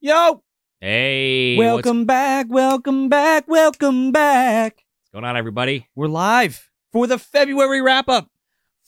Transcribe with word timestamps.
Yo, 0.00 0.42
Hey, 0.80 1.56
what's 1.58 1.66
welcome 1.66 2.06
back, 2.06 2.46
welcome 2.48 3.08
back, 3.10 3.44
welcome 3.48 4.12
back. 4.12 4.76
What's 4.76 5.10
going 5.12 5.24
on, 5.26 5.36
everybody? 5.36 5.88
We're 5.94 6.06
live 6.08 6.70
for 6.90 7.06
the 7.06 7.18
February 7.18 7.82
wrap 7.82 8.08
up. 8.08 8.28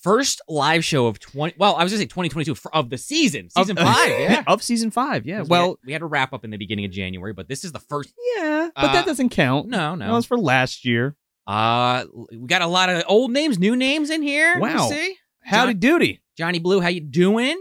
First 0.03 0.41
live 0.49 0.85
show 0.85 1.07
of 1.07 1.21
20. 1.21 1.57
Well, 1.59 1.77
I 1.77 1.85
was 1.85 1.93
gonna 1.93 2.01
say 2.01 2.07
2022 2.07 2.55
for, 2.55 2.75
of 2.75 2.89
the 2.89 2.97
season, 2.97 3.51
season 3.51 3.77
Of- 3.79 3.87
five. 3.87 4.09
Yeah. 4.21 4.43
of 4.47 4.63
season 4.63 4.91
five. 4.91 5.27
Yeah. 5.27 5.39
'Cause 5.41 5.49
we 5.49 5.51
Well, 5.51 5.69
had, 5.69 5.77
we 5.87 5.93
had 5.93 6.03
a 6.03 6.07
wrap 6.07 6.33
up 6.33 6.45
in 6.45 6.51
the 6.51 6.57
beginning 6.57 6.87
of 6.87 6.91
January, 6.93 7.35
but 7.35 7.47
this 7.47 7.63
is 7.63 7.73
the 7.73 7.79
first. 7.81 8.13
yeah, 8.37 8.71
but 8.75 8.85
Uh, 8.85 8.93
that 8.95 9.05
doesn't 9.07 9.29
count. 9.29 9.69
No, 9.69 9.95
no. 9.95 9.99
That 9.99 10.07
no. 10.09 10.15
was 10.15 10.25
for 10.27 10.39
last 10.39 10.85
year. 10.87 11.15
Uh, 11.47 12.05
we 12.31 12.47
got 12.47 12.63
a 12.63 12.67
lot 12.67 12.89
of 12.89 13.03
old 13.07 13.33
names, 13.33 13.59
new 13.59 13.77
names 13.77 14.09
in 14.09 14.23
here. 14.23 14.55
Me 14.57 14.63
Wow. 14.63 14.89
see 14.89 15.17
Howdy 15.45 15.75
doody. 15.75 16.21
Johnny 16.39 16.59
Blue, 16.59 16.81
how 16.81 16.89
you 16.89 17.01
doing? 17.01 17.61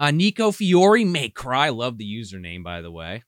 Uh, 0.00 0.10
Nico 0.10 0.50
Fiore 0.50 1.04
may 1.04 1.28
cry. 1.28 1.68
Love 1.68 1.98
the 1.98 2.04
username, 2.04 2.64
by 2.64 2.80
the 2.80 2.90
way. 2.90 3.22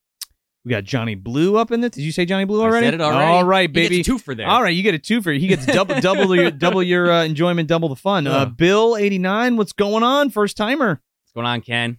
We 0.65 0.71
got 0.71 0.85
Johnny 0.85 1.15
Blue 1.17 1.57
up 1.57 1.71
in 1.71 1.83
it. 1.85 1.93
Did 1.93 2.03
you 2.03 2.13
say 2.13 2.25
Johnny 2.25 2.45
Blue 2.45 2.63
already? 2.63 2.87
I 2.87 2.91
said 2.91 2.95
it 2.95 3.01
already. 3.01 3.25
All 3.25 3.45
right, 3.45 3.69
He 3.69 3.73
baby. 3.73 3.97
gets 3.97 4.07
two 4.07 4.19
for 4.19 4.35
there. 4.35 4.47
All 4.49 4.63
right, 4.63 4.71
you 4.75 4.83
get 4.83 4.95
a 4.95 4.99
two 4.99 5.21
for 5.21 5.33
He 5.33 5.49
gets 5.49 5.67
double, 5.67 6.01
double 6.01 6.35
your, 6.35 6.51
double 6.51 6.83
your 6.83 7.11
uh, 7.11 7.25
enjoyment, 7.25 7.69
double 7.69 7.89
the 7.89 7.97
fun. 7.97 8.27
Uh. 8.27 8.47
Bill 8.47 8.97
eighty 8.97 9.19
nine. 9.19 9.57
What's 9.57 9.73
going 9.73 10.03
on? 10.03 10.31
First 10.31 10.57
timer. 10.57 11.03
What's 11.25 11.33
going 11.35 11.47
on, 11.47 11.61
Ken? 11.61 11.99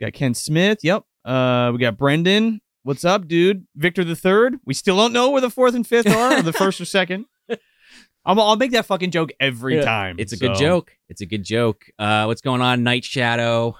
Got 0.00 0.12
Ken 0.14 0.34
Smith. 0.34 0.78
Yep. 0.82 1.04
Uh, 1.24 1.70
we 1.72 1.78
got 1.78 1.96
Brendan. 1.96 2.60
What's 2.84 3.04
up, 3.04 3.28
dude? 3.28 3.66
Victor 3.76 4.02
the 4.02 4.16
third. 4.16 4.56
We 4.64 4.74
still 4.74 4.96
don't 4.96 5.12
know 5.12 5.30
where 5.30 5.40
the 5.40 5.50
fourth 5.50 5.74
and 5.74 5.86
fifth 5.86 6.08
are, 6.08 6.38
or 6.38 6.42
the 6.42 6.52
first 6.52 6.80
or 6.80 6.84
second. 6.86 7.26
I'll, 8.26 8.40
I'll 8.40 8.56
make 8.56 8.72
that 8.72 8.86
fucking 8.86 9.10
joke 9.10 9.30
every 9.38 9.76
Yeah, 9.76 9.84
time. 9.84 10.16
It's 10.18 10.32
a 10.32 10.36
good 10.38 10.56
joke. 10.56 10.92
It's 11.10 11.20
a 11.20 11.26
good 11.26 11.44
joke. 11.44 11.84
Uh, 11.98 12.24
what's 12.24 12.40
going 12.40 12.62
on, 12.62 12.82
Night 12.82 13.04
Shadow? 13.04 13.76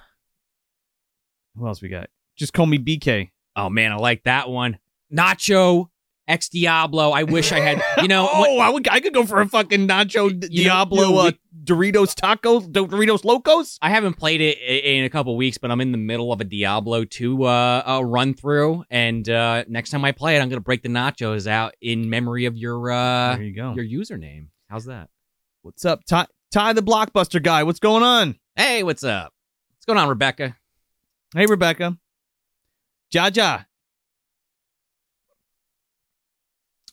Who 1.57 1.67
else 1.67 1.81
we 1.81 1.89
got? 1.89 2.09
Just 2.35 2.53
call 2.53 2.65
me 2.65 2.77
BK. 2.77 3.31
Oh 3.55 3.69
man, 3.69 3.91
I 3.91 3.95
like 3.95 4.23
that 4.23 4.49
one. 4.49 4.79
Nacho 5.13 5.87
Ex 6.27 6.49
Diablo. 6.49 7.11
I 7.11 7.23
wish 7.23 7.51
I 7.51 7.59
had. 7.59 7.81
You 8.01 8.07
know, 8.07 8.27
oh, 8.33 8.55
what- 8.55 8.65
I, 8.65 8.69
would, 8.69 8.87
I 8.89 8.99
could 8.99 9.13
go 9.13 9.25
for 9.25 9.39
a 9.41 9.47
fucking 9.47 9.87
Nacho 9.87 10.29
D- 10.29 10.47
know- 10.47 10.63
Diablo 10.63 11.03
you 11.07 11.13
know, 11.13 11.19
uh, 11.19 11.31
Doritos 11.63 12.13
Tacos, 12.13 12.67
Doritos 12.71 13.23
Locos. 13.23 13.77
I 13.81 13.89
haven't 13.89 14.15
played 14.15 14.41
it 14.41 14.57
in 14.59 15.03
a 15.03 15.09
couple 15.09 15.35
weeks, 15.37 15.57
but 15.57 15.71
I'm 15.71 15.81
in 15.81 15.91
the 15.91 15.97
middle 15.97 16.31
of 16.31 16.41
a 16.41 16.43
Diablo 16.43 17.05
2 17.05 17.43
uh, 17.45 17.83
uh, 17.85 18.01
run 18.03 18.33
through, 18.33 18.83
and 18.89 19.27
uh, 19.29 19.63
next 19.67 19.89
time 19.91 20.03
I 20.05 20.11
play 20.11 20.35
it, 20.35 20.41
I'm 20.41 20.49
gonna 20.49 20.61
break 20.61 20.83
the 20.83 20.89
nachos 20.89 21.47
out 21.47 21.73
in 21.81 22.09
memory 22.09 22.45
of 22.45 22.55
your 22.57 22.91
uh, 22.91 23.35
there 23.35 23.43
you 23.43 23.55
go. 23.55 23.73
your 23.75 23.85
username. 23.85 24.47
How's 24.69 24.85
that? 24.85 25.09
What's 25.63 25.85
up, 25.85 26.03
Ty, 26.05 26.27
Ty 26.51 26.73
the 26.73 26.83
Blockbuster 26.83 27.41
guy? 27.41 27.63
What's 27.63 27.79
going 27.79 28.03
on? 28.03 28.35
Hey, 28.55 28.83
what's 28.83 29.03
up? 29.03 29.33
What's 29.75 29.85
going 29.85 29.97
on, 29.97 30.09
Rebecca? 30.09 30.55
Hey, 31.33 31.45
Rebecca. 31.45 31.97
Jaja. 33.13 33.65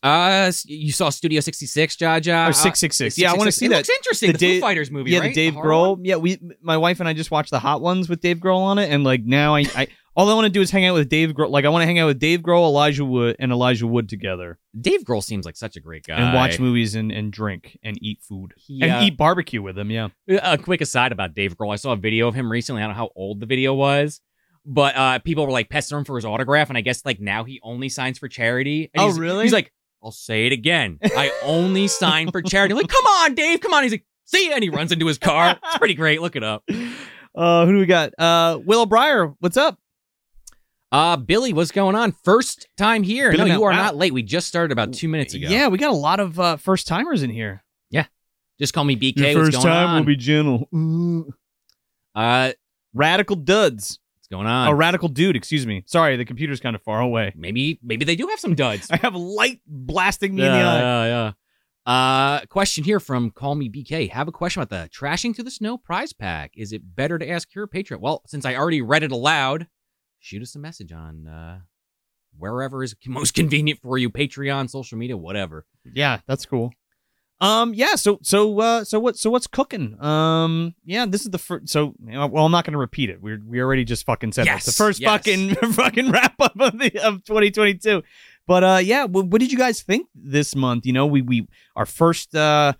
Uh, 0.02 0.50
you 0.66 0.91
saw 0.91 1.11
Studio 1.11 1.41
66, 1.41 1.94
Jaja? 1.97 2.48
Or 2.48 2.52
666. 2.52 3.16
Uh, 3.16 3.22
Yeah, 3.22 3.30
I 3.33 3.36
want 3.36 3.47
to 3.47 3.52
see 3.52 3.66
It 3.66 3.69
that. 3.69 3.77
looks 3.77 3.91
interesting. 3.91 4.28
The 4.28 4.33
The, 4.33 4.39
Dave- 4.39 4.56
Foo 4.56 4.61
Fighters 4.66 4.91
movie, 4.91 5.12
yeah, 5.12 5.20
right? 5.20 5.28
the 5.28 5.34
Dave 5.34 5.55
horror 5.55 5.69
Grohl. 5.70 5.97
one? 5.97 6.05
Yeah, 6.05 6.16
we, 6.16 6.41
my 6.61 6.77
wife 6.77 6.98
and 6.98 7.08
I 7.08 7.12
just 7.12 7.30
watched 7.30 7.50
the 7.50 7.61
Hot 7.61 7.80
Ones 7.80 8.08
with 8.08 8.20
Dave 8.20 8.39
Grohl 8.39 8.58
on 8.58 8.78
it, 8.78 8.91
and 8.91 9.05
like 9.05 9.22
now 9.22 9.55
I, 9.55 9.61
I 9.77 9.86
all 10.14 10.28
I 10.28 10.34
want 10.34 10.44
to 10.44 10.50
do 10.50 10.60
is 10.60 10.70
hang 10.70 10.84
out 10.84 10.94
with 10.94 11.08
Dave 11.08 11.30
Grohl. 11.30 11.50
Like 11.50 11.64
I 11.64 11.68
want 11.70 11.82
to 11.82 11.86
hang 11.86 11.98
out 11.98 12.06
with 12.06 12.18
Dave 12.18 12.41
Grohl, 12.41 12.64
Elijah 12.64 13.05
Wood, 13.05 13.36
and 13.38 13.50
Elijah 13.52 13.86
Wood 13.86 14.08
together, 14.08 14.58
Dave 14.78 15.05
Grohl 15.05 15.22
seems 15.22 15.44
like 15.46 15.56
such 15.56 15.77
a 15.77 15.80
great 15.80 16.05
guy. 16.06 16.16
and 16.16 16.34
watch 16.34 16.58
movies 16.60 16.94
and, 16.94 17.10
and 17.10 17.32
drink 17.32 17.78
and 17.82 17.96
eat 18.02 18.20
food 18.22 18.52
He, 18.56 18.83
and 18.83 18.92
uh, 18.92 19.00
eat 19.02 19.16
barbecue 19.16 19.62
with 19.62 19.78
him. 19.78 19.90
Yeah. 19.90 20.08
A 20.28 20.58
quick 20.58 20.80
aside 20.80 21.12
about 21.12 21.34
Dave 21.34 21.56
Grohl. 21.56 21.72
I 21.72 21.77
saw 21.77 21.92
a 21.92 21.96
video 21.96 22.28
of 22.28 22.34
him 22.34 22.50
recently. 22.52 22.83
I 22.83 22.86
don't 22.86 22.94
know 22.94 22.98
how 22.98 23.10
old 23.16 23.40
the 23.40 23.46
video 23.46 23.72
was, 23.74 24.20
but 24.66 24.94
uh, 24.96 25.18
people 25.20 25.46
were 25.46 25.52
like 25.52 25.70
pestering 25.70 26.00
him 26.00 26.05
for 26.05 26.16
his 26.16 26.24
autograph, 26.24 26.68
and 26.68 26.77
I 26.77 26.83
guess 26.83 27.05
like 27.06 27.20
now 27.20 27.44
he 27.44 27.60
only 27.62 27.88
signs 27.88 28.18
for 28.18 28.28
charity. 28.28 28.90
And 28.94 29.02
Oh, 29.02 29.06
he's- 29.06 29.18
really? 29.18 29.44
He's 29.44 29.52
like, 29.52 29.72
I'll 30.05 30.10
say 30.10 30.46
it 30.46 30.52
again. 30.52 30.98
I 31.02 31.30
only 31.44 31.86
sign 31.88 32.30
for 32.33 32.42
charity. 32.42 32.72
I'm 32.72 32.77
like, 32.78 32.88
come 32.88 33.06
on, 33.06 33.34
Dave, 33.34 33.61
come 33.61 33.72
on. 33.72 33.84
He's 33.84 33.92
like, 33.92 34.05
see 34.24 34.48
ya, 34.48 34.55
and 34.56 34.62
he 34.64 34.68
runs 34.68 34.90
into 34.92 35.06
his 35.06 35.17
car. 35.17 35.58
It's 35.64 35.78
pretty 35.78 35.95
great. 35.95 36.20
Look 36.20 36.36
it 36.36 36.45
up. 36.45 36.64
Uh, 37.34 37.64
who 37.64 37.72
do 37.72 37.78
we 37.78 37.86
got? 37.86 38.12
Uh, 38.18 38.58
Willow 38.62 38.84
Breyer. 38.84 39.34
What's 39.39 39.56
up? 39.56 39.78
Uh, 40.92 41.17
Billy, 41.17 41.55
what's 41.55 41.70
going 41.70 41.97
on? 41.97 42.13
First 42.13 42.69
time 42.77 43.03
here. 43.03 43.33
Billy 43.33 43.48
no, 43.48 43.57
you 43.57 43.64
are 43.64 43.70
wow. 43.70 43.77
not 43.79 43.97
late. 43.97 44.13
We 44.13 44.23
just 44.23 44.47
started 44.47 44.73
about 44.73 44.92
two 44.92 45.08
minutes 45.08 45.33
ago. 45.33 45.48
Yeah, 45.48 45.69
we 45.69 45.79
got 45.79 45.91
a 45.91 45.97
lot 45.97 46.20
of 46.20 46.39
uh, 46.39 46.57
first 46.57 46.86
timers 46.86 47.23
in 47.23 47.30
here. 47.30 47.64
Yeah, 47.89 48.05
just 48.61 48.75
call 48.75 48.85
me 48.85 48.95
BK. 48.95 49.35
what's 49.35 49.57
going 49.57 49.67
on? 49.69 50.01
Will 50.01 50.05
be 50.05 50.17
gentle. 50.17 50.69
uh, 52.14 52.52
Radical 52.92 53.36
duds. 53.36 53.98
what's 54.17 54.29
going 54.29 54.47
on? 54.47 54.69
A 54.69 54.75
radical 54.75 55.08
dude. 55.08 55.35
Excuse 55.35 55.67
me. 55.67 55.83
Sorry, 55.86 56.17
the 56.17 56.27
computer's 56.27 56.61
kind 56.61 56.77
of 56.77 56.83
far 56.83 57.01
away. 57.01 57.33
maybe, 57.35 57.81
maybe 57.83 58.05
they 58.05 58.17
do 58.17 58.27
have 58.27 58.39
some 58.39 58.55
duds. 58.55 58.91
I 58.91 58.97
have 58.98 59.14
light 59.14 59.61
blasting 59.67 60.35
me 60.35 60.42
yeah, 60.42 60.48
in 60.48 60.52
the 60.52 60.64
eye. 60.64 60.79
yeah, 60.79 61.07
yeah. 61.07 61.33
Uh, 61.85 62.41
question 62.47 62.85
here 62.85 63.01
from 63.01 63.31
Call 63.31 63.55
Me 63.55 63.70
BK. 63.70 64.11
Have 64.11 64.29
a 64.29 64.33
question 64.33 64.63
about 64.63 64.69
the 64.69 64.91
trashing 64.91 65.35
to 65.36 65.42
the 65.42 65.51
snow 65.51 65.79
prize 65.79 66.13
pack. 66.13 66.52
Is 66.55 66.73
it 66.73 66.95
better 66.95 67.19
to 67.19 67.29
ask 67.29 67.55
your 67.55 67.67
patron? 67.67 68.01
Well, 68.01 68.23
since 68.27 68.45
I 68.45 68.55
already 68.55 68.83
read 68.83 69.02
it 69.02 69.11
aloud, 69.11 69.67
shoot 70.22 70.40
us 70.40 70.55
a 70.55 70.58
message 70.58 70.92
on 70.92 71.27
uh, 71.27 71.60
wherever 72.38 72.83
is 72.83 72.94
most 73.06 73.34
convenient 73.34 73.80
for 73.80 73.98
you, 73.98 74.08
Patreon, 74.08 74.70
social 74.70 74.96
media, 74.96 75.16
whatever. 75.16 75.66
Yeah, 75.84 76.20
that's 76.27 76.46
cool. 76.46 76.72
Um, 77.40 77.74
yeah. 77.74 77.96
So, 77.96 78.20
so, 78.22 78.60
uh, 78.60 78.84
so 78.84 79.00
what? 79.00 79.16
So 79.18 79.28
what's 79.28 79.48
cooking? 79.48 80.02
Um, 80.02 80.74
yeah, 80.84 81.06
this 81.06 81.22
is 81.22 81.30
the 81.30 81.38
first. 81.38 81.68
So, 81.68 81.94
well, 82.00 82.46
I'm 82.46 82.52
not 82.52 82.64
going 82.64 82.72
to 82.72 82.78
repeat 82.78 83.10
it. 83.10 83.20
We 83.20 83.36
we 83.36 83.60
already 83.60 83.84
just 83.84 84.06
fucking 84.06 84.33
said 84.33 84.46
Yes, 84.46 84.64
this. 84.64 84.77
The 84.77 84.84
first 84.84 85.00
yes. 85.00 85.10
fucking 85.10 85.55
fucking 85.72 86.12
wrap 86.12 86.40
up 86.40 86.58
of 86.58 86.78
the 86.78 86.96
of 87.04 87.24
2022. 87.24 88.02
But 88.46 88.64
uh, 88.64 88.80
yeah. 88.83 89.06
What, 89.06 89.27
what 89.27 89.40
did 89.40 89.50
you 89.50 89.58
guys 89.58 89.83
think 89.83 90.06
this 90.14 90.54
month? 90.54 90.86
You 90.86 90.92
know, 90.92 91.06
we 91.06 91.20
we 91.20 91.48
our 91.74 91.86
first 91.86 92.34
uh 92.36 92.74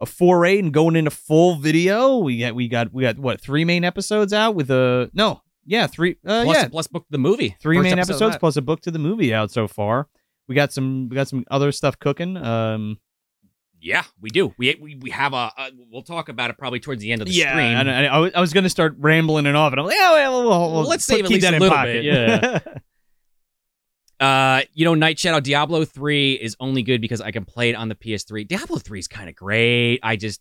a 0.00 0.06
foray 0.06 0.58
and 0.58 0.72
going 0.72 0.94
into 0.94 1.10
full 1.10 1.56
video. 1.56 2.18
We 2.18 2.40
got 2.40 2.54
we 2.54 2.68
got 2.68 2.92
we 2.92 3.04
got 3.04 3.18
what 3.18 3.40
three 3.40 3.64
main 3.64 3.84
episodes 3.84 4.34
out 4.34 4.54
with 4.54 4.70
a 4.70 5.10
no. 5.14 5.40
Yeah, 5.68 5.86
three. 5.86 6.16
Uh, 6.26 6.44
Plus, 6.44 6.56
yeah, 6.56 6.68
plus 6.68 6.86
book 6.86 7.04
the 7.10 7.18
movie. 7.18 7.54
Three 7.60 7.78
main 7.78 7.92
episode 7.98 8.12
episodes 8.14 8.36
plus 8.38 8.56
a 8.56 8.62
book 8.62 8.80
to 8.80 8.90
the 8.90 8.98
movie 8.98 9.32
out 9.34 9.50
so 9.50 9.68
far. 9.68 10.08
We 10.48 10.54
got 10.54 10.72
some 10.72 11.08
we 11.10 11.14
got 11.14 11.28
some 11.28 11.44
other 11.50 11.70
stuff 11.72 11.98
cooking. 11.98 12.36
Um 12.38 12.98
Yeah, 13.80 14.04
we 14.20 14.30
do. 14.30 14.54
We 14.56 14.76
we, 14.80 14.96
we 14.96 15.10
have 15.10 15.34
a, 15.34 15.52
a. 15.58 15.70
We'll 15.92 16.02
talk 16.02 16.30
about 16.30 16.48
it 16.50 16.56
probably 16.58 16.80
towards 16.80 17.02
the 17.02 17.12
end 17.12 17.20
of 17.20 17.28
the 17.28 17.34
yeah, 17.34 17.50
stream. 17.50 17.66
and 17.66 17.90
I, 17.90 18.04
I 18.06 18.18
was- 18.18 18.32
I 18.34 18.40
was 18.40 18.52
gonna 18.54 18.70
start 18.70 18.94
rambling 18.98 19.44
it 19.46 19.54
off, 19.54 19.72
and 19.72 19.80
I'm 19.80 19.86
like, 19.86 19.94
yeah, 19.96 20.30
well, 20.30 20.72
we'll, 20.72 20.82
let's 20.88 21.04
save 21.04 21.24
at 21.26 21.30
least 21.30 21.42
that 21.42 21.52
a 21.54 21.58
little 21.58 21.76
pocket. 21.76 22.02
bit, 22.02 22.04
yeah. 22.04 22.58
Uh, 24.20 24.62
you 24.74 24.84
know, 24.84 24.94
Night 24.94 25.16
Shadow 25.16 25.38
Diablo 25.38 25.84
3 25.84 26.32
is 26.34 26.56
only 26.58 26.82
good 26.82 27.00
because 27.00 27.20
I 27.20 27.30
can 27.30 27.44
play 27.44 27.70
it 27.70 27.74
on 27.76 27.88
the 27.88 27.94
PS3. 27.94 28.48
Diablo 28.48 28.78
3 28.78 28.98
is 28.98 29.06
kind 29.06 29.28
of 29.28 29.36
great. 29.36 30.00
I 30.02 30.16
just 30.16 30.40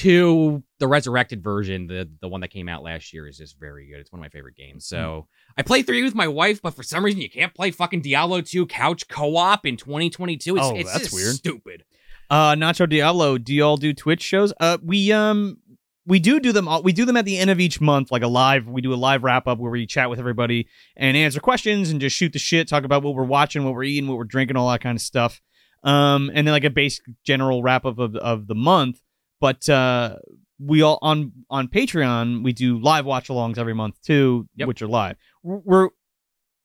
two 0.00 0.62
the 0.78 0.88
resurrected 0.88 1.42
version, 1.42 1.86
the 1.86 2.08
the 2.20 2.28
one 2.28 2.40
that 2.40 2.48
came 2.48 2.68
out 2.68 2.82
last 2.82 3.12
year 3.12 3.26
is 3.28 3.36
just 3.38 3.58
very 3.58 3.88
good. 3.88 3.98
It's 4.00 4.10
one 4.10 4.18
of 4.20 4.22
my 4.22 4.28
favorite 4.30 4.56
games. 4.56 4.86
So, 4.86 5.28
I 5.56 5.62
play 5.62 5.82
3 5.82 6.02
with 6.02 6.14
my 6.14 6.28
wife, 6.28 6.62
but 6.62 6.74
for 6.74 6.82
some 6.82 7.04
reason 7.04 7.20
you 7.20 7.28
can't 7.30 7.54
play 7.54 7.70
fucking 7.70 8.00
Diablo 8.00 8.40
2 8.40 8.66
couch 8.66 9.06
co-op 9.08 9.66
in 9.66 9.76
2022. 9.76 10.56
It's, 10.56 10.64
Oh, 10.66 10.74
it's 10.76 10.90
that's 10.92 11.04
just 11.04 11.14
weird. 11.14 11.34
stupid. 11.34 11.84
uh, 12.30 12.54
Nacho 12.54 12.88
Diablo, 12.88 13.36
do 13.38 13.52
y'all 13.54 13.76
do 13.76 13.92
Twitch 13.92 14.22
shows? 14.22 14.52
Uh, 14.60 14.78
we 14.82 15.12
um. 15.12 15.58
We 16.06 16.18
do 16.18 16.40
do 16.40 16.50
them. 16.50 16.66
all- 16.66 16.82
We 16.82 16.92
do 16.92 17.04
them 17.04 17.16
at 17.18 17.24
the 17.26 17.36
end 17.38 17.50
of 17.50 17.60
each 17.60 17.80
month, 17.80 18.10
like 18.10 18.22
a 18.22 18.26
live. 18.26 18.66
We 18.66 18.80
do 18.80 18.92
a 18.92 18.96
live 18.96 19.22
wrap 19.22 19.46
up 19.46 19.58
where 19.58 19.70
we 19.70 19.86
chat 19.86 20.08
with 20.10 20.18
everybody 20.18 20.66
and 20.96 21.16
answer 21.16 21.38
questions 21.40 21.90
and 21.90 22.00
just 22.00 22.16
shoot 22.16 22.32
the 22.32 22.38
shit, 22.38 22.66
talk 22.66 22.84
about 22.84 23.02
what 23.04 23.14
we're 23.14 23.22
watching, 23.22 23.64
what 23.64 23.74
we're 23.74 23.84
eating, 23.84 24.08
what 24.08 24.16
we're 24.16 24.24
drinking, 24.24 24.56
all 24.56 24.70
that 24.70 24.80
kind 24.80 24.96
of 24.96 25.02
stuff. 25.02 25.40
Um, 25.84 26.30
and 26.34 26.46
then 26.46 26.52
like 26.52 26.64
a 26.64 26.70
basic 26.70 27.04
general 27.24 27.62
wrap 27.62 27.84
up 27.84 27.98
of 27.98 28.16
of 28.16 28.46
the 28.48 28.54
month. 28.56 28.98
But 29.40 29.68
uh, 29.68 30.16
we 30.58 30.82
all 30.82 30.98
on 31.02 31.32
on 31.48 31.68
Patreon 31.68 32.44
we 32.44 32.52
do 32.52 32.78
live 32.78 33.06
watch 33.06 33.28
alongs 33.28 33.56
every 33.58 33.74
month 33.74 34.00
too, 34.02 34.48
Yep. 34.56 34.68
which 34.68 34.82
are 34.82 34.88
live. 34.88 35.16
We're 35.42 35.88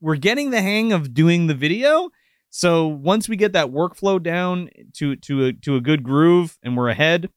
we're 0.02 0.18
getting 0.18 0.50
the 0.52 0.62
hang 0.62 0.92
of 0.94 1.14
doing 1.14 1.48
the 1.48 1.54
video. 1.56 2.10
So 2.50 2.88
once 2.88 3.28
we 3.30 3.36
get 3.38 3.54
that 3.54 3.68
workflow 3.68 4.22
down 4.22 4.70
to 4.96 5.16
to 5.18 5.46
a 5.46 5.54
to 5.54 5.76
a 5.78 5.82
good 5.82 6.04
groove 6.04 6.58
and 6.64 6.76
we're 6.78 6.90
ahead, 6.90 7.30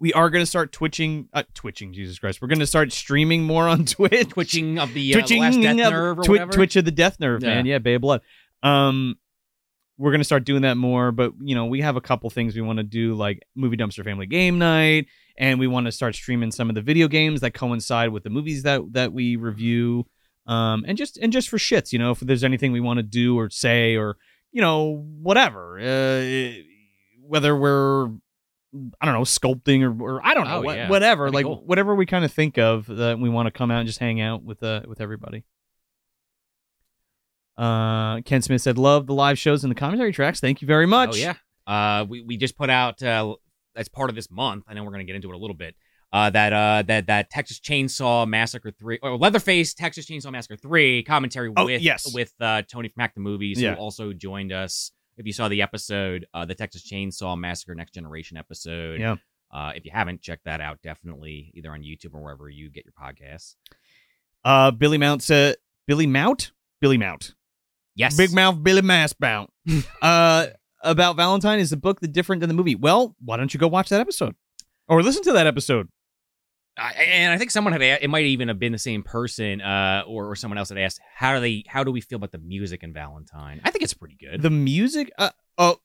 we 0.00 0.12
are 0.12 0.30
going 0.30 0.42
to 0.42 0.46
start 0.46 0.72
twitching 0.72 1.28
uh, 1.32 1.44
twitching 1.54 1.92
Jesus 1.92 2.18
Christ. 2.18 2.40
We're 2.42 2.48
going 2.48 2.58
to 2.60 2.66
start 2.66 2.92
streaming 2.92 3.44
more 3.44 3.68
on 3.68 3.84
Twitch. 3.86 4.28
Twitching 4.30 4.78
of 4.78 4.92
the, 4.94 5.14
uh, 5.14 5.24
the 5.26 5.38
last 5.40 5.60
death 5.60 5.70
of- 5.86 5.92
nerve 5.92 6.18
or 6.18 6.22
Twi- 6.22 6.32
whatever. 6.34 6.52
Twitch 6.52 6.76
of 6.76 6.84
the 6.84 6.90
Death 6.90 7.18
Nerve, 7.20 7.42
man. 7.42 7.66
Yeah. 7.66 7.74
Yeah, 7.74 7.78
Bay 7.78 7.94
of 7.94 8.02
Blood. 8.02 8.22
Um 8.62 9.16
we're 10.00 10.12
gonna 10.12 10.24
start 10.24 10.44
doing 10.44 10.62
that 10.62 10.76
more, 10.76 11.12
but 11.12 11.32
you 11.42 11.54
know, 11.54 11.66
we 11.66 11.80
have 11.82 11.96
a 11.96 12.00
couple 12.00 12.30
things 12.30 12.54
we 12.56 12.62
want 12.62 12.78
to 12.78 12.82
do, 12.82 13.14
like 13.14 13.42
movie 13.54 13.76
dumpster 13.76 14.02
family 14.02 14.26
game 14.26 14.58
night, 14.58 15.06
and 15.36 15.60
we 15.60 15.66
want 15.66 15.84
to 15.86 15.92
start 15.92 16.14
streaming 16.14 16.50
some 16.50 16.68
of 16.70 16.74
the 16.74 16.80
video 16.82 17.06
games 17.06 17.42
that 17.42 17.52
coincide 17.52 18.08
with 18.10 18.22
the 18.24 18.30
movies 18.30 18.62
that 18.62 18.80
that 18.94 19.12
we 19.12 19.36
review. 19.36 20.06
Um 20.46 20.84
and 20.88 20.96
just 20.96 21.18
and 21.18 21.30
just 21.32 21.48
for 21.50 21.58
shits, 21.58 21.92
you 21.92 21.98
know, 21.98 22.12
if 22.12 22.20
there's 22.20 22.44
anything 22.44 22.72
we 22.72 22.80
want 22.80 22.96
to 22.96 23.02
do 23.02 23.38
or 23.38 23.50
say 23.50 23.94
or 23.96 24.16
you 24.52 24.62
know, 24.62 25.04
whatever. 25.20 25.78
Uh 25.78 26.52
whether 27.22 27.54
we're 27.54 28.06
I 29.00 29.04
don't 29.04 29.14
know, 29.14 29.22
sculpting 29.22 29.82
or, 29.82 29.92
or 30.02 30.26
I 30.26 30.32
don't 30.32 30.46
know, 30.46 30.58
Oh, 30.58 30.62
what, 30.62 30.76
yeah. 30.76 30.88
whatever, 30.88 31.24
That'd 31.24 31.34
like 31.34 31.44
cool. 31.44 31.62
whatever 31.66 31.94
we 31.94 32.06
kind 32.06 32.24
of 32.24 32.32
think 32.32 32.56
of 32.56 32.86
that 32.86 33.18
we 33.18 33.28
want 33.28 33.46
to 33.48 33.50
come 33.50 33.70
out 33.70 33.80
and 33.80 33.86
just 33.86 33.98
hang 33.98 34.20
out 34.20 34.42
with 34.44 34.62
uh 34.62 34.82
with 34.88 35.00
everybody. 35.00 35.44
Uh, 37.60 38.20
Ken 38.22 38.40
Smith 38.42 38.62
said, 38.62 38.78
"Love 38.78 39.06
the 39.06 39.14
live 39.14 39.38
shows 39.38 39.64
and 39.64 39.70
the 39.70 39.74
commentary 39.74 40.12
tracks. 40.12 40.40
Thank 40.40 40.62
you 40.62 40.66
very 40.66 40.86
much." 40.86 41.10
Oh 41.12 41.16
yeah. 41.16 41.34
Uh, 41.66 42.04
we 42.08 42.22
we 42.22 42.36
just 42.36 42.56
put 42.56 42.70
out 42.70 43.02
uh, 43.02 43.34
as 43.76 43.88
part 43.88 44.08
of 44.10 44.16
this 44.16 44.30
month. 44.30 44.64
I 44.66 44.74
know 44.74 44.82
we're 44.84 44.92
gonna 44.92 45.04
get 45.04 45.16
into 45.16 45.30
it 45.30 45.34
a 45.34 45.38
little 45.38 45.56
bit. 45.56 45.74
Uh, 46.12 46.28
that 46.30 46.52
uh 46.52 46.82
that 46.88 47.06
that 47.06 47.30
Texas 47.30 47.60
Chainsaw 47.60 48.26
Massacre 48.26 48.70
three 48.72 48.98
or 49.02 49.16
Leatherface 49.16 49.74
Texas 49.74 50.06
Chainsaw 50.06 50.32
Massacre 50.32 50.56
three 50.56 51.04
commentary 51.04 51.52
Oh, 51.56 51.66
with 51.66 51.82
yes. 51.82 52.12
with 52.12 52.32
uh 52.40 52.62
Tony 52.62 52.88
from 52.88 53.00
Hack 53.02 53.14
the 53.14 53.20
Movies 53.20 53.60
Yeah. 53.60 53.74
who 53.74 53.80
also 53.80 54.12
joined 54.12 54.50
us. 54.52 54.90
If 55.18 55.26
you 55.26 55.32
saw 55.32 55.48
the 55.48 55.60
episode, 55.62 56.26
uh, 56.32 56.46
the 56.46 56.54
Texas 56.54 56.82
Chainsaw 56.90 57.38
Massacre 57.38 57.74
Next 57.74 57.92
Generation 57.92 58.38
episode. 58.38 58.98
Yeah. 59.00 59.16
Uh, 59.52 59.72
if 59.76 59.84
you 59.84 59.90
haven't, 59.92 60.22
check 60.22 60.40
that 60.46 60.60
out. 60.60 60.80
Definitely 60.82 61.52
either 61.54 61.70
on 61.72 61.82
YouTube 61.82 62.14
or 62.14 62.22
wherever 62.22 62.48
you 62.48 62.70
get 62.70 62.84
your 62.86 62.94
podcasts. 62.94 63.54
Uh, 64.44 64.70
Billy 64.70 64.96
Mount 64.98 65.22
said, 65.22 65.56
"Billy 65.86 66.06
Mount, 66.06 66.52
Billy 66.80 66.96
Mount, 66.96 67.34
Yes. 67.94 68.16
Big 68.16 68.32
Mouth 68.32 68.62
Billy 68.62 68.82
Mass 68.82 69.14
Mount." 69.20 69.50
uh, 70.02 70.46
about 70.82 71.16
Valentine 71.16 71.58
is 71.58 71.70
the 71.70 71.76
book 71.76 72.00
the 72.00 72.08
different 72.08 72.40
than 72.40 72.48
the 72.48 72.54
movie? 72.54 72.74
Well, 72.74 73.14
why 73.24 73.36
don't 73.36 73.52
you 73.52 73.60
go 73.60 73.68
watch 73.68 73.88
that 73.90 74.00
episode 74.00 74.34
or 74.88 75.02
listen 75.02 75.22
to 75.24 75.32
that 75.32 75.46
episode? 75.46 75.88
I, 76.78 76.92
and 76.92 77.32
I 77.32 77.36
think 77.36 77.50
someone 77.50 77.72
had 77.72 77.82
it 77.82 78.08
might 78.08 78.24
even 78.24 78.48
have 78.48 78.58
been 78.58 78.72
the 78.72 78.78
same 78.78 79.02
person 79.02 79.60
uh, 79.60 80.04
or, 80.06 80.30
or 80.30 80.36
someone 80.36 80.56
else 80.56 80.70
had 80.70 80.78
asked 80.78 81.00
how 81.14 81.34
do 81.34 81.40
they 81.40 81.64
how 81.66 81.84
do 81.84 81.90
we 81.90 82.00
feel 82.00 82.16
about 82.16 82.32
the 82.32 82.38
music 82.38 82.82
in 82.82 82.92
Valentine? 82.92 83.60
I 83.64 83.70
think 83.70 83.82
it's 83.82 83.92
pretty 83.92 84.16
good. 84.18 84.40
The 84.40 84.50
music, 84.50 85.12
uh, 85.18 85.30
oh, 85.58 85.76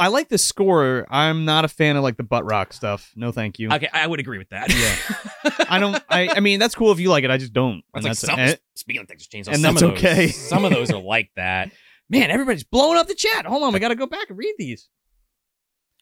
I 0.00 0.08
like 0.08 0.28
the 0.28 0.38
score. 0.38 1.06
I'm 1.10 1.44
not 1.44 1.64
a 1.64 1.68
fan 1.68 1.96
of 1.96 2.02
like 2.02 2.16
the 2.16 2.22
butt 2.22 2.44
rock 2.44 2.72
stuff. 2.72 3.12
No, 3.14 3.30
thank 3.32 3.58
you. 3.58 3.70
okay, 3.70 3.88
I 3.92 4.06
would 4.06 4.18
agree 4.18 4.38
with 4.38 4.48
that. 4.48 4.72
Yeah. 4.74 5.64
I 5.68 5.78
don't. 5.78 6.02
I, 6.08 6.28
I 6.36 6.40
mean, 6.40 6.58
that's 6.58 6.74
cool 6.74 6.90
if 6.90 6.98
you 6.98 7.10
like 7.10 7.22
it. 7.24 7.30
I 7.30 7.36
just 7.36 7.52
don't. 7.52 7.82
That's 7.92 7.94
And 7.94 8.04
like 8.04 8.10
that's 8.10 8.20
some, 8.20 8.38
and- 8.38 8.58
speaking 8.74 9.02
of 9.02 9.08
Texas 9.08 9.28
Chainsaw, 9.28 9.48
and 9.52 9.60
some 9.60 9.74
that's 9.74 9.82
of 9.82 9.90
those, 9.90 9.98
okay. 9.98 10.26
some 10.28 10.64
of 10.64 10.72
those 10.72 10.90
are 10.90 11.00
like 11.00 11.30
that. 11.36 11.70
man, 12.08 12.30
everybody's 12.30 12.64
blowing 12.64 12.98
up 12.98 13.06
the 13.08 13.14
chat. 13.14 13.44
Hold 13.46 13.62
on, 13.62 13.72
we 13.72 13.78
got 13.78 13.88
to 13.88 13.94
go 13.94 14.06
back 14.06 14.30
and 14.30 14.38
read 14.38 14.54
these. 14.58 14.88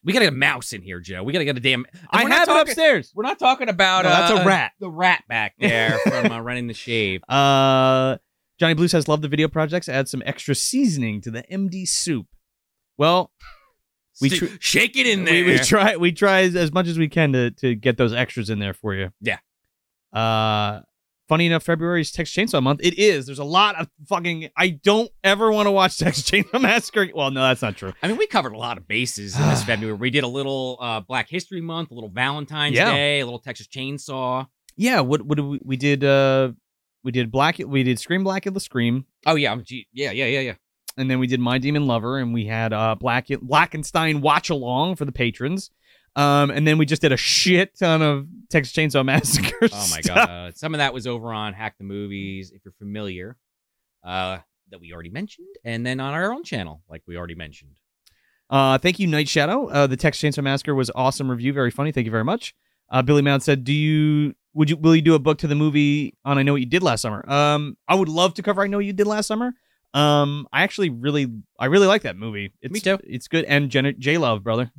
We 0.05 0.13
gotta 0.13 0.27
get 0.27 0.33
a 0.33 0.37
mouse 0.37 0.73
in 0.73 0.81
here, 0.83 1.01
Joe. 1.01 1.25
We 1.25 1.33
gotta 1.33 1.45
get 1.45 1.57
a 1.57 1.61
damn. 1.61 1.85
I 2.11 2.23
have 2.31 2.49
it 2.49 2.57
upstairs. 2.57 3.13
We're 3.17 3.25
not 3.25 3.39
talking 3.41 3.69
about 3.69 4.05
No, 4.05 4.11
that's 4.11 4.31
a 4.33 4.43
uh, 4.43 4.47
rat. 4.47 4.73
The 4.79 4.89
rat 4.89 5.25
back 5.29 5.55
there 5.59 5.99
from 5.99 6.31
uh, 6.31 6.39
running 6.41 6.69
the 6.69 6.73
shave. 6.73 7.23
Uh, 7.29 8.17
Johnny 8.61 8.75
Blue 8.75 8.87
says, 8.87 9.09
"Love 9.09 9.23
the 9.23 9.29
video 9.29 9.49
projects. 9.49 9.89
Add 9.89 10.09
some 10.09 10.23
extra 10.25 10.55
seasoning 10.55 11.21
to 11.23 11.33
the 11.33 11.43
MD 11.51 11.87
soup." 11.87 12.27
Well, 12.97 13.33
We 14.21 14.31
tr- 14.31 14.47
shake 14.61 14.97
it 14.97 15.07
in 15.07 15.25
there. 15.25 15.45
we, 15.45 15.53
we 15.53 15.59
try 15.59 15.97
we 15.97 16.13
try 16.13 16.41
as, 16.43 16.73
much 16.73 16.87
as 16.89 16.99
we 16.99 17.09
can 17.09 17.33
to 17.33 17.51
to 17.53 17.75
get 17.75 17.97
those 17.97 18.13
extras 18.13 18.51
in 18.51 18.59
there 18.59 18.75
for 18.75 18.95
you. 18.95 19.11
Yeah. 19.21 19.39
Uh, 20.13 20.81
funny 21.29 21.47
enough, 21.47 21.63
February 21.63 22.01
is 22.01 22.11
Texas 22.11 22.35
Chainsaw 22.35 22.63
Month. 22.63 22.81
It 22.83 22.99
is. 22.99 23.27
There's 23.27 23.39
a 23.39 23.45
lot 23.45 23.77
of 23.77 23.89
fucking. 24.09 24.49
I 24.57 24.69
don't 24.71 25.11
ever 25.23 25.53
want 25.53 25.67
to 25.67 25.71
watch 25.71 25.99
Texas 25.99 26.29
Chainsaw 26.29 26.61
Massacre. 26.61 27.09
Well, 27.15 27.31
no, 27.31 27.43
that's 27.43 27.63
not 27.63 27.77
true. 27.77 27.93
I 28.03 28.09
mean, 28.09 28.17
we 28.17 28.27
covered 28.27 28.53
a 28.53 28.59
lot 28.59 28.79
of 28.79 28.89
bases 28.89 29.39
in 29.39 29.43
this 29.49 29.63
February. 29.65 29.97
We 29.97 30.11
did 30.11 30.25
a 30.25 30.29
little 30.29 30.79
uh, 30.81 31.01
Black 31.01 31.29
History 31.29 31.61
Month, 31.61 31.91
a 31.91 31.95
little 31.95 32.11
Valentine's 32.11 32.77
Yeah. 32.77 32.93
Day, 32.93 33.21
a 33.21 33.25
little 33.25 33.41
Texas 33.41 33.67
Chainsaw. 33.67 34.47
Yeah. 34.77 35.01
What 35.01 35.23
what 35.23 35.37
did 35.37 35.45
we, 35.45 35.61
we 35.63 35.77
did? 35.77 36.03
Uh, 36.05 36.53
we 37.05 37.13
did 37.13 37.31
Black. 37.31 37.59
We 37.59 37.83
did 37.83 37.99
Scream 38.01 38.25
Black 38.25 38.47
in 38.47 38.55
the 38.55 38.61
Scream. 38.61 39.05
Oh 39.27 39.35
yeah, 39.37 39.57
yeah, 39.69 40.11
yeah, 40.11 40.25
yeah, 40.25 40.41
yeah. 40.41 40.55
And 40.99 41.11
then 41.11 41.19
we 41.19 41.27
did 41.27 41.41
My 41.41 41.59
Demon 41.59 41.87
Lover, 41.87 42.19
and 42.19 42.35
we 42.35 42.47
had 42.47 42.73
uh 42.73 42.95
Black 42.95 43.29
Blackenstein 43.29 44.21
watch 44.21 44.51
along 44.51 44.97
for 44.97 45.05
the 45.05 45.13
patrons. 45.13 45.71
Um, 46.17 46.51
and 46.51 46.67
then 46.67 46.79
we 46.79 46.87
just 46.87 47.01
did 47.03 47.13
a 47.13 47.17
shit 47.17 47.79
ton 47.79 48.03
of 48.03 48.27
Texas 48.51 48.75
Chainsaw 48.75 49.05
Massacre. 49.07 49.57
Oh 49.63 49.89
my 49.91 50.01
stuff. 50.01 50.27
god, 50.27 50.57
some 50.57 50.75
of 50.75 50.79
that 50.79 50.93
was 50.93 51.07
over 51.07 51.33
on 51.33 51.53
Hack 51.53 51.77
the 51.79 51.85
Movies, 51.85 52.51
if 52.53 52.65
you're 52.65 52.75
familiar, 52.79 53.37
uh, 54.05 54.39
that 54.71 54.81
we 54.81 54.93
already 54.93 55.11
mentioned, 55.11 55.55
and 55.65 55.87
then 55.87 56.01
on 56.01 56.15
our 56.15 56.33
own 56.33 56.43
channel, 56.43 56.83
like 56.89 57.03
we 57.07 57.17
already 57.17 57.37
mentioned. 57.37 57.71
Uh, 58.51 58.79
thank 58.79 58.99
you, 58.99 59.07
Night 59.07 59.29
Shadow. 59.29 59.67
Uh, 59.69 59.87
the 59.87 59.97
Texas 59.97 60.23
Chainsaw 60.23 60.43
Massacre 60.43 60.75
was 60.75 60.91
awesome 60.95 61.31
review, 61.31 61.53
very 61.53 61.71
funny. 61.71 61.93
Thank 61.93 62.07
you 62.07 62.11
very 62.11 62.25
much. 62.25 62.55
Uh, 62.91 63.03
Billy 63.03 63.23
Mount 63.23 63.43
said, 63.43 63.63
"Do 63.65 63.73
you 63.73 64.35
would 64.55 64.71
you 64.71 64.77
will 64.77 64.97
you 64.97 65.03
do 65.03 65.15
a 65.15 65.19
book 65.19 65.39
to 65.39 65.47
the 65.47 65.55
movie 65.55 66.15
on 66.25 66.39
I 66.39 66.43
Know 66.43 66.53
What 66.53 66.61
You 66.63 66.67
Did 66.67 66.83
Last 66.83 67.03
Summer?" 67.03 67.23
Um, 67.31 67.77
I 67.87 67.95
would 67.95 68.09
love 68.09 68.35
to 68.35 68.43
cover 68.43 68.63
I 68.63 68.67
Know 68.67 68.79
What 68.79 68.87
You 68.87 68.93
Did 68.95 69.07
Last 69.07 69.27
Summer. 69.27 69.53
Um, 69.95 70.47
I 70.53 70.63
actually 70.63 70.91
really 70.91 71.27
I 71.59 71.67
really 71.67 71.87
like 71.87 72.03
that 72.03 72.17
movie. 72.17 72.53
It's, 72.61 72.73
Me 72.73 72.81
too. 72.81 72.99
It's 73.05 73.27
good, 73.29 73.45
and 73.47 73.71
Jen- 73.71 73.97
J 73.99 74.19
Love, 74.19 74.45
brother, 74.45 74.71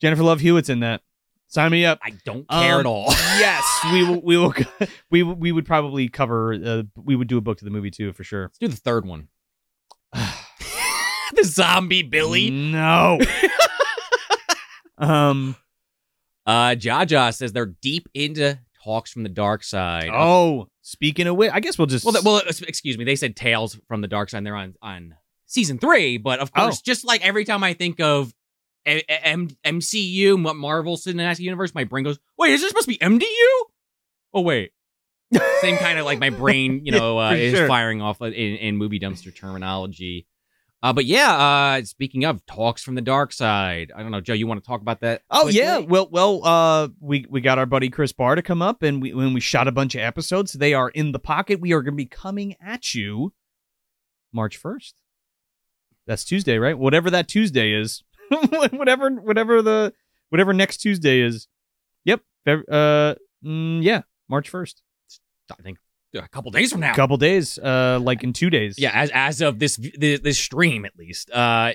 Jennifer 0.00 0.22
Love 0.22 0.40
Hewitt's 0.40 0.68
in 0.68 0.80
that. 0.80 1.02
Sign 1.48 1.72
me 1.72 1.84
up. 1.84 1.98
I 2.02 2.10
don't 2.24 2.48
care 2.48 2.74
Um, 2.74 2.80
at 2.80 2.86
all. 2.86 3.06
yes, 3.10 3.64
we 3.92 4.04
will. 4.04 4.20
We 4.22 4.36
will. 4.36 4.54
We 5.10 5.22
we 5.24 5.50
would 5.52 5.66
probably 5.66 6.08
cover. 6.08 6.54
Uh, 6.54 6.82
we 6.96 7.16
would 7.16 7.26
do 7.26 7.38
a 7.38 7.40
book 7.40 7.58
to 7.58 7.64
the 7.64 7.72
movie 7.72 7.90
too 7.90 8.12
for 8.12 8.22
sure. 8.22 8.42
Let's 8.42 8.58
do 8.58 8.68
the 8.68 8.76
third 8.76 9.04
one. 9.04 9.26
the 10.12 11.42
zombie 11.44 12.02
Billy. 12.04 12.50
No. 12.50 13.18
um. 14.98 15.56
Uh, 16.46 16.70
Jaja 16.70 17.34
says 17.34 17.52
they're 17.52 17.66
deep 17.66 18.08
into 18.14 18.58
talks 18.84 19.10
from 19.12 19.22
the 19.22 19.28
dark 19.28 19.62
side. 19.64 20.10
Oh, 20.12 20.68
speaking 20.82 21.26
of 21.26 21.36
which, 21.36 21.50
I 21.52 21.60
guess 21.60 21.78
we'll 21.78 21.86
just. 21.86 22.04
Well, 22.04 22.14
well, 22.24 22.36
uh, 22.36 22.52
excuse 22.66 22.96
me. 22.98 23.04
They 23.04 23.16
said 23.16 23.36
Tales 23.36 23.78
from 23.88 24.00
the 24.00 24.08
Dark 24.08 24.30
Side. 24.30 24.44
They're 24.44 24.56
on 24.56 24.74
on 24.82 25.14
season 25.46 25.78
three, 25.78 26.16
but 26.18 26.38
of 26.40 26.50
Oh. 26.56 26.62
course, 26.62 26.80
just 26.80 27.04
like 27.04 27.24
every 27.26 27.44
time 27.44 27.62
I 27.64 27.74
think 27.74 28.00
of 28.00 28.32
A- 28.86 29.02
A- 29.10 29.26
M- 29.26 29.48
MCU, 29.64 30.34
M- 30.48 30.56
Marvel 30.56 30.96
Cinematic 30.96 31.40
Universe, 31.40 31.74
my 31.74 31.84
brain 31.84 32.04
goes, 32.04 32.18
"Wait, 32.38 32.52
is 32.52 32.60
this 32.60 32.70
supposed 32.70 32.86
to 32.88 32.92
be 32.92 32.98
MDU?" 32.98 33.64
Oh 34.32 34.40
wait, 34.42 34.72
same 35.60 35.76
kind 35.76 35.98
of 35.98 36.04
like 36.06 36.18
my 36.18 36.30
brain, 36.30 36.84
you 36.86 36.92
Yeah, 36.92 36.98
know, 36.98 37.18
uh, 37.20 37.32
is 37.32 37.54
sure. 37.56 37.66
firing 37.68 38.00
off 38.00 38.20
in, 38.22 38.32
in 38.32 38.76
movie 38.76 38.98
dumpster 39.00 39.34
terminology. 39.34 40.26
Uh, 40.82 40.94
but 40.94 41.04
yeah, 41.04 41.36
uh, 41.36 41.84
speaking 41.84 42.24
of 42.24 42.44
talks 42.46 42.82
from 42.82 42.94
the 42.94 43.02
dark 43.02 43.34
side, 43.34 43.92
I 43.94 44.02
don't 44.02 44.10
know, 44.10 44.22
Joe. 44.22 44.32
You 44.32 44.46
want 44.46 44.62
to 44.62 44.66
talk 44.66 44.80
about 44.80 45.00
that? 45.00 45.22
Oh 45.30 45.42
quickly? 45.42 45.58
yeah, 45.58 45.78
well, 45.78 46.08
well, 46.10 46.44
uh, 46.44 46.88
we 47.00 47.26
we 47.28 47.42
got 47.42 47.58
our 47.58 47.66
buddy 47.66 47.90
Chris 47.90 48.12
Barr 48.12 48.34
to 48.34 48.42
come 48.42 48.62
up, 48.62 48.82
and 48.82 49.02
we 49.02 49.12
when 49.12 49.34
we 49.34 49.40
shot 49.40 49.68
a 49.68 49.72
bunch 49.72 49.94
of 49.94 50.00
episodes, 50.00 50.54
they 50.54 50.72
are 50.72 50.88
in 50.88 51.12
the 51.12 51.18
pocket. 51.18 51.60
We 51.60 51.74
are 51.74 51.82
going 51.82 51.92
to 51.92 51.96
be 51.96 52.06
coming 52.06 52.56
at 52.62 52.94
you 52.94 53.34
March 54.32 54.56
first. 54.56 54.94
That's 56.06 56.24
Tuesday, 56.24 56.56
right? 56.56 56.78
Whatever 56.78 57.10
that 57.10 57.28
Tuesday 57.28 57.72
is, 57.72 58.02
whatever, 58.30 59.10
whatever 59.10 59.60
the 59.60 59.92
whatever 60.30 60.54
next 60.54 60.78
Tuesday 60.78 61.20
is. 61.20 61.46
Yep. 62.06 62.22
Uh, 62.46 63.14
mm, 63.44 63.82
yeah, 63.82 64.02
March 64.28 64.48
first. 64.48 64.82
I 65.50 65.62
think 65.62 65.78
a 66.14 66.28
couple 66.28 66.50
days 66.50 66.72
from 66.72 66.80
now. 66.80 66.92
A 66.92 66.96
couple 66.96 67.16
days, 67.16 67.58
uh, 67.58 67.98
like 68.02 68.22
in 68.24 68.32
two 68.32 68.50
days. 68.50 68.76
Yeah, 68.78 68.90
as 68.94 69.10
as 69.14 69.40
of 69.40 69.58
this 69.58 69.76
this, 69.76 70.20
this 70.20 70.38
stream 70.38 70.84
at 70.84 70.96
least. 70.96 71.30
Uh, 71.30 71.72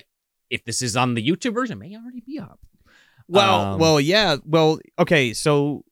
if 0.50 0.64
this 0.64 0.82
is 0.82 0.96
on 0.96 1.14
the 1.14 1.26
YouTube 1.26 1.54
version, 1.54 1.78
it 1.78 1.80
may 1.88 1.96
already 1.96 2.20
be 2.20 2.38
up. 2.38 2.60
Well, 3.28 3.60
Um, 3.60 3.80
well, 3.80 4.00
yeah. 4.00 4.36
Well, 4.44 4.78
okay. 4.98 5.32
So 5.32 5.84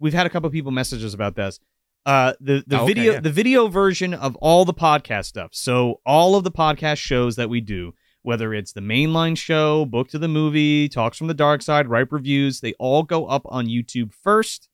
we've 0.00 0.14
had 0.14 0.26
a 0.26 0.30
couple 0.30 0.48
people 0.50 0.72
messages 0.72 1.14
about 1.14 1.36
this. 1.36 1.60
Uh, 2.06 2.32
the 2.40 2.64
the 2.66 2.78
Oh, 2.80 2.84
okay, 2.84 2.94
video 2.94 3.12
yeah. 3.14 3.20
the 3.20 3.30
video 3.30 3.68
version 3.68 4.14
of 4.14 4.34
all 4.36 4.64
the 4.64 4.74
podcast 4.74 5.26
stuff. 5.26 5.50
So 5.52 6.00
all 6.06 6.34
of 6.36 6.44
the 6.44 6.50
podcast 6.50 6.96
shows 6.96 7.36
that 7.36 7.50
we 7.50 7.60
do, 7.60 7.92
whether 8.22 8.54
it's 8.54 8.72
the 8.72 8.80
mainline 8.80 9.36
show, 9.36 9.84
book 9.84 10.08
to 10.08 10.18
the 10.18 10.26
movie, 10.26 10.88
talks 10.88 11.18
from 11.18 11.26
the 11.26 11.34
dark 11.34 11.60
side, 11.60 11.88
ripe 11.88 12.10
reviews, 12.10 12.60
they 12.60 12.72
all 12.78 13.02
go 13.02 13.26
up 13.26 13.42
on 13.44 13.66
YouTube 13.66 14.12
first. 14.14 14.69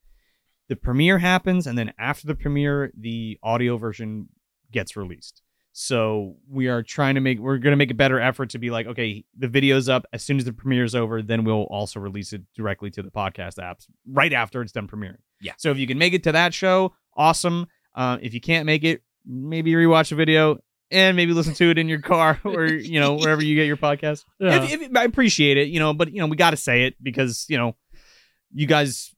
The 0.69 0.77
premiere 0.77 1.19
happens, 1.19 1.67
and 1.67 1.79
then 1.79 1.93
after 1.99 2.27
the 2.27 2.35
premiere, 2.35 2.93
the 2.99 3.39
audio 3.43 3.79
version 3.79 4.29
gets 4.73 4.97
released. 4.97 5.43
So 5.79 6.37
we 6.51 6.69
are 6.69 6.83
trying 6.83 7.17
to 7.17 7.21
make 7.21 7.39
we're 7.39 7.59
going 7.59 7.73
to 7.73 7.77
make 7.77 7.91
a 7.91 7.95
better 7.95 8.19
effort 8.19 8.51
to 8.51 8.59
be 8.59 8.71
like, 8.71 8.87
okay, 8.87 9.27
the 9.39 9.47
video's 9.47 9.91
up 9.91 10.07
as 10.13 10.23
soon 10.23 10.39
as 10.39 10.47
the 10.47 10.53
premiere's 10.53 10.95
over, 10.95 11.21
then 11.21 11.45
we'll 11.45 11.65
also 11.65 12.01
release 12.01 12.33
it 12.33 12.43
directly 12.57 12.91
to 12.93 13.03
the 13.03 13.11
podcast 13.11 13.59
apps 13.59 13.87
right 14.11 14.33
after 14.33 14.63
it's 14.63 14.73
done 14.73 14.89
premiering. 14.89 15.19
Yeah. 15.43 15.53
So 15.59 15.71
if 15.71 15.77
you 15.77 15.87
can 15.87 15.99
make 15.99 16.15
it 16.15 16.23
to 16.23 16.33
that 16.33 16.55
show, 16.55 16.95
awesome. 17.15 17.67
Uh, 17.95 18.17
if 18.23 18.33
you 18.33 18.41
can't 18.41 18.65
make 18.65 18.85
it, 18.85 19.03
maybe 19.27 19.73
rewatch 19.73 20.09
the 20.09 20.15
video 20.15 20.59
and 20.91 21.15
maybe 21.15 21.33
listen 21.33 21.53
to 21.55 21.71
it 21.71 21.79
in 21.79 21.89
your 21.89 22.01
car 22.01 22.41
or 22.45 22.67
you 22.67 22.99
know 23.01 23.17
wherever 23.17 23.45
you 23.45 23.55
get 23.55 23.67
your 23.67 23.77
podcast. 23.77 24.25
If, 24.41 24.81
if, 24.81 24.97
I 24.97 25.05
appreciate 25.05 25.59
it, 25.59 25.69
you 25.69 25.79
know, 25.79 25.93
but 25.93 26.11
you 26.11 26.21
know 26.21 26.27
we 26.27 26.37
got 26.37 26.51
to 26.51 26.57
say 26.57 26.85
it 26.87 26.95
because 27.03 27.45
you 27.49 27.59
know 27.59 27.77
you 28.55 28.67
guys 28.67 29.15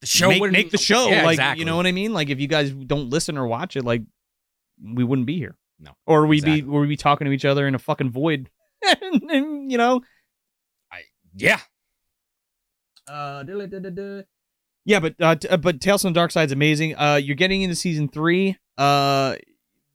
the 0.00 0.06
show 0.06 0.28
make, 0.28 0.40
wouldn't- 0.40 0.56
make 0.56 0.70
the 0.70 0.78
show. 0.78 1.08
Yeah, 1.08 1.24
like 1.24 1.34
exactly. 1.34 1.60
you 1.60 1.66
know 1.66 1.76
what 1.76 1.86
I 1.86 1.92
mean. 1.92 2.12
Like 2.12 2.30
if 2.30 2.40
you 2.40 2.48
guys 2.48 2.70
don't 2.70 3.10
listen 3.10 3.38
or 3.38 3.46
watch 3.46 3.76
it, 3.76 3.84
like 3.84 4.02
we 4.82 5.04
wouldn't 5.04 5.26
be 5.26 5.38
here. 5.38 5.56
No, 5.78 5.92
or 6.06 6.26
we'd 6.26 6.38
exactly. 6.38 6.62
be 6.62 6.68
or 6.68 6.80
we'd 6.80 6.88
be 6.88 6.96
talking 6.96 7.26
to 7.26 7.32
each 7.32 7.44
other 7.44 7.66
in 7.66 7.74
a 7.74 7.78
fucking 7.78 8.10
void. 8.10 8.50
and, 9.02 9.22
and, 9.30 9.70
you 9.70 9.78
know, 9.78 10.02
I 10.92 11.02
yeah. 11.34 11.60
uh, 13.08 13.44
yeah, 14.84 15.00
but 15.00 15.14
uh, 15.20 15.34
t- 15.34 15.48
uh, 15.48 15.56
but 15.56 15.80
Tales 15.80 16.02
from 16.02 16.12
the 16.12 16.18
Dark 16.20 16.30
Side 16.30 16.46
is 16.48 16.52
amazing. 16.52 16.96
Uh, 16.96 17.16
you're 17.22 17.36
getting 17.36 17.62
into 17.62 17.74
season 17.74 18.08
three. 18.08 18.56
Uh, 18.78 19.34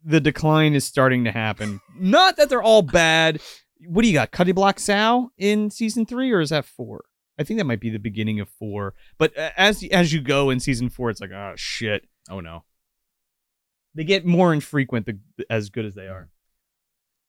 the 0.03 0.20
decline 0.20 0.74
is 0.74 0.86
starting 0.86 1.24
to 1.24 1.31
happen. 1.31 1.79
Not 2.00 2.38
that 2.38 2.50
they're 2.50 2.62
all 2.62 2.81
bad. 2.81 3.41
What 3.88 4.01
do 4.01 4.08
you 4.08 4.13
got? 4.13 4.31
Cutty 4.31 4.51
Black 4.51 4.79
Sow 4.79 5.31
in 5.38 5.70
season 5.72 6.05
three, 6.05 6.31
or 6.31 6.41
is 6.41 6.50
that 6.50 6.65
four? 6.65 7.05
I 7.41 7.43
think 7.43 7.60
that 7.60 7.65
might 7.65 7.79
be 7.81 7.89
the 7.89 8.00
beginning 8.00 8.39
of 8.39 8.48
four. 8.50 8.93
But 9.17 9.38
uh, 9.38 9.50
as 9.57 9.83
as 9.91 10.13
you 10.13 10.21
go 10.21 10.50
in 10.50 10.60
season 10.60 10.89
four, 10.89 11.10
it's 11.10 11.19
like, 11.21 11.31
oh 11.31 11.53
shit. 11.55 12.07
Oh 12.29 12.39
no. 12.39 12.63
They 13.93 14.03
get 14.05 14.25
more 14.25 14.53
infrequent 14.53 15.05
the, 15.05 15.19
as 15.50 15.69
good 15.69 15.86
as 15.86 15.95
they 15.95 16.07
are. 16.07 16.29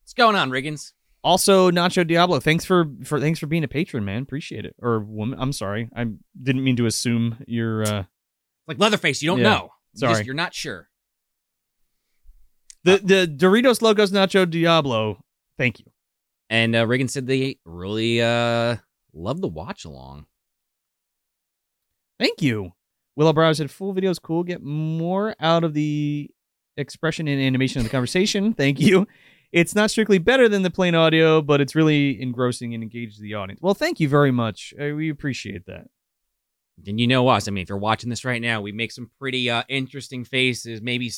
What's 0.03 0.15
going 0.15 0.37
on, 0.37 0.51
Riggins? 0.51 0.93
Also, 1.25 1.71
Nacho 1.71 2.07
Diablo, 2.07 2.39
thanks 2.41 2.65
for 2.65 2.87
for 3.05 3.19
thanks 3.21 3.39
for 3.41 3.47
being 3.47 3.65
a 3.65 3.69
patron, 3.69 4.05
man. 4.05 4.23
Appreciate 4.23 4.65
it. 4.65 4.75
Or 4.81 5.01
woman, 5.01 5.39
I'm 5.41 5.53
sorry, 5.53 5.89
I 5.97 6.07
didn't 6.41 6.65
mean 6.65 6.77
to 6.77 6.87
assume 6.87 7.39
you're. 7.47 7.83
Uh, 7.85 8.05
Like 8.69 8.79
Leatherface, 8.79 9.23
you 9.23 9.29
don't 9.29 9.39
Yeah. 9.39 9.49
know. 9.51 9.63
You 9.95 10.01
just- 10.01 10.13
Sorry. 10.15 10.25
you're 10.25 10.35
not 10.35 10.55
sure. 10.55 10.89
the 12.85 12.99
the 12.99 13.27
Doritos 13.27 13.83
Locos 13.83 14.11
Nacho 14.11 14.49
Diablo. 14.49 15.21
Thank 15.59 15.79
you. 15.81 15.87
And 16.51 16.75
uh, 16.77 16.87
Reagan 16.87 17.09
said 17.09 17.27
they 17.27 17.59
really 17.65 18.21
uh 18.21 18.77
love 19.15 19.41
the 19.41 19.49
watch 19.49 19.85
along. 19.85 20.27
Thank 22.19 22.43
you. 22.43 22.73
Willow 23.17 23.33
Brow 23.33 23.53
said 23.53 23.71
full 23.71 23.93
video 23.93 24.11
is 24.11 24.19
cool. 24.19 24.43
Get 24.43 24.63
more 24.63 25.35
out 25.41 25.65
of 25.65 25.75
the 25.75 26.31
expression 26.77 27.29
and 27.29 27.41
animation 27.41 27.81
of 27.81 27.85
the 27.85 27.91
conversation. 27.91 28.55
Thank 28.55 28.81
you. 28.81 29.07
It's 29.53 29.75
not 29.75 29.91
strictly 29.91 30.19
better 30.19 30.49
than 30.49 30.63
the 30.63 30.71
plain 30.71 30.95
audio, 30.95 31.43
but 31.43 31.61
it's 31.61 31.75
really 31.75 32.21
engrossing 32.23 32.73
and 32.73 32.83
engages 32.83 33.19
the 33.19 33.35
audience. 33.35 33.61
Well, 33.61 33.75
thank 33.75 34.01
you 34.01 34.09
very 34.09 34.31
much. 34.31 34.73
Uh, 34.81 34.95
we 34.95 35.11
appreciate 35.11 35.67
that. 35.67 35.89
And 36.87 36.99
you 36.99 37.07
know 37.07 37.29
us. 37.29 37.47
I 37.47 37.51
mean, 37.51 37.61
if 37.61 37.69
you're 37.69 37.77
watching 37.77 38.09
this 38.09 38.25
right 38.25 38.41
now, 38.41 38.63
we 38.63 38.73
make 38.73 38.93
some 38.93 39.11
pretty 39.19 39.51
uh 39.51 39.63
interesting 39.69 40.25
faces. 40.25 40.81
Maybe 40.81 41.11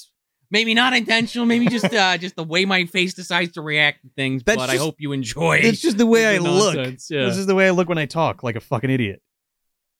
maybe 0.54 0.73
not 0.73 0.94
intentional, 0.94 1.44
maybe 1.44 1.66
just 1.66 1.92
uh 1.92 2.16
just 2.25 2.37
the 2.37 2.44
way 2.44 2.64
my 2.64 2.87
face 2.87 3.12
decides 3.12 3.52
to 3.52 3.61
react 3.61 4.02
to 4.02 4.08
things. 4.16 4.42
That's 4.44 4.56
but 4.56 4.70
I 4.70 4.76
hope 4.76 4.94
you 4.99 5.12
enjoy. 5.12 5.58
It. 5.58 5.66
It's 5.66 5.82
just 5.82 5.99
the 5.99 6.06
way 6.06 6.26
I 6.26 6.38
look. 6.38 6.76
Yeah. 6.76 7.26
This 7.26 7.37
is 7.37 7.46
the 7.46 7.54
way 7.54 7.66
I 7.66 7.70
look 7.70 7.88
when 7.88 7.99
I 7.99 8.06
talk, 8.06 8.42
like 8.42 8.56
a 8.56 8.61
fucking 8.61 8.88
idiot. 8.88 9.20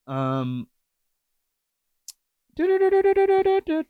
Um. 0.07 0.67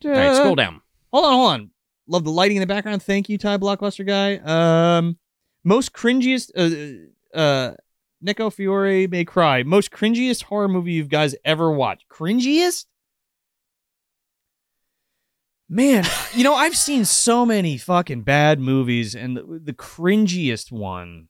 All 0.04 0.10
right, 0.10 0.36
scroll 0.36 0.56
down. 0.56 0.82
Hold 1.12 1.24
on, 1.24 1.32
hold 1.32 1.52
on. 1.52 1.70
Love 2.08 2.24
the 2.24 2.30
lighting 2.30 2.56
in 2.56 2.60
the 2.60 2.66
background. 2.66 3.02
Thank 3.02 3.28
you, 3.28 3.38
Ty 3.38 3.58
Blockbuster 3.58 4.04
guy. 4.04 4.36
Um, 4.38 5.18
most 5.62 5.92
cringiest. 5.92 6.50
Uh, 6.56 7.38
uh, 7.38 7.74
Nico 8.20 8.50
Fiore 8.50 9.06
may 9.06 9.24
cry. 9.24 9.62
Most 9.62 9.92
cringiest 9.92 10.44
horror 10.44 10.68
movie 10.68 10.92
you 10.92 11.04
guys 11.04 11.36
ever 11.44 11.70
watched. 11.70 12.08
Cringiest. 12.08 12.86
Man, 15.68 16.04
you 16.32 16.44
know 16.44 16.54
I've 16.54 16.76
seen 16.76 17.04
so 17.04 17.44
many 17.44 17.76
fucking 17.76 18.22
bad 18.22 18.60
movies, 18.60 19.16
and 19.16 19.36
the, 19.36 19.60
the 19.64 19.72
cringiest 19.72 20.70
one. 20.70 21.26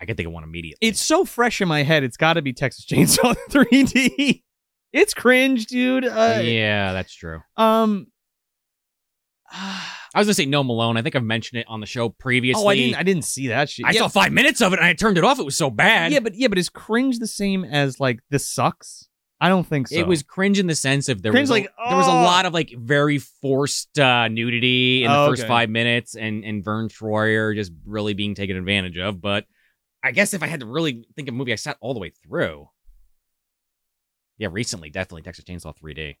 I 0.00 0.04
can 0.04 0.16
think 0.16 0.26
of 0.26 0.32
one 0.32 0.44
immediately. 0.44 0.86
It's 0.86 1.00
so 1.00 1.24
fresh 1.24 1.60
in 1.60 1.68
my 1.68 1.82
head. 1.82 2.02
It's 2.04 2.16
got 2.16 2.34
to 2.34 2.42
be 2.42 2.52
Texas 2.52 2.86
Chainsaw 2.86 3.34
3D. 3.50 4.42
It's 4.92 5.12
cringe, 5.12 5.66
dude. 5.66 6.04
Uh, 6.04 6.40
yeah, 6.42 6.92
that's 6.92 7.14
true. 7.14 7.40
Um. 7.56 8.08
I 10.14 10.20
was 10.20 10.26
gonna 10.26 10.34
say 10.34 10.46
no 10.46 10.64
Malone. 10.64 10.96
I 10.96 11.02
think 11.02 11.14
I've 11.14 11.22
mentioned 11.22 11.60
it 11.60 11.66
on 11.68 11.80
the 11.80 11.86
show 11.86 12.08
previously. 12.08 12.64
Oh, 12.64 12.66
I 12.66 12.74
didn't. 12.74 12.96
I 12.96 13.02
didn't 13.02 13.24
see 13.24 13.48
that 13.48 13.68
shit. 13.68 13.84
I 13.86 13.90
yeah, 13.90 14.00
saw 14.00 14.08
five 14.08 14.32
minutes 14.32 14.60
of 14.62 14.72
it 14.72 14.78
and 14.78 14.86
I 14.86 14.94
turned 14.94 15.18
it 15.18 15.24
off. 15.24 15.38
It 15.38 15.44
was 15.44 15.56
so 15.56 15.70
bad. 15.70 16.12
yeah, 16.12 16.20
but 16.20 16.34
yeah, 16.34 16.48
but 16.48 16.58
is 16.58 16.70
cringe 16.70 17.18
the 17.18 17.26
same 17.26 17.62
as 17.64 18.00
like 18.00 18.20
this 18.30 18.48
sucks? 18.48 19.07
I 19.40 19.48
don't 19.48 19.66
think 19.66 19.88
so. 19.88 19.96
It 19.96 20.06
was 20.06 20.22
cringe 20.22 20.58
in 20.58 20.66
the 20.66 20.74
sense 20.74 21.08
of 21.08 21.22
there 21.22 21.30
Cringe 21.30 21.44
was 21.44 21.50
a, 21.50 21.52
like, 21.52 21.70
there 21.88 21.96
was 21.96 22.08
a 22.08 22.10
oh. 22.10 22.22
lot 22.22 22.44
of 22.44 22.52
like 22.52 22.74
very 22.76 23.18
forced 23.18 23.98
uh, 23.98 24.26
nudity 24.28 25.04
in 25.04 25.10
the 25.10 25.16
Oh, 25.16 25.28
first 25.28 25.42
okay. 25.42 25.48
five 25.48 25.70
minutes, 25.70 26.16
and 26.16 26.44
and 26.44 26.64
Vern 26.64 26.88
Troyer 26.88 27.54
just 27.54 27.72
really 27.86 28.14
being 28.14 28.34
taken 28.34 28.56
advantage 28.56 28.98
of. 28.98 29.20
But 29.20 29.44
I 30.02 30.10
guess 30.10 30.34
if 30.34 30.42
I 30.42 30.46
had 30.48 30.60
to 30.60 30.66
really 30.66 31.04
think 31.14 31.28
of 31.28 31.34
a 31.34 31.36
movie 31.36 31.52
I 31.52 31.56
sat 31.56 31.76
all 31.80 31.94
the 31.94 32.00
way 32.00 32.10
through, 32.10 32.68
yeah, 34.38 34.48
recently 34.50 34.90
definitely 34.90 35.22
Texas 35.22 35.44
Chainsaw 35.44 35.74
3D. 35.76 36.16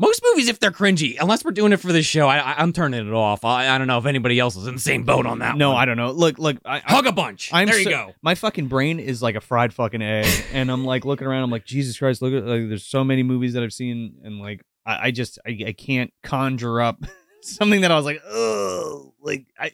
Most 0.00 0.22
movies, 0.30 0.48
if 0.48 0.58
they're 0.58 0.70
cringy, 0.70 1.18
unless 1.20 1.44
we're 1.44 1.50
doing 1.50 1.72
it 1.72 1.76
for 1.76 1.92
the 1.92 2.02
show, 2.02 2.26
I, 2.26 2.38
I, 2.38 2.54
I'm 2.56 2.72
turning 2.72 3.06
it 3.06 3.12
off. 3.12 3.44
I, 3.44 3.68
I 3.68 3.76
don't 3.76 3.86
know 3.86 3.98
if 3.98 4.06
anybody 4.06 4.38
else 4.40 4.56
is 4.56 4.66
in 4.66 4.74
the 4.74 4.80
same 4.80 5.04
boat 5.04 5.26
on 5.26 5.40
that. 5.40 5.56
no, 5.58 5.72
one. 5.72 5.82
I 5.82 5.84
don't 5.84 5.98
know. 5.98 6.10
Look, 6.10 6.38
look. 6.38 6.56
I, 6.64 6.76
I, 6.76 6.80
hug 6.90 7.06
a 7.06 7.12
bunch. 7.12 7.50
I'm 7.52 7.66
there 7.68 7.76
you 7.76 7.84
so- 7.84 7.90
go. 7.90 8.12
my 8.22 8.34
fucking 8.34 8.68
brain 8.68 8.98
is 8.98 9.22
like 9.22 9.34
a 9.34 9.40
fried 9.42 9.74
fucking 9.74 10.00
egg, 10.00 10.26
and 10.54 10.70
I'm 10.70 10.86
like 10.86 11.04
looking 11.04 11.26
around. 11.26 11.42
I'm 11.42 11.50
like, 11.50 11.66
Jesus 11.66 11.98
Christ! 11.98 12.22
Look 12.22 12.32
at 12.32 12.44
like, 12.46 12.68
there's 12.68 12.86
so 12.86 13.04
many 13.04 13.22
movies 13.22 13.52
that 13.52 13.62
I've 13.62 13.74
seen, 13.74 14.14
and 14.24 14.38
like 14.40 14.64
I, 14.86 15.08
I 15.08 15.10
just 15.10 15.38
I, 15.46 15.58
I 15.68 15.72
can't 15.72 16.12
conjure 16.22 16.80
up 16.80 17.04
something 17.42 17.82
that 17.82 17.90
I 17.92 17.96
was 17.96 18.06
like, 18.06 18.22
oh, 18.26 19.12
like 19.20 19.46
I 19.58 19.72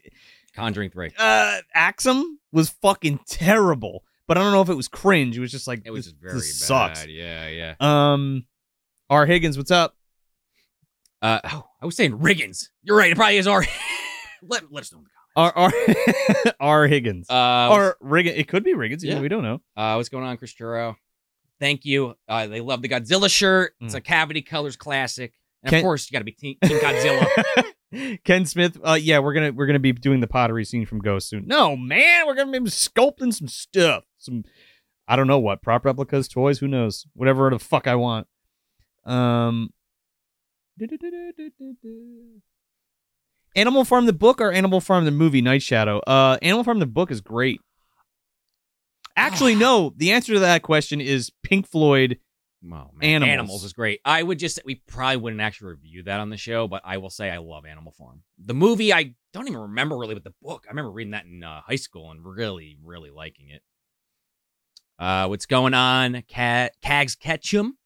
Conjuring 0.54 0.90
three. 0.90 1.12
uh 1.18 1.58
Axum 1.74 2.40
was 2.50 2.70
fucking 2.70 3.20
terrible, 3.28 4.02
but 4.26 4.38
I 4.38 4.42
don't 4.42 4.52
know 4.52 4.62
if 4.62 4.70
it 4.70 4.74
was 4.74 4.88
cringe. 4.88 5.36
It 5.36 5.40
was 5.40 5.52
just 5.52 5.68
like 5.68 5.82
It 5.84 5.90
was 5.92 6.06
this, 6.06 6.12
just 6.14 6.22
very 6.22 6.34
this 6.34 6.60
bad. 6.68 6.96
sucks. 6.96 7.06
Yeah, 7.06 7.46
yeah. 7.48 7.74
Um, 7.78 8.46
R 9.10 9.26
Higgins, 9.26 9.56
what's 9.56 9.70
up? 9.70 9.95
Uh, 11.22 11.40
oh, 11.44 11.64
I 11.82 11.86
was 11.86 11.96
saying 11.96 12.18
Riggins. 12.18 12.68
You're 12.82 12.96
right. 12.96 13.10
It 13.10 13.16
probably 13.16 13.38
is 13.38 13.46
our. 13.46 13.64
let, 14.42 14.70
let 14.72 14.82
us 14.82 14.92
know 14.92 14.98
in 14.98 15.04
the 15.04 15.10
comments. 15.10 15.16
R 15.36 15.52
R 15.56 16.52
R 16.60 16.86
Higgins. 16.86 17.28
Uh, 17.30 17.68
or 17.72 17.96
Riggins. 18.02 18.36
It 18.36 18.48
could 18.48 18.64
be 18.64 18.74
Riggins. 18.74 19.02
Yeah. 19.02 19.20
We 19.20 19.28
don't 19.28 19.42
know. 19.42 19.60
uh, 19.76 19.94
what's 19.94 20.08
going 20.08 20.24
on, 20.24 20.36
Chris 20.36 20.54
Churro? 20.54 20.96
Thank 21.60 21.84
you. 21.86 22.14
Uh, 22.28 22.46
they 22.48 22.60
love 22.60 22.82
the 22.82 22.88
Godzilla 22.88 23.30
shirt. 23.30 23.72
It's 23.80 23.94
Mm. 23.94 23.98
a 23.98 24.00
Cavity 24.02 24.42
Colors 24.42 24.76
classic, 24.76 25.32
and 25.62 25.70
Can- 25.70 25.78
of 25.78 25.82
course, 25.84 26.10
you 26.10 26.12
got 26.14 26.18
to 26.20 26.24
be 26.24 26.32
Team, 26.32 26.56
team 26.62 26.78
Godzilla. 26.78 28.16
Ken 28.24 28.44
Smith. 28.44 28.78
Uh, 28.84 28.98
yeah, 29.00 29.20
we're 29.20 29.32
gonna 29.32 29.52
we're 29.52 29.66
gonna 29.66 29.78
be 29.78 29.92
doing 29.92 30.20
the 30.20 30.26
pottery 30.26 30.64
scene 30.66 30.84
from 30.84 30.98
Ghost 31.00 31.28
soon. 31.30 31.46
No, 31.46 31.76
man, 31.76 32.26
we're 32.26 32.34
gonna 32.34 32.52
be 32.60 32.68
sculpting 32.70 33.32
some 33.32 33.48
stuff. 33.48 34.04
Some 34.18 34.44
I 35.08 35.16
don't 35.16 35.28
know 35.28 35.38
what 35.38 35.62
prop 35.62 35.84
replicas, 35.86 36.28
toys, 36.28 36.58
who 36.58 36.68
knows, 36.68 37.06
whatever 37.14 37.48
the 37.48 37.58
fuck 37.58 37.86
I 37.86 37.94
want. 37.94 38.26
Um. 39.06 39.70
Animal 43.54 43.84
Farm 43.84 44.06
the 44.06 44.12
book 44.12 44.40
or 44.40 44.52
Animal 44.52 44.80
Farm 44.80 45.04
the 45.04 45.10
movie 45.10 45.40
Night 45.40 45.62
Shadow? 45.62 46.00
Uh, 46.00 46.38
Animal 46.42 46.64
Farm 46.64 46.78
the 46.78 46.86
book 46.86 47.10
is 47.10 47.20
great. 47.20 47.60
Actually, 49.16 49.54
no. 49.54 49.94
The 49.96 50.12
answer 50.12 50.34
to 50.34 50.40
that 50.40 50.62
question 50.62 51.00
is 51.00 51.32
Pink 51.42 51.66
Floyd. 51.66 52.18
Oh, 52.64 52.90
man. 52.94 53.22
Animals. 53.22 53.32
Animals 53.32 53.64
is 53.64 53.72
great. 53.72 54.00
I 54.04 54.22
would 54.22 54.38
just 54.38 54.60
we 54.64 54.82
probably 54.86 55.16
wouldn't 55.16 55.40
actually 55.40 55.70
review 55.70 56.02
that 56.02 56.20
on 56.20 56.30
the 56.30 56.36
show, 56.36 56.68
but 56.68 56.82
I 56.84 56.98
will 56.98 57.10
say 57.10 57.30
I 57.30 57.38
love 57.38 57.64
Animal 57.64 57.92
Farm. 57.92 58.22
The 58.44 58.54
movie 58.54 58.92
I 58.92 59.14
don't 59.32 59.46
even 59.48 59.60
remember 59.60 59.96
really, 59.96 60.14
but 60.14 60.24
the 60.24 60.34
book 60.42 60.64
I 60.66 60.70
remember 60.70 60.90
reading 60.90 61.12
that 61.12 61.24
in 61.24 61.42
uh, 61.42 61.62
high 61.62 61.76
school 61.76 62.10
and 62.10 62.24
really, 62.24 62.76
really 62.84 63.10
liking 63.10 63.48
it. 63.50 63.62
Uh, 64.98 65.26
what's 65.28 65.46
going 65.46 65.74
on, 65.74 66.22
Cat 66.28 66.72
Cags 66.82 67.18
Ketchum? 67.18 67.78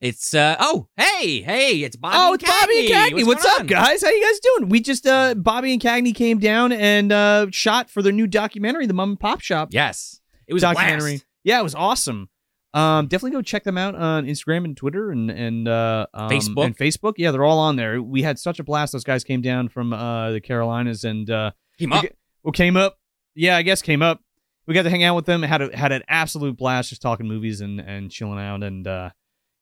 It's 0.00 0.32
uh 0.32 0.56
oh 0.58 0.88
hey 0.96 1.42
hey 1.42 1.82
it's 1.82 1.94
Bobby. 1.94 2.16
oh, 2.18 2.32
and 2.32 2.42
it's 2.42 2.50
Bobby 2.50 2.78
and 2.78 2.88
Cagney. 2.88 3.18
Cagney. 3.18 3.26
What's, 3.26 3.44
up, 3.44 3.66
guys? 3.66 4.02
How 4.02 4.08
you 4.08 4.22
guys 4.22 4.40
doing? 4.40 4.70
We 4.70 4.80
just 4.80 5.06
uh 5.06 5.34
Bobby 5.34 5.74
and 5.74 5.82
Cagney 5.82 6.14
came 6.14 6.38
down 6.38 6.72
and 6.72 7.12
uh 7.12 7.48
shot 7.50 7.90
for 7.90 8.00
their 8.00 8.12
new 8.12 8.26
documentary, 8.26 8.86
The 8.86 8.94
Mom 8.94 9.10
and 9.10 9.20
Pop 9.20 9.42
Shop 9.42 9.68
Yes, 9.72 10.20
it 10.46 10.54
was 10.54 10.62
documentary. 10.62 11.20
Yeah, 11.44 11.60
it 11.60 11.62
was 11.62 11.74
awesome. 11.74 12.30
Um, 12.72 13.08
definitely 13.08 13.32
go 13.32 13.42
check 13.42 13.64
them 13.64 13.76
out 13.76 13.94
on 13.94 14.26
Instagram 14.26 14.64
and 14.64 14.74
Twitter 14.74 15.10
and 15.10 15.30
and 15.30 15.68
uh, 15.68 16.06
um, 16.14 16.30
Facebook. 16.30 16.64
and 16.64 16.76
Facebook. 16.78 17.14
Yeah, 17.18 17.30
they're 17.30 17.44
all 17.44 17.58
on 17.58 17.76
there. 17.76 18.00
We 18.00 18.22
had 18.22 18.38
such 18.38 18.58
a 18.58 18.64
blast. 18.64 18.92
Those 18.92 19.04
guys 19.04 19.22
came 19.22 19.42
down 19.42 19.68
from 19.68 19.92
uh 19.92 20.30
the 20.30 20.40
Carolinas 20.40 21.04
and 21.04 21.28
uh 21.28 21.50
Team 21.78 21.90
we 21.90 21.96
up. 21.98 22.04
well 22.42 22.52
came 22.52 22.76
up. 22.76 22.98
Yeah, 23.34 23.56
I 23.56 23.62
guess 23.62 23.82
came 23.82 24.00
up. 24.00 24.22
We 24.66 24.72
got 24.72 24.82
to 24.82 24.90
hang 24.90 25.02
out 25.02 25.16
with 25.16 25.26
them. 25.26 25.42
Had 25.42 25.62
a, 25.62 25.76
had 25.76 25.92
an 25.92 26.02
absolute 26.08 26.56
blast 26.56 26.90
just 26.90 27.02
talking 27.02 27.26
movies 27.28 27.60
and 27.60 27.80
and 27.80 28.10
chilling 28.10 28.38
out 28.38 28.62
and 28.62 28.86
uh 28.86 29.10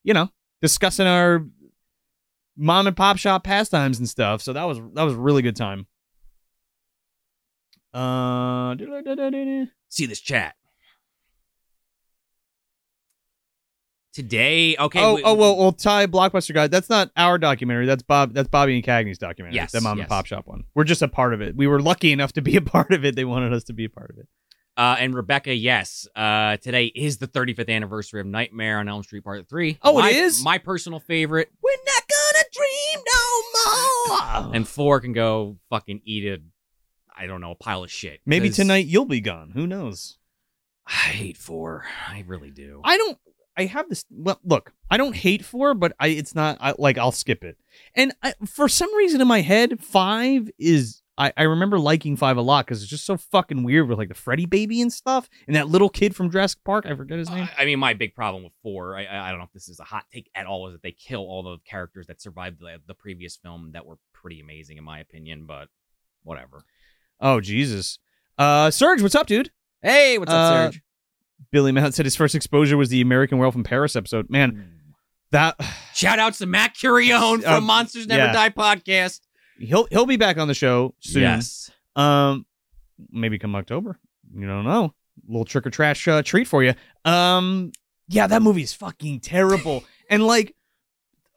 you 0.08 0.14
know 0.14 0.30
discussing 0.62 1.06
our 1.06 1.46
mom 2.56 2.86
and 2.86 2.96
pop 2.96 3.18
shop 3.18 3.44
pastimes 3.44 3.98
and 3.98 4.08
stuff. 4.08 4.40
So 4.40 4.54
that 4.54 4.64
was 4.64 4.78
that 4.94 5.02
was 5.02 5.12
a 5.12 5.18
really 5.18 5.42
good 5.42 5.54
time. 5.54 5.86
Uh, 7.92 8.74
See 9.90 10.06
this 10.06 10.20
chat. 10.20 10.54
Today, 14.14 14.76
okay. 14.78 15.00
oh, 15.00 15.14
we- 15.14 15.22
oh 15.22 15.34
well, 15.34 15.56
well, 15.56 15.72
Ty 15.72 16.06
Blockbuster 16.06 16.54
guy. 16.54 16.66
That's 16.66 16.88
not 16.88 17.10
our 17.16 17.38
documentary. 17.38 17.86
That's 17.86 18.02
Bob. 18.02 18.32
That's 18.32 18.48
Bobby 18.48 18.76
and 18.76 18.84
Cagney's 18.84 19.18
documentary. 19.18 19.56
Yes, 19.56 19.72
the 19.72 19.80
mom 19.82 19.98
yes. 19.98 20.04
and 20.04 20.08
pop 20.08 20.26
shop 20.26 20.46
one. 20.46 20.64
We're 20.74 20.84
just 20.84 21.02
a 21.02 21.08
part 21.08 21.34
of 21.34 21.42
it. 21.42 21.54
We 21.54 21.66
were 21.66 21.80
lucky 21.80 22.12
enough 22.12 22.32
to 22.32 22.42
be 22.42 22.56
a 22.56 22.62
part 22.62 22.92
of 22.92 23.04
it. 23.04 23.14
They 23.14 23.26
wanted 23.26 23.52
us 23.52 23.64
to 23.64 23.74
be 23.74 23.84
a 23.84 23.90
part 23.90 24.10
of 24.10 24.18
it. 24.18 24.26
Uh, 24.78 24.94
and 25.00 25.12
Rebecca, 25.12 25.52
yes, 25.52 26.06
uh, 26.14 26.56
today 26.58 26.84
is 26.86 27.18
the 27.18 27.26
35th 27.26 27.68
anniversary 27.68 28.20
of 28.20 28.28
Nightmare 28.28 28.78
on 28.78 28.88
Elm 28.88 29.02
Street 29.02 29.24
Part 29.24 29.48
3. 29.48 29.76
Oh, 29.82 29.98
it 29.98 30.02
my, 30.02 30.10
is? 30.10 30.44
My 30.44 30.58
personal 30.58 31.00
favorite. 31.00 31.50
We're 31.60 31.72
not 31.84 32.02
gonna 32.08 32.44
dream 32.52 33.04
no 33.04 34.44
more. 34.44 34.54
And 34.54 34.66
four 34.66 35.00
can 35.00 35.12
go 35.12 35.56
fucking 35.68 36.02
eat 36.04 36.24
a, 36.26 36.38
I 37.14 37.26
don't 37.26 37.40
know, 37.40 37.50
a 37.50 37.54
pile 37.56 37.82
of 37.82 37.90
shit. 37.90 38.20
Maybe 38.24 38.50
tonight 38.50 38.86
you'll 38.86 39.04
be 39.04 39.20
gone. 39.20 39.50
Who 39.50 39.66
knows? 39.66 40.16
I 40.86 41.10
hate 41.10 41.36
four. 41.36 41.84
I 42.08 42.22
really 42.28 42.50
do. 42.50 42.80
I 42.84 42.96
don't. 42.96 43.18
I 43.56 43.64
have 43.64 43.88
this. 43.88 44.04
Well, 44.10 44.38
look, 44.44 44.72
I 44.88 44.96
don't 44.96 45.16
hate 45.16 45.44
four, 45.44 45.74
but 45.74 45.92
I 45.98 46.08
it's 46.08 46.36
not 46.36 46.56
I, 46.60 46.74
like 46.78 46.96
I'll 46.98 47.12
skip 47.12 47.42
it. 47.42 47.58
And 47.96 48.14
I, 48.22 48.34
for 48.46 48.68
some 48.68 48.94
reason 48.94 49.20
in 49.20 49.28
my 49.28 49.40
head, 49.40 49.80
five 49.80 50.48
is 50.56 51.02
I, 51.18 51.32
I 51.36 51.42
remember 51.42 51.78
liking 51.80 52.16
five 52.16 52.36
a 52.36 52.40
lot 52.42 52.64
because 52.64 52.80
it's 52.80 52.90
just 52.90 53.04
so 53.04 53.16
fucking 53.16 53.64
weird 53.64 53.88
with 53.88 53.98
like 53.98 54.08
the 54.08 54.14
Freddy 54.14 54.46
baby 54.46 54.80
and 54.80 54.92
stuff, 54.92 55.28
and 55.48 55.56
that 55.56 55.68
little 55.68 55.88
kid 55.88 56.14
from 56.14 56.30
Jurassic 56.30 56.60
Park. 56.64 56.86
I 56.86 56.94
forget 56.94 57.18
his 57.18 57.28
name. 57.28 57.48
I 57.58 57.62
I 57.62 57.64
mean, 57.66 57.78
my 57.80 57.92
big 57.94 58.14
problem 58.14 58.44
with 58.44 58.52
four, 58.62 58.96
I, 58.96 59.04
I 59.04 59.26
I 59.26 59.30
don't 59.30 59.38
know 59.38 59.44
if 59.44 59.52
this 59.52 59.68
is 59.68 59.80
a 59.80 59.84
hot 59.84 60.04
take 60.12 60.30
at 60.34 60.46
all, 60.46 60.68
is 60.68 60.74
that 60.74 60.82
they 60.82 60.92
kill 60.92 61.22
all 61.22 61.42
the 61.42 61.56
characters 61.68 62.06
that 62.06 62.22
survived 62.22 62.60
the, 62.60 62.78
the 62.86 62.94
previous 62.94 63.36
film 63.36 63.72
that 63.72 63.84
were 63.84 63.98
pretty 64.12 64.40
amazing 64.40 64.78
in 64.78 64.84
my 64.84 65.00
opinion. 65.00 65.44
But 65.44 65.68
whatever. 66.22 66.64
Oh 67.20 67.40
Jesus, 67.40 67.98
uh, 68.38 68.70
Serge, 68.70 69.02
what's 69.02 69.16
up, 69.16 69.26
dude? 69.26 69.50
Hey, 69.82 70.18
what's 70.18 70.30
up, 70.32 70.36
Uh, 70.38 70.70
Serge? 70.70 70.82
Billy 71.50 71.72
Mount 71.72 71.94
said 71.94 72.04
his 72.06 72.16
first 72.16 72.34
exposure 72.34 72.76
was 72.76 72.90
the 72.90 73.00
American 73.00 73.38
Werewolf 73.38 73.54
in 73.56 73.64
Paris 73.64 73.96
episode. 73.96 74.28
Man, 74.30 74.70
that 75.32 75.56
Shout 75.94 76.18
outs 76.18 76.38
to 76.38 76.46
Matt 76.46 76.74
Curione 76.74 77.42
from 77.42 77.52
Uh, 77.54 77.60
Monsters 77.60 78.06
Never 78.06 78.26
yeah. 78.26 78.32
Die 78.32 78.50
podcast. 78.50 79.20
He'll 79.58 79.86
he'll 79.90 80.06
be 80.06 80.16
back 80.16 80.38
on 80.38 80.48
the 80.48 80.54
show 80.54 80.94
soon. 81.00 81.22
Yes. 81.22 81.70
Um, 81.96 82.46
maybe 83.10 83.38
come 83.38 83.54
October. 83.54 83.98
You 84.34 84.46
don't 84.46 84.64
know. 84.64 84.94
little 85.26 85.44
trick 85.44 85.66
or 85.66 85.70
trash 85.70 86.06
uh, 86.06 86.22
treat 86.22 86.46
for 86.46 86.62
you. 86.62 86.74
Um, 87.04 87.72
yeah, 88.08 88.26
that 88.26 88.42
movie 88.42 88.62
is 88.62 88.72
fucking 88.72 89.20
terrible. 89.20 89.84
and 90.10 90.26
like, 90.26 90.54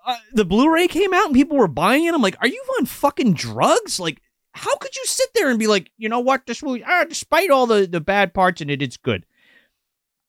uh, 0.06 0.18
the 0.34 0.46
Blu-ray 0.46 0.88
came 0.88 1.14
out 1.14 1.28
and 1.28 1.36
people 1.36 1.58
were 1.58 1.68
buying 1.68 2.06
it. 2.06 2.14
I'm 2.14 2.22
like, 2.22 2.38
are 2.42 2.48
you 2.48 2.64
on 2.80 2.86
fucking 2.86 3.34
drugs? 3.34 4.00
Like, 4.00 4.22
how 4.54 4.76
could 4.78 4.96
you 4.96 5.06
sit 5.06 5.30
there 5.34 5.50
and 5.50 5.60
be 5.60 5.68
like, 5.68 5.92
you 5.98 6.10
know 6.10 6.20
what, 6.20 6.46
this 6.46 6.64
movie, 6.64 6.84
ah, 6.86 7.06
despite 7.08 7.50
all 7.50 7.66
the 7.68 7.88
the 7.88 8.02
bad 8.02 8.34
parts 8.34 8.62
in 8.62 8.70
it, 8.70 8.82
it's 8.82 8.98
good. 8.98 9.26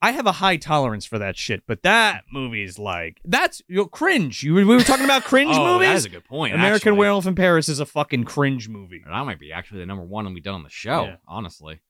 I 0.03 0.11
have 0.11 0.27
a 0.27 0.33
high 0.33 0.57
tolerance 0.57 1.07
for 1.07 1.19
that 1.21 1.37
shit, 1.37 1.63
but 1.67 1.85
that 1.85 2.25
movie's 2.33 2.77
like 2.77 3.21
that's 3.25 3.63
you 3.69 3.77
know, 3.77 3.87
cringe. 3.87 4.43
You 4.43 4.55
we 4.55 4.65
were 4.65 4.81
talking 4.81 5.05
about 5.05 5.23
cringe 5.33 5.55
oh, 5.55 5.75
movies. 5.75 5.89
that 5.89 5.97
is 5.97 6.05
a 6.05 6.09
good 6.09 6.25
point. 6.25 6.55
American 6.55 6.75
actually. 6.89 6.99
Werewolf 6.99 7.27
in 7.27 7.37
Paris 7.37 7.69
is 7.69 7.79
a 7.79 7.87
fucking 7.87 8.25
cringe 8.25 8.69
movie. 8.69 9.01
That 9.07 9.25
might 9.25 9.39
be 9.39 9.53
actually 9.53 9.81
the 9.81 9.87
number 9.87 10.05
one 10.05 10.35
we 10.35 10.41
done 10.41 10.55
on 10.55 10.65
the 10.65 10.71
show. 10.71 11.05
Yeah. 11.05 11.17
Honestly. 11.29 11.81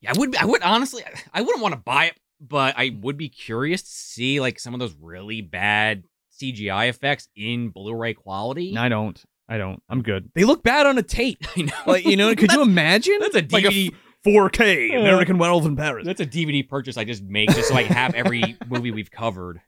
Yeah, 0.00 0.12
I 0.14 0.18
would. 0.18 0.34
I 0.36 0.46
would 0.46 0.62
honestly. 0.62 1.04
I 1.34 1.42
wouldn't 1.42 1.60
want 1.60 1.74
to 1.74 1.80
buy 1.80 2.06
it, 2.06 2.16
but 2.40 2.74
I 2.78 2.96
would 3.02 3.18
be 3.18 3.28
curious 3.28 3.82
to 3.82 3.90
see 3.90 4.40
like 4.40 4.58
some 4.58 4.72
of 4.72 4.80
those 4.80 4.94
really 4.98 5.42
bad 5.42 6.04
CGI 6.40 6.88
effects 6.88 7.28
in 7.36 7.68
Blu-ray 7.68 8.14
quality. 8.14 8.76
I 8.76 8.88
don't. 8.88 9.22
I 9.48 9.58
don't. 9.58 9.82
I'm 9.88 10.02
good. 10.02 10.30
They 10.34 10.44
look 10.44 10.62
bad 10.62 10.86
on 10.86 10.98
a 10.98 11.02
tape. 11.02 11.38
I 11.56 11.62
know. 11.62 11.72
Like 11.86 12.06
you 12.06 12.16
know, 12.16 12.34
could 12.34 12.52
you 12.52 12.62
imagine? 12.70 13.18
That's 13.20 13.34
a 13.34 13.46
Like 13.50 13.64
DVD. 13.64 13.94
4K 14.28 14.88
Yeah. 14.90 14.98
American 14.98 15.38
Werewolf 15.38 15.64
in 15.66 15.76
Paris. 15.76 16.06
that's 16.06 16.20
a 16.20 16.26
DVD 16.26 16.66
purchase 16.68 16.96
I 16.96 17.04
just 17.04 17.22
make 17.22 17.50
just 17.50 17.68
so 17.68 17.74
I 17.74 17.84
can 17.84 17.94
have 17.94 18.14
every 18.14 18.56
movie 18.68 18.90
we've 18.90 19.10
covered. 19.10 19.60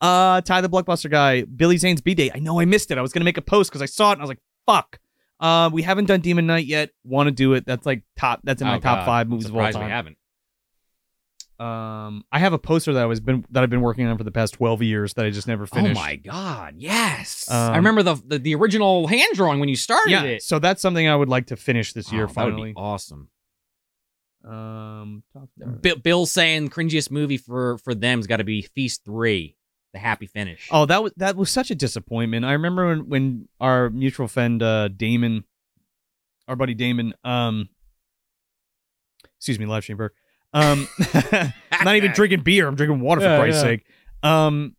Uh, 0.00 0.40
Ty 0.40 0.60
the 0.62 0.68
Blockbuster 0.68 1.10
guy, 1.10 1.42
Billy 1.42 1.76
Zane's 1.76 2.00
B 2.00 2.14
Day. 2.14 2.30
I 2.34 2.38
know 2.40 2.58
I 2.60 2.64
missed 2.64 2.90
it. 2.90 2.98
I 2.98 3.02
was 3.02 3.12
gonna 3.12 3.24
make 3.24 3.38
a 3.38 3.42
post 3.42 3.70
because 3.70 3.82
I 3.82 3.86
saw 3.86 4.10
it 4.10 4.14
and 4.14 4.20
I 4.20 4.24
was 4.24 4.28
like, 4.30 4.40
fuck. 4.66 4.98
Uh, 5.40 5.68
we 5.72 5.82
haven't 5.82 6.04
done 6.06 6.20
Demon 6.20 6.46
Knight 6.46 6.66
yet. 6.66 6.90
Want 7.04 7.26
to 7.26 7.30
do 7.32 7.54
it? 7.54 7.66
That's 7.66 7.84
like 7.86 8.02
top. 8.16 8.40
That's 8.44 8.62
in 8.62 8.68
my 8.68 8.76
Oh, 8.76 8.80
top 8.80 9.00
God. 9.00 9.06
five 9.06 9.28
movies 9.28 9.46
of 9.46 9.52
all 9.54 9.58
surprised 9.60 9.76
we 9.78 9.82
time. 9.82 9.90
haven't. 9.90 10.16
Um, 11.58 12.24
I 12.32 12.38
have 12.40 12.52
a 12.54 12.58
poster 12.58 12.92
that 12.94 13.02
I 13.02 13.06
was 13.06 13.20
been 13.20 13.44
that 13.50 13.62
I've 13.62 13.70
been 13.70 13.82
working 13.82 14.06
on 14.06 14.18
for 14.18 14.24
the 14.24 14.32
past 14.32 14.54
twelve 14.54 14.82
years 14.82 15.14
that 15.14 15.24
I 15.26 15.30
just 15.30 15.46
never 15.46 15.66
finished. 15.66 15.96
Oh 16.00 16.02
my 16.02 16.16
god! 16.16 16.74
Yes, 16.78 17.48
Um, 17.48 17.72
I 17.72 17.76
remember 17.76 18.02
the, 18.02 18.14
the 18.26 18.38
the 18.38 18.54
original 18.56 19.06
hand 19.06 19.34
drawing 19.34 19.60
when 19.60 19.68
you 19.68 19.76
started 19.76 20.10
Yeah, 20.10 20.22
it. 20.24 20.42
so 20.42 20.58
that's 20.58 20.82
something 20.82 21.06
I 21.06 21.14
would 21.14 21.28
like 21.28 21.46
to 21.48 21.56
finish 21.56 21.92
this 21.92 22.10
year. 22.10 22.24
Oh, 22.24 22.26
that 22.32 22.44
would 22.46 22.52
finally. 22.54 22.70
be 22.72 22.76
awesome. 22.76 23.28
Um, 24.44 25.22
talk 25.32 25.48
Bill, 25.80 25.96
Bill 25.96 26.26
saying 26.26 26.70
cringiest 26.70 27.10
movie 27.10 27.36
for 27.36 27.78
for 27.78 27.94
them's 27.94 28.26
got 28.26 28.38
to 28.38 28.44
be 28.44 28.62
Feast 28.62 29.04
Three, 29.04 29.56
the 29.92 29.98
happy 29.98 30.26
finish. 30.26 30.68
Oh, 30.70 30.86
that 30.86 31.02
was 31.02 31.12
that 31.16 31.36
was 31.36 31.50
such 31.50 31.70
a 31.70 31.74
disappointment. 31.74 32.44
I 32.44 32.52
remember 32.52 32.88
when, 32.88 33.08
when 33.08 33.48
our 33.60 33.90
mutual 33.90 34.28
friend 34.28 34.62
uh, 34.62 34.88
Damon, 34.88 35.44
our 36.48 36.56
buddy 36.56 36.74
Damon, 36.74 37.14
um, 37.24 37.68
excuse 39.38 39.58
me, 39.58 39.66
live 39.66 39.82
stream 39.82 39.98
Burke, 39.98 40.14
um, 40.52 40.88
not 41.84 41.96
even 41.96 42.12
drinking 42.14 42.40
beer. 42.42 42.66
I'm 42.66 42.74
drinking 42.74 43.00
water 43.00 43.20
for 43.20 43.26
Yeah, 43.28 43.38
Christ's 43.38 43.62
yeah. 43.62 43.68
sake. 43.70 43.86
Um, 44.22 44.76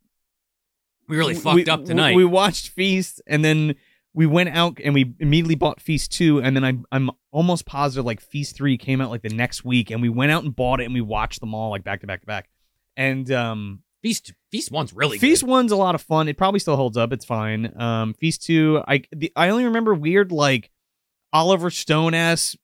We 1.07 1.17
really 1.17 1.33
we- 1.35 1.39
fucked 1.39 1.69
up 1.69 1.81
we- 1.81 1.85
tonight. 1.85 2.15
We 2.15 2.25
watched 2.25 2.69
Feast, 2.69 3.21
and 3.27 3.43
then 3.43 3.75
we 4.13 4.25
went 4.25 4.49
out 4.49 4.77
and 4.83 4.93
we 4.93 5.13
immediately 5.19 5.55
bought 5.55 5.81
Feast 5.81 6.11
two, 6.11 6.41
and 6.41 6.55
then 6.55 6.63
I 6.63 6.73
I'm 6.91 7.11
almost 7.33 7.65
positive 7.65 8.05
like 8.05 8.21
Feast 8.21 8.55
three 8.55 8.77
came 8.77 9.01
out 9.01 9.09
like 9.09 9.23
the 9.23 9.29
next 9.29 9.65
week, 9.65 9.91
and 9.91 10.01
we 10.01 10.07
went 10.07 10.31
out 10.31 10.45
and 10.45 10.55
bought 10.55 10.79
it, 10.79 10.85
and 10.85 10.93
we 10.93 11.01
watched 11.01 11.41
them 11.41 11.53
all 11.53 11.71
like 11.71 11.83
back 11.83 11.99
to 12.01 12.07
back 12.07 12.21
to 12.21 12.27
back, 12.27 12.49
and 12.95 13.29
um. 13.31 13.83
Feast 14.01 14.33
Feast 14.51 14.69
One's 14.69 14.91
really 14.91 15.17
Feast 15.17 15.43
good. 15.43 15.49
one's 15.49 15.71
a 15.71 15.77
lot 15.77 15.95
of 15.95 16.01
fun. 16.01 16.27
It 16.27 16.37
probably 16.37 16.59
still 16.59 16.75
holds 16.75 16.97
up. 16.97 17.13
It's 17.13 17.23
fine. 17.23 17.71
Um, 17.81 18.13
Feast 18.13 18.43
two, 18.43 18.83
I 18.85 19.03
the, 19.13 19.31
I 19.33 19.47
only 19.47 19.63
remember 19.63 19.93
weird 19.93 20.29
like 20.29 20.71
Oliver 21.31 21.69
Stone 21.69 22.13
ass 22.13 22.57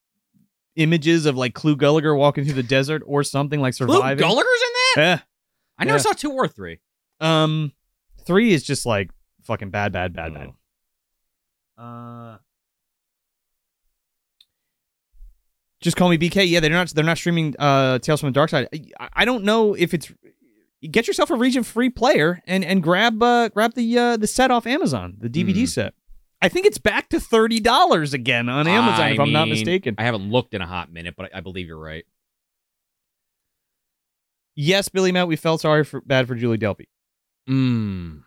images 0.75 1.25
of 1.25 1.37
like 1.37 1.53
Clu 1.53 1.77
Gulager 1.77 2.17
walking 2.17 2.43
through 2.43 2.55
the 2.55 2.63
desert 2.63 3.03
or 3.05 3.23
something 3.23 3.61
like 3.61 3.73
surviving. 3.73 4.21
Gulager's 4.21 4.37
in 4.37 4.41
that. 4.41 4.93
Yeah. 4.97 5.19
I 5.77 5.85
never 5.85 5.97
yeah. 5.97 6.01
saw 6.01 6.11
two 6.11 6.33
or 6.33 6.47
three. 6.49 6.79
Um, 7.21 7.71
three 8.25 8.51
is 8.51 8.63
just 8.63 8.85
like 8.85 9.09
fucking 9.43 9.69
bad, 9.69 9.93
bad, 9.93 10.13
bad, 10.13 10.33
bad. 10.33 10.49
Oh. 11.77 11.81
Uh, 11.81 12.37
just 15.81 15.95
call 15.97 16.09
me 16.09 16.17
BK. 16.17 16.47
Yeah, 16.49 16.59
they're 16.59 16.69
not. 16.69 16.89
They're 16.89 17.03
not 17.05 17.17
streaming. 17.17 17.55
Uh, 17.59 17.99
Tales 17.99 18.19
from 18.19 18.27
the 18.29 18.33
Dark 18.33 18.49
Side. 18.49 18.67
I, 18.99 19.09
I 19.13 19.25
don't 19.25 19.43
know 19.43 19.73
if 19.75 19.93
it's. 19.93 20.11
Get 20.89 21.07
yourself 21.07 21.29
a 21.29 21.35
region 21.35 21.63
free 21.63 21.89
player 21.89 22.41
and 22.47 22.63
and 22.63 22.81
grab 22.81 23.21
uh 23.21 23.49
grab 23.49 23.73
the 23.73 23.97
uh 23.97 24.15
the 24.17 24.27
set 24.27 24.49
off 24.49 24.65
Amazon, 24.65 25.15
the 25.19 25.27
DVD 25.29 25.59
Hmm. 25.59 25.65
set. 25.65 25.93
I 26.41 26.47
think 26.47 26.65
it's 26.65 26.77
back 26.77 27.09
to 27.09 27.19
thirty 27.19 27.59
dollars 27.59 28.13
again 28.13 28.47
on 28.47 28.65
Amazon, 28.65 29.01
I 29.01 29.09
if 29.11 29.19
I'm 29.19 29.33
not 29.33 29.49
mistaken. 29.49 29.95
I 29.97 30.03
haven't 30.03 30.29
looked 30.31 30.53
in 30.53 30.61
a 30.61 30.65
hot 30.65 30.89
minute, 30.89 31.15
but 31.17 31.31
I, 31.33 31.39
I 31.39 31.41
believe 31.41 31.67
you're 31.67 31.77
right. 31.77 32.05
yes, 34.55 34.89
Billy 34.89 35.11
Matt, 35.11 35.27
we 35.27 35.35
felt 35.35 35.61
sorry 35.61 35.83
for 35.83 36.01
bad 36.01 36.27
for 36.27 36.35
Julie 36.35 36.57
Delpy. 36.57 36.85
Mmm. 37.49 38.21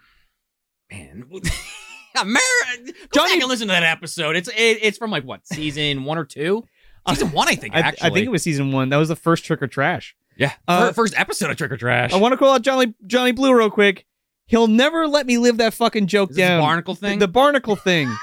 Man. 0.90 1.24
Ameri- 2.16 2.36
Go 2.84 2.92
Johnny- 3.14 3.30
back 3.34 3.40
and 3.40 3.48
listen 3.48 3.68
to 3.68 3.72
that 3.72 3.82
episode. 3.82 4.36
It's 4.36 4.48
it, 4.48 4.78
it's 4.82 4.98
from 4.98 5.10
like 5.10 5.24
what 5.24 5.46
season 5.46 6.04
one 6.04 6.18
or 6.18 6.24
two? 6.26 6.64
Season 7.08 7.32
one, 7.32 7.48
I 7.48 7.54
think. 7.54 7.74
I, 7.74 7.80
actually, 7.80 8.10
I 8.10 8.12
think 8.14 8.26
it 8.26 8.30
was 8.30 8.42
season 8.42 8.72
one. 8.72 8.88
That 8.90 8.96
was 8.98 9.08
the 9.08 9.16
first 9.16 9.44
Trick 9.44 9.62
or 9.62 9.66
Trash. 9.66 10.14
yeah. 10.36 10.52
uh, 10.68 10.88
Fir- 10.88 10.92
first 10.92 11.18
episode 11.18 11.50
of 11.50 11.56
Trick 11.56 11.72
or 11.72 11.76
Trash. 11.76 12.12
I 12.12 12.16
want 12.16 12.32
to 12.32 12.36
call 12.36 12.54
out 12.54 12.62
Johnny 12.62 12.94
Johnny 13.06 13.32
Blue 13.32 13.54
real 13.56 13.70
quick. 13.70 14.06
He'll 14.46 14.68
never 14.68 15.06
let 15.08 15.26
me 15.26 15.38
live 15.38 15.56
that 15.58 15.74
fucking 15.74 16.06
joke 16.08 16.30
Is 16.30 16.36
this 16.36 16.46
down. 16.46 16.60
barnacle 16.60 16.94
thing? 16.94 17.18
The 17.18 17.28
barnacle 17.28 17.76
thing. 17.76 18.12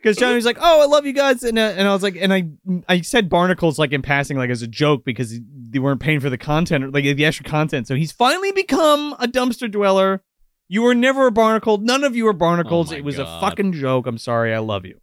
Because 0.00 0.16
Johnny 0.16 0.36
was 0.36 0.44
like, 0.44 0.58
"Oh, 0.60 0.80
I 0.80 0.86
love 0.86 1.06
you 1.06 1.12
guys," 1.12 1.42
and 1.42 1.58
uh, 1.58 1.74
and 1.76 1.88
I 1.88 1.92
was 1.92 2.04
like, 2.04 2.14
and 2.16 2.32
I 2.32 2.44
I 2.88 3.00
said 3.00 3.28
barnacles 3.28 3.80
like 3.80 3.90
in 3.92 4.00
passing, 4.00 4.36
like 4.36 4.48
as 4.48 4.62
a 4.62 4.68
joke 4.68 5.04
because 5.04 5.40
they 5.70 5.80
weren't 5.80 6.00
paying 6.00 6.20
for 6.20 6.30
the 6.30 6.38
content, 6.38 6.84
or 6.84 6.90
like 6.92 7.02
the 7.02 7.24
extra 7.24 7.44
content. 7.44 7.88
So 7.88 7.96
he's 7.96 8.12
finally 8.12 8.52
become 8.52 9.14
a 9.18 9.26
dumpster 9.26 9.68
dweller. 9.68 10.22
You 10.68 10.82
were 10.82 10.94
never 10.94 11.26
a 11.26 11.32
barnacle. 11.32 11.78
None 11.78 12.04
of 12.04 12.14
you 12.14 12.26
were 12.26 12.32
barnacles. 12.32 12.90
Oh 12.90 12.92
my 12.92 12.98
it 12.98 13.04
was 13.04 13.16
God. 13.16 13.26
a 13.26 13.40
fucking 13.40 13.72
joke. 13.72 14.06
I'm 14.06 14.18
sorry. 14.18 14.54
I 14.54 14.58
love 14.58 14.84
you. 14.86 15.00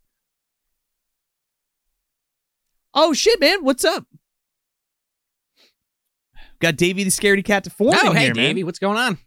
Oh 2.96 3.12
shit, 3.14 3.40
man! 3.42 3.64
What's 3.64 3.84
up? 3.84 4.06
Got 6.60 6.78
Davey 6.78 7.04
the 7.04 7.10
scaredy 7.10 7.44
cat 7.44 7.66
to 7.66 7.70
form 7.70 7.94
oh, 8.02 8.12
in 8.12 8.16
hey, 8.16 8.26
here, 8.26 8.36
man. 8.36 8.46
Davey, 8.46 8.64
what's 8.64 8.80
going 8.80 8.98
on? 8.98 9.18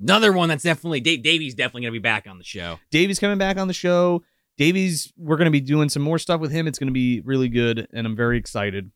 Another 0.00 0.32
one 0.32 0.48
that's 0.48 0.62
definitely 0.62 1.00
Dave, 1.00 1.22
Davey's 1.22 1.54
definitely 1.54 1.82
gonna 1.82 1.92
be 1.92 1.98
back 1.98 2.26
on 2.26 2.38
the 2.38 2.44
show. 2.44 2.78
Davey's 2.90 3.18
coming 3.18 3.36
back 3.36 3.58
on 3.58 3.68
the 3.68 3.74
show. 3.74 4.22
Davey's 4.56 5.12
we're 5.18 5.36
gonna 5.36 5.50
be 5.50 5.60
doing 5.60 5.90
some 5.90 6.02
more 6.02 6.18
stuff 6.18 6.40
with 6.40 6.50
him. 6.50 6.66
It's 6.66 6.78
gonna 6.78 6.90
be 6.92 7.20
really 7.20 7.48
good, 7.48 7.86
and 7.92 8.06
I'm 8.06 8.16
very 8.16 8.38
excited. 8.38 8.90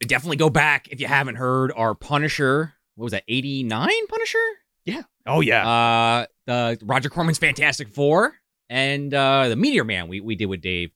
Definitely 0.00 0.38
go 0.38 0.50
back 0.50 0.88
if 0.88 1.00
you 1.00 1.06
haven't 1.06 1.36
heard 1.36 1.72
our 1.76 1.94
Punisher. 1.94 2.74
What 2.96 3.04
was 3.04 3.12
that? 3.12 3.22
Eighty 3.28 3.62
nine 3.62 4.06
Punisher. 4.08 4.38
Yeah. 4.84 5.02
Oh 5.26 5.40
yeah. 5.40 5.68
Uh, 5.68 6.26
the 6.46 6.78
Roger 6.82 7.08
Corman's 7.08 7.38
Fantastic 7.38 7.88
Four 7.88 8.34
and 8.68 9.14
uh 9.14 9.48
the 9.48 9.56
Meteor 9.56 9.84
Man 9.84 10.08
we 10.08 10.20
we 10.20 10.34
did 10.34 10.46
with 10.46 10.60
Dave. 10.60 10.90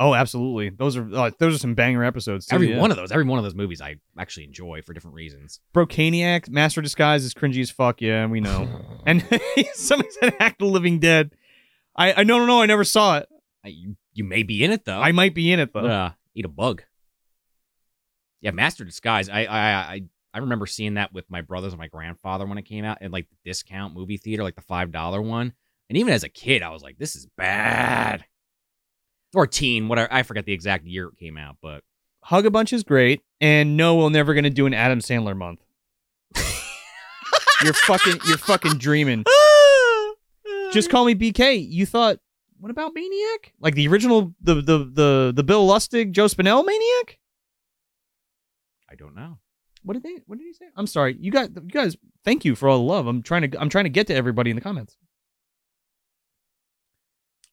Oh, 0.00 0.14
absolutely. 0.14 0.70
Those 0.70 0.96
are 0.96 1.08
uh, 1.14 1.30
those 1.38 1.54
are 1.54 1.58
some 1.58 1.74
banger 1.74 2.02
episodes. 2.02 2.46
Too, 2.46 2.54
every 2.54 2.70
yeah. 2.70 2.80
one 2.80 2.90
of 2.90 2.96
those, 2.96 3.12
every 3.12 3.24
one 3.24 3.38
of 3.38 3.44
those 3.44 3.54
movies, 3.54 3.80
I 3.80 3.96
actually 4.18 4.44
enjoy 4.44 4.82
for 4.82 4.92
different 4.94 5.14
reasons. 5.14 5.60
Brocaniac, 5.74 6.48
Master 6.48 6.80
Disguise 6.80 7.22
is 7.24 7.34
cringy 7.34 7.60
as 7.60 7.70
fuck. 7.70 8.00
Yeah, 8.00 8.26
we 8.26 8.40
know. 8.40 8.68
and 9.06 9.22
somebody 9.74 10.10
said 10.18 10.34
Act 10.40 10.58
the 10.58 10.64
Living 10.64 10.98
Dead. 10.98 11.32
I 11.94 12.14
I 12.14 12.24
no 12.24 12.38
no 12.38 12.46
no. 12.46 12.62
I 12.62 12.66
never 12.66 12.84
saw 12.84 13.18
it. 13.18 13.28
I- 13.64 13.68
you, 13.68 13.96
you 14.14 14.24
may 14.24 14.42
be 14.42 14.64
in 14.64 14.72
it 14.72 14.84
though. 14.84 15.00
I 15.00 15.12
might 15.12 15.34
be 15.34 15.52
in 15.52 15.60
it 15.60 15.72
though. 15.72 15.86
uh, 15.86 16.10
eat 16.34 16.44
a 16.44 16.48
bug. 16.48 16.82
Yeah, 18.40 18.52
Master 18.52 18.84
Disguise. 18.84 19.28
I 19.28 19.44
I 19.44 19.74
I 19.74 20.02
I 20.32 20.38
remember 20.38 20.66
seeing 20.66 20.94
that 20.94 21.12
with 21.12 21.30
my 21.30 21.42
brothers 21.42 21.72
and 21.72 21.78
my 21.78 21.88
grandfather 21.88 22.46
when 22.46 22.58
it 22.58 22.62
came 22.62 22.84
out 22.84 23.02
in 23.02 23.12
like 23.12 23.28
the 23.28 23.36
discount 23.44 23.94
movie 23.94 24.16
theater, 24.16 24.42
like 24.42 24.56
the 24.56 24.62
five 24.62 24.90
dollar 24.90 25.20
one. 25.20 25.52
And 25.88 25.98
even 25.98 26.12
as 26.12 26.22
a 26.22 26.28
kid, 26.28 26.62
I 26.62 26.70
was 26.70 26.82
like, 26.82 26.98
"This 26.98 27.16
is 27.16 27.26
bad." 27.36 28.24
Or 29.34 29.46
teen, 29.46 29.88
whatever. 29.88 30.12
I 30.12 30.22
forget 30.22 30.44
the 30.44 30.52
exact 30.52 30.86
year 30.86 31.08
it 31.08 31.16
came 31.18 31.36
out, 31.36 31.56
but 31.62 31.84
Hugga 32.24 32.50
Bunch 32.50 32.72
is 32.72 32.82
great, 32.82 33.22
and 33.40 33.76
no, 33.76 33.96
we're 33.96 34.10
never 34.10 34.34
gonna 34.34 34.50
do 34.50 34.66
an 34.66 34.74
Adam 34.74 35.00
Sandler 35.00 35.36
month. 35.36 35.60
you're 37.62 37.72
fucking 37.72 38.18
you're 38.26 38.38
fucking 38.38 38.78
dreaming. 38.78 39.24
Just 40.72 40.90
call 40.90 41.04
me 41.04 41.14
BK. 41.14 41.64
You 41.68 41.86
thought 41.86 42.18
what 42.60 42.70
about 42.70 42.92
Maniac? 42.94 43.54
Like 43.58 43.74
the 43.74 43.88
original, 43.88 44.34
the 44.40 44.56
the 44.56 44.78
the 44.78 45.32
the 45.34 45.42
Bill 45.42 45.66
Lustig, 45.66 46.12
Joe 46.12 46.26
Spinell 46.26 46.64
Maniac? 46.64 47.18
I 48.90 48.94
don't 48.96 49.14
know. 49.14 49.38
What 49.82 49.94
did 49.94 50.02
they? 50.02 50.20
What 50.26 50.38
did 50.38 50.44
he 50.44 50.52
say? 50.52 50.66
I'm 50.76 50.86
sorry. 50.86 51.16
You 51.18 51.30
guys, 51.32 51.48
you 51.54 51.70
guys. 51.70 51.96
Thank 52.22 52.44
you 52.44 52.54
for 52.54 52.68
all 52.68 52.78
the 52.78 52.84
love. 52.84 53.06
I'm 53.06 53.22
trying 53.22 53.50
to. 53.50 53.60
I'm 53.60 53.70
trying 53.70 53.84
to 53.84 53.90
get 53.90 54.06
to 54.08 54.14
everybody 54.14 54.50
in 54.50 54.56
the 54.56 54.60
comments. 54.60 54.96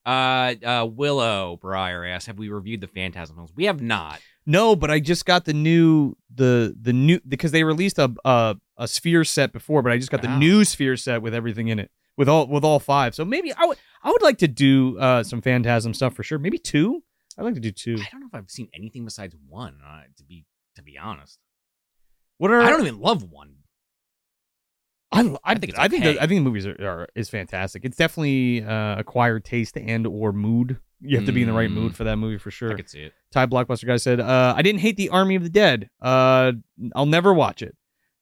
Uh, 0.08 0.56
uh, 0.66 0.86
Willow 0.86 1.60
Breyer 1.62 2.10
asks, 2.10 2.28
"Have 2.28 2.38
we 2.38 2.48
reviewed 2.48 2.80
the 2.82 2.88
Phantasm 2.88 3.36
films? 3.36 3.52
We 3.56 3.66
have 3.66 3.82
not. 3.82 4.22
No, 4.46 4.76
but 4.78 4.90
I 4.90 5.02
just 5.02 5.26
got 5.26 5.44
the 5.44 5.54
new 5.54 6.16
the 6.34 6.74
the 6.82 6.94
new 6.94 7.20
because 7.28 7.52
they 7.52 7.66
released 7.66 8.00
a 8.00 8.14
a, 8.24 8.56
a 8.78 8.88
sphere 8.88 9.26
set 9.26 9.52
before, 9.52 9.82
but 9.82 9.92
I 9.92 9.98
just 9.98 10.10
got 10.10 10.22
the 10.22 10.38
new 10.38 10.64
sphere 10.64 10.96
set 10.96 11.22
with 11.22 11.34
everything 11.34 11.68
in 11.68 11.80
it 11.80 11.92
with 12.16 12.30
all 12.30 12.48
with 12.48 12.64
all 12.64 12.80
five. 12.80 13.14
So 13.14 13.26
maybe 13.26 13.52
I 13.52 13.66
would 13.66 13.78
I 14.02 14.10
would 14.10 14.22
like 14.22 14.38
to 14.38 14.48
do 14.48 14.98
uh 14.98 15.24
some 15.24 15.42
Phantasm 15.42 15.94
stuff 15.94 16.14
for 16.14 16.24
sure. 16.24 16.40
Maybe 16.40 16.58
two. 16.58 17.04
I'd 17.38 17.44
like 17.44 17.56
to 17.56 17.60
do 17.60 17.72
two. 17.72 17.96
I 17.96 18.08
don't 18.10 18.22
know 18.22 18.28
if 18.28 18.34
I've 18.34 18.50
seen 18.50 18.70
anything 18.74 19.04
besides 19.04 19.36
one. 19.48 19.78
Uh, 19.86 20.04
to 20.18 20.24
be 20.24 20.46
to 20.76 20.82
be 20.82 20.98
honest, 20.98 21.38
What 22.38 22.50
are 22.52 22.62
I 22.62 22.70
don't 22.70 22.82
even 22.82 23.02
love 23.02 23.30
one. 23.30 23.57
I, 25.12 25.22
I, 25.22 25.36
I 25.44 25.56
think 25.56 25.70
it's 25.70 25.80
I 25.80 25.88
think 25.88 26.04
okay. 26.04 26.14
the, 26.14 26.24
I 26.24 26.28
think 26.28 26.40
the 26.40 26.44
movies 26.50 26.66
are, 26.68 26.76
are 26.86 27.08
is 27.16 27.30
fantastic. 27.30 27.86
It's 27.86 27.98
definitely 27.98 28.64
uh, 28.64 28.98
acquired 29.00 29.46
taste 29.46 29.78
and 29.78 30.06
or 30.08 30.34
mood. 30.34 30.80
You 31.00 31.16
have 31.18 31.26
to 31.28 31.32
be 31.32 31.42
in 31.44 31.48
the 31.48 31.54
right 31.54 31.70
Mm. 31.70 31.74
mood 31.74 31.96
for 31.96 32.04
that 32.06 32.18
movie 32.18 32.38
for 32.40 32.50
sure. 32.50 32.72
I 32.72 32.76
could 32.76 32.90
see 32.90 33.02
it. 33.04 33.14
Ty 33.32 33.46
Blockbuster 33.46 33.86
guy 33.86 33.98
said, 33.98 34.20
uh, 34.20 34.54
"I 34.58 34.62
didn't 34.64 34.80
hate 34.82 34.98
the 34.98 35.10
Army 35.10 35.36
of 35.36 35.44
the 35.44 35.50
Dead. 35.50 35.90
Uh, 36.02 36.54
I'll 36.96 37.06
never 37.06 37.34
watch 37.34 37.62
it." 37.62 37.76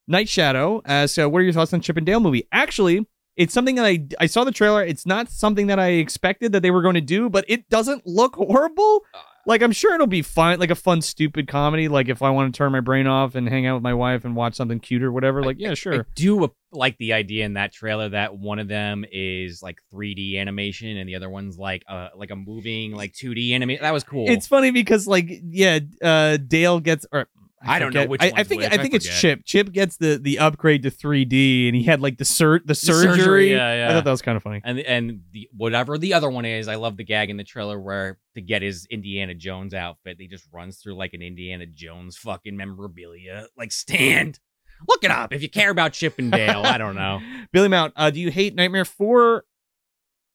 Night 0.06 0.28
Shadow 0.28 0.82
asks, 0.84 1.16
uh, 1.18 1.28
"What 1.28 1.38
are 1.40 1.42
your 1.44 1.52
thoughts 1.54 1.72
on 1.72 1.80
Chip 1.80 1.96
and 1.96 2.04
Dale 2.06 2.20
movie?" 2.20 2.46
Actually, 2.52 3.06
it's 3.34 3.54
something 3.54 3.76
that 3.76 3.84
I 3.86 4.06
I 4.20 4.26
saw 4.26 4.44
the 4.44 4.52
trailer. 4.52 4.84
It's 4.84 5.06
not 5.06 5.30
something 5.30 5.66
that 5.68 5.78
I 5.80 5.88
expected 5.92 6.52
that 6.52 6.60
they 6.62 6.70
were 6.70 6.82
going 6.82 6.94
to 6.96 7.00
do, 7.00 7.30
but 7.30 7.44
it 7.48 7.68
doesn't 7.70 8.06
look 8.06 8.34
horrible. 8.36 9.04
Like 9.46 9.62
I'm 9.62 9.70
sure 9.70 9.94
it'll 9.94 10.08
be 10.08 10.22
fine, 10.22 10.58
like 10.58 10.70
a 10.70 10.74
fun, 10.74 11.00
stupid 11.00 11.46
comedy. 11.46 11.86
Like 11.86 12.08
if 12.08 12.20
I 12.20 12.30
want 12.30 12.52
to 12.52 12.58
turn 12.58 12.72
my 12.72 12.80
brain 12.80 13.06
off 13.06 13.36
and 13.36 13.48
hang 13.48 13.64
out 13.64 13.74
with 13.74 13.82
my 13.82 13.94
wife 13.94 14.24
and 14.24 14.34
watch 14.34 14.56
something 14.56 14.80
cute 14.80 15.04
or 15.04 15.12
whatever. 15.12 15.42
Like 15.42 15.56
yeah, 15.60 15.74
sure. 15.74 16.00
I 16.00 16.04
do 16.16 16.52
like 16.72 16.98
the 16.98 17.12
idea 17.12 17.44
in 17.44 17.54
that 17.54 17.72
trailer 17.72 18.08
that 18.08 18.36
one 18.36 18.58
of 18.58 18.66
them 18.66 19.04
is 19.10 19.62
like 19.62 19.78
3D 19.94 20.36
animation 20.38 20.96
and 20.96 21.08
the 21.08 21.14
other 21.14 21.30
one's 21.30 21.56
like 21.56 21.84
uh 21.88 22.08
like 22.16 22.32
a 22.32 22.36
moving 22.36 22.92
like 22.92 23.12
2D 23.12 23.54
animation. 23.54 23.82
That 23.82 23.92
was 23.92 24.02
cool. 24.02 24.28
It's 24.28 24.48
funny 24.48 24.72
because 24.72 25.06
like 25.06 25.30
yeah, 25.48 25.78
uh, 26.02 26.38
Dale 26.38 26.80
gets 26.80 27.06
or 27.12 27.28
I 27.66 27.78
don't 27.78 27.94
know 27.94 28.06
which 28.06 28.22
I, 28.22 28.32
I 28.36 28.42
think 28.44 28.62
which, 28.62 28.70
I 28.70 28.74
I 28.74 28.78
think 28.78 28.94
it's. 28.94 29.06
Chip. 29.06 29.44
Chip 29.44 29.72
gets 29.72 29.96
the 29.96 30.18
the 30.18 30.38
upgrade 30.38 30.82
to 30.84 30.90
3D, 30.90 31.68
and 31.68 31.76
he 31.76 31.82
had 31.84 32.00
like 32.00 32.18
the 32.18 32.24
sur- 32.24 32.60
the 32.64 32.74
surgery, 32.74 33.18
surgery. 33.18 33.50
yeah, 33.50 33.74
yeah. 33.74 33.88
I 33.88 33.92
thought 33.92 34.04
that 34.04 34.10
was 34.10 34.22
kind 34.22 34.36
of 34.36 34.42
funny. 34.42 34.60
and 34.64 34.78
and 34.80 35.20
the 35.32 35.48
whatever 35.56 35.98
the 35.98 36.14
other 36.14 36.30
one 36.30 36.44
is, 36.44 36.68
I 36.68 36.76
love 36.76 36.96
the 36.96 37.04
gag 37.04 37.30
in 37.30 37.36
the 37.36 37.44
trailer 37.44 37.80
where 37.80 38.18
to 38.34 38.40
get 38.40 38.62
his 38.62 38.86
Indiana 38.90 39.34
Jones 39.34 39.74
outfit, 39.74 40.16
he 40.18 40.28
just 40.28 40.46
runs 40.52 40.78
through 40.78 40.96
like 40.96 41.14
an 41.14 41.22
Indiana 41.22 41.66
Jones 41.66 42.16
fucking 42.16 42.56
memorabilia 42.56 43.46
like 43.56 43.72
stand. 43.72 44.38
Look 44.88 45.04
it 45.04 45.10
up 45.10 45.32
if 45.32 45.40
you 45.42 45.48
care 45.48 45.70
about 45.70 45.94
Chip 45.94 46.18
and 46.18 46.30
Dale. 46.30 46.62
I 46.64 46.76
don't 46.76 46.94
know. 46.94 47.20
Billy 47.52 47.68
Mount, 47.68 47.94
uh, 47.96 48.10
do 48.10 48.20
you 48.20 48.30
hate 48.30 48.54
Nightmare 48.54 48.84
Four 48.84 49.44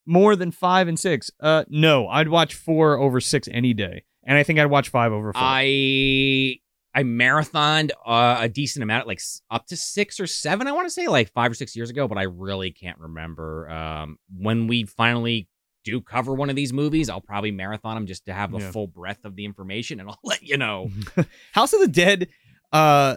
more 0.05 0.35
than 0.35 0.51
five 0.51 0.87
and 0.87 0.99
six? 0.99 1.29
Uh, 1.39 1.63
no, 1.69 2.07
I'd 2.07 2.27
watch 2.27 2.55
four 2.55 2.97
over 2.97 3.21
six 3.21 3.47
any 3.51 3.73
day, 3.75 4.03
and 4.23 4.37
I 4.37 4.43
think 4.43 4.57
I'd 4.57 4.65
watch 4.65 4.89
five 4.89 5.11
over 5.11 5.31
four. 5.31 5.41
I 5.43 6.55
I 6.93 7.03
marathoned 7.03 7.91
uh, 8.05 8.37
a 8.41 8.49
decent 8.49 8.83
amount, 8.83 9.07
like 9.07 9.21
up 9.49 9.65
to 9.67 9.77
six 9.77 10.19
or 10.19 10.27
seven. 10.27 10.67
I 10.67 10.71
want 10.73 10.87
to 10.87 10.91
say 10.91 11.07
like 11.07 11.31
five 11.31 11.51
or 11.51 11.53
six 11.55 11.75
years 11.75 11.89
ago, 11.89 12.07
but 12.07 12.17
I 12.17 12.23
really 12.23 12.71
can't 12.71 12.99
remember. 12.99 13.69
Um, 13.69 14.17
when 14.37 14.67
we 14.67 14.83
finally 14.83 15.47
do 15.83 16.01
cover 16.01 16.33
one 16.33 16.49
of 16.49 16.55
these 16.55 16.73
movies, 16.73 17.09
I'll 17.09 17.21
probably 17.21 17.51
marathon 17.51 17.95
them 17.95 18.05
just 18.07 18.25
to 18.25 18.33
have 18.33 18.51
the 18.51 18.59
Yeah. 18.59 18.71
full 18.71 18.87
breadth 18.87 19.23
of 19.25 19.35
the 19.35 19.45
information, 19.45 19.99
and 19.99 20.09
I'll 20.09 20.19
let 20.23 20.43
you 20.43 20.57
know. 20.57 20.91
House 21.53 21.73
of 21.73 21.79
the 21.79 21.87
Dead, 21.87 22.27
uh, 22.73 23.15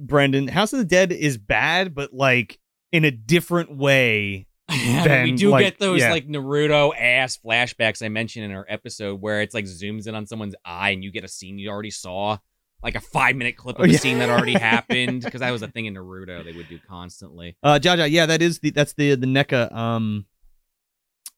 Brendan, 0.00 0.48
House 0.48 0.72
of 0.72 0.78
the 0.78 0.84
Dead 0.84 1.12
is 1.12 1.38
bad, 1.38 1.94
but 1.94 2.12
like 2.12 2.58
in 2.92 3.04
a 3.04 3.10
different 3.10 3.76
way. 3.76 4.46
we 4.70 4.76
Then, 4.76 5.34
do 5.34 5.50
like, 5.50 5.64
get 5.64 5.78
those 5.78 6.00
yeah. 6.00 6.10
like 6.10 6.26
Naruto 6.26 6.92
ass 6.98 7.38
flashbacks 7.44 8.02
I 8.04 8.08
mentioned 8.08 8.46
in 8.46 8.52
our 8.52 8.64
episode 8.68 9.20
where 9.20 9.42
it's 9.42 9.52
like 9.54 9.66
zooms 9.66 10.06
in 10.06 10.14
on 10.14 10.26
someone's 10.26 10.54
eye 10.64 10.90
and 10.90 11.04
you 11.04 11.10
get 11.12 11.22
a 11.24 11.28
scene 11.28 11.58
you 11.58 11.68
already 11.68 11.90
saw, 11.90 12.38
like 12.84 12.94
a 12.94 13.00
five 13.00 13.34
minute 13.34 13.56
clip 13.56 13.76
of 13.76 13.80
Oh, 13.80 13.84
a 13.84 13.88
yeah. 13.88 13.98
scene 13.98 14.18
that 14.20 14.30
already 14.30 14.52
happened. 14.72 15.22
Because 15.24 15.40
that 15.40 15.50
was 15.50 15.62
a 15.62 15.68
thing 15.68 15.86
in 15.86 15.94
Naruto 15.94 16.44
they 16.44 16.52
would 16.52 16.68
do 16.68 16.78
constantly. 16.88 17.56
Uh, 17.62 17.78
Jaja, 17.82 18.08
yeah, 18.10 18.26
that 18.26 18.40
is 18.42 18.60
the 18.60 18.70
that's 18.70 18.92
the 18.92 19.16
the 19.16 19.26
NECA 19.26 19.72
um, 19.74 20.26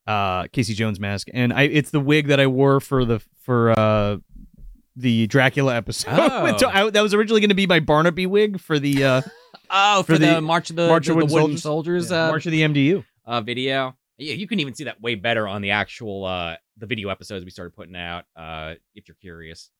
uh, 0.07 0.47
Casey 0.53 0.75
Jones 0.75 1.01
mask, 1.01 1.29
and 1.33 1.53
I 1.53 1.63
it's 1.63 1.91
the 1.91 2.01
wig 2.01 2.29
that 2.29 2.41
I 2.41 2.47
wore 2.47 2.81
for 2.81 3.05
the 3.05 3.21
for 3.43 3.71
uh 3.79 4.17
the 4.99 5.27
Dracula 5.27 5.77
episode. 5.77 6.11
Oh. 6.19 6.57
So 6.57 6.69
I- 6.69 6.91
that 6.91 7.03
was 7.03 7.13
originally 7.15 7.41
going 7.41 7.51
to 7.51 7.55
be 7.55 7.67
my 7.67 7.81
Barnaby 7.81 8.27
wig 8.27 8.59
for 8.61 8.79
the 8.79 9.05
uh, 9.05 9.23
Oh, 9.71 10.03
for, 10.05 10.15
For 10.15 10.19
the, 10.19 10.27
the 10.37 10.41
March 10.41 10.71
of 10.71 10.77
the, 10.77 10.87
March 10.87 11.07
the, 11.07 11.13
of 11.13 11.19
the 11.19 11.25
Wooden 11.27 11.43
Wooden 11.43 11.59
Soldiers. 11.59 12.09
Soldiers, 12.09 12.11
yeah, 12.11 12.27
uh, 12.27 12.29
March 12.29 12.47
of 12.47 12.53
the 12.53 12.63
MDU. 12.63 13.05
uh, 13.27 13.41
video. 13.41 13.95
Yeah, 14.17 14.35
you 14.35 14.47
can 14.47 14.61
even 14.61 14.75
see 14.75 14.85
that 14.85 15.01
way 15.03 15.15
better 15.17 15.47
on 15.47 15.61
the 15.61 15.73
actual 15.73 16.25
uh, 16.25 16.57
the 16.79 16.87
video 16.87 17.09
episodes 17.11 17.45
we 17.45 17.51
started 17.51 17.75
putting 17.77 17.97
out. 17.97 18.25
Uh, 18.35 18.75
if 18.95 19.09
you're 19.09 19.17
curious, 19.21 19.71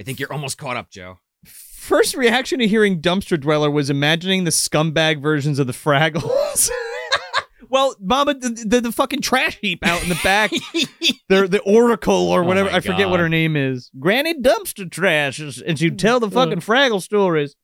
I 0.00 0.02
think 0.02 0.18
you're 0.20 0.32
almost 0.32 0.58
caught 0.58 0.76
up, 0.76 0.90
Joe. 0.90 1.18
First 1.44 2.14
reaction 2.14 2.58
to 2.60 2.66
hearing 2.66 3.00
Dumpster 3.02 3.38
Dweller 3.38 3.70
was 3.70 3.90
imagining 3.90 4.44
the 4.44 4.50
scumbag 4.50 5.20
versions 5.20 5.58
of 5.58 5.66
the 5.66 5.72
Fraggles. 5.74 6.70
well, 7.68 7.94
Mama, 8.00 8.34
the, 8.34 8.48
the, 8.66 8.80
the 8.80 8.92
fucking 8.92 9.20
trash 9.20 9.58
heap 9.60 9.84
out 9.86 10.02
in 10.02 10.08
the 10.08 10.18
back, 10.24 10.50
the 11.28 11.46
the 11.46 11.60
Oracle 11.66 12.14
or 12.30 12.42
Oh 12.42 12.46
whatever. 12.46 12.70
my 12.70 12.76
I 12.76 12.80
forget 12.80 13.10
what 13.10 13.20
her 13.20 13.28
name 13.28 13.56
is. 13.56 13.90
Granny 13.98 14.34
Dumpster 14.34 14.90
Trash, 14.90 15.38
and 15.38 15.78
she'd 15.78 15.98
tell 15.98 16.20
the 16.20 16.30
fucking 16.30 16.60
Fraggle 16.60 17.02
stories. 17.02 17.54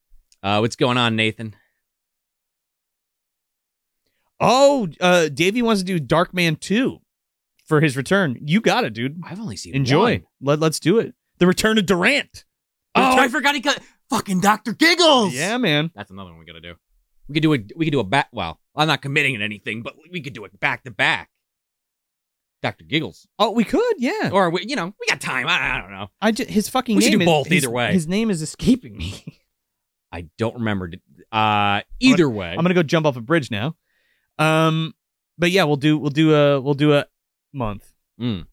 uh, 0.42 0.58
what's 0.58 0.76
going 0.76 0.98
on, 0.98 1.16
Nathan? 1.16 1.56
Oh, 4.38 4.88
uh, 5.00 5.28
Davey 5.28 5.62
wants 5.62 5.82
to 5.82 5.86
do 5.86 6.00
Darkman 6.00 6.58
2 6.58 6.98
for 7.70 7.80
his 7.80 7.96
return. 7.96 8.36
You 8.42 8.60
got 8.60 8.84
it, 8.84 8.92
dude. 8.92 9.18
I've 9.24 9.40
only 9.40 9.56
seen 9.56 9.74
Enjoy. 9.74 10.12
one. 10.12 10.22
Let, 10.42 10.58
let's 10.60 10.78
do 10.80 10.98
it. 10.98 11.14
The 11.38 11.46
return 11.46 11.78
of 11.78 11.86
Durant. 11.86 12.44
Oh, 12.94 13.10
Return- 13.10 13.24
I 13.24 13.28
forgot 13.28 13.54
he 13.54 13.60
got 13.60 13.78
fucking 14.10 14.40
Doctor 14.40 14.72
Giggles. 14.74 15.32
Yeah, 15.32 15.56
man. 15.56 15.90
that's 15.94 16.10
another 16.10 16.30
one 16.30 16.38
we 16.40 16.44
gotta 16.44 16.60
do. 16.60 16.74
We 17.28 17.34
could 17.34 17.42
do 17.42 17.54
a 17.54 17.58
we 17.76 17.86
could 17.86 17.92
do 17.92 18.00
a 18.00 18.04
back. 18.04 18.28
Well, 18.32 18.58
I'm 18.76 18.88
not 18.88 19.00
committing 19.00 19.38
to 19.38 19.44
anything, 19.44 19.82
but 19.82 19.94
we 20.10 20.20
could 20.20 20.32
do 20.34 20.44
it 20.44 20.58
back 20.60 20.82
to 20.84 20.90
back. 20.90 21.30
Doctor 22.62 22.84
Giggles, 22.84 23.26
Oh, 23.38 23.52
we 23.52 23.64
could, 23.64 23.94
yeah. 23.98 24.28
or 24.32 24.50
we, 24.50 24.66
you 24.66 24.76
know, 24.76 24.86
we 25.00 25.06
got 25.08 25.18
time. 25.20 25.46
I, 25.48 25.76
I 25.76 25.80
don't 25.80 25.92
know. 25.92 26.08
I 26.20 26.30
just, 26.30 26.50
his 26.50 26.68
fucking 26.68 26.94
We 26.96 27.02
should 27.02 27.10
name 27.12 27.20
do 27.20 27.22
is- 27.22 27.26
both 27.26 27.46
his- 27.46 27.62
either 27.64 27.70
way. 27.70 27.92
His 27.92 28.06
name 28.06 28.28
is 28.30 28.42
escaping 28.42 28.96
me. 28.98 29.40
I 30.12 30.26
don't 30.36 30.54
remember. 30.56 30.90
Uh, 31.32 31.80
either 32.00 32.28
way, 32.28 32.50
I'm 32.50 32.56
gonna 32.56 32.74
go 32.74 32.82
jump 32.82 33.06
off 33.06 33.16
a 33.16 33.20
bridge 33.22 33.50
now. 33.50 33.76
Um, 34.38 34.92
but 35.38 35.52
yeah, 35.52 35.64
we'll 35.64 35.76
do 35.76 35.96
we'll 35.96 36.10
do 36.10 36.34
a 36.34 36.60
we'll 36.60 36.74
do 36.74 36.92
a 36.94 37.06
month. 37.52 37.92
Mm. 38.20 38.46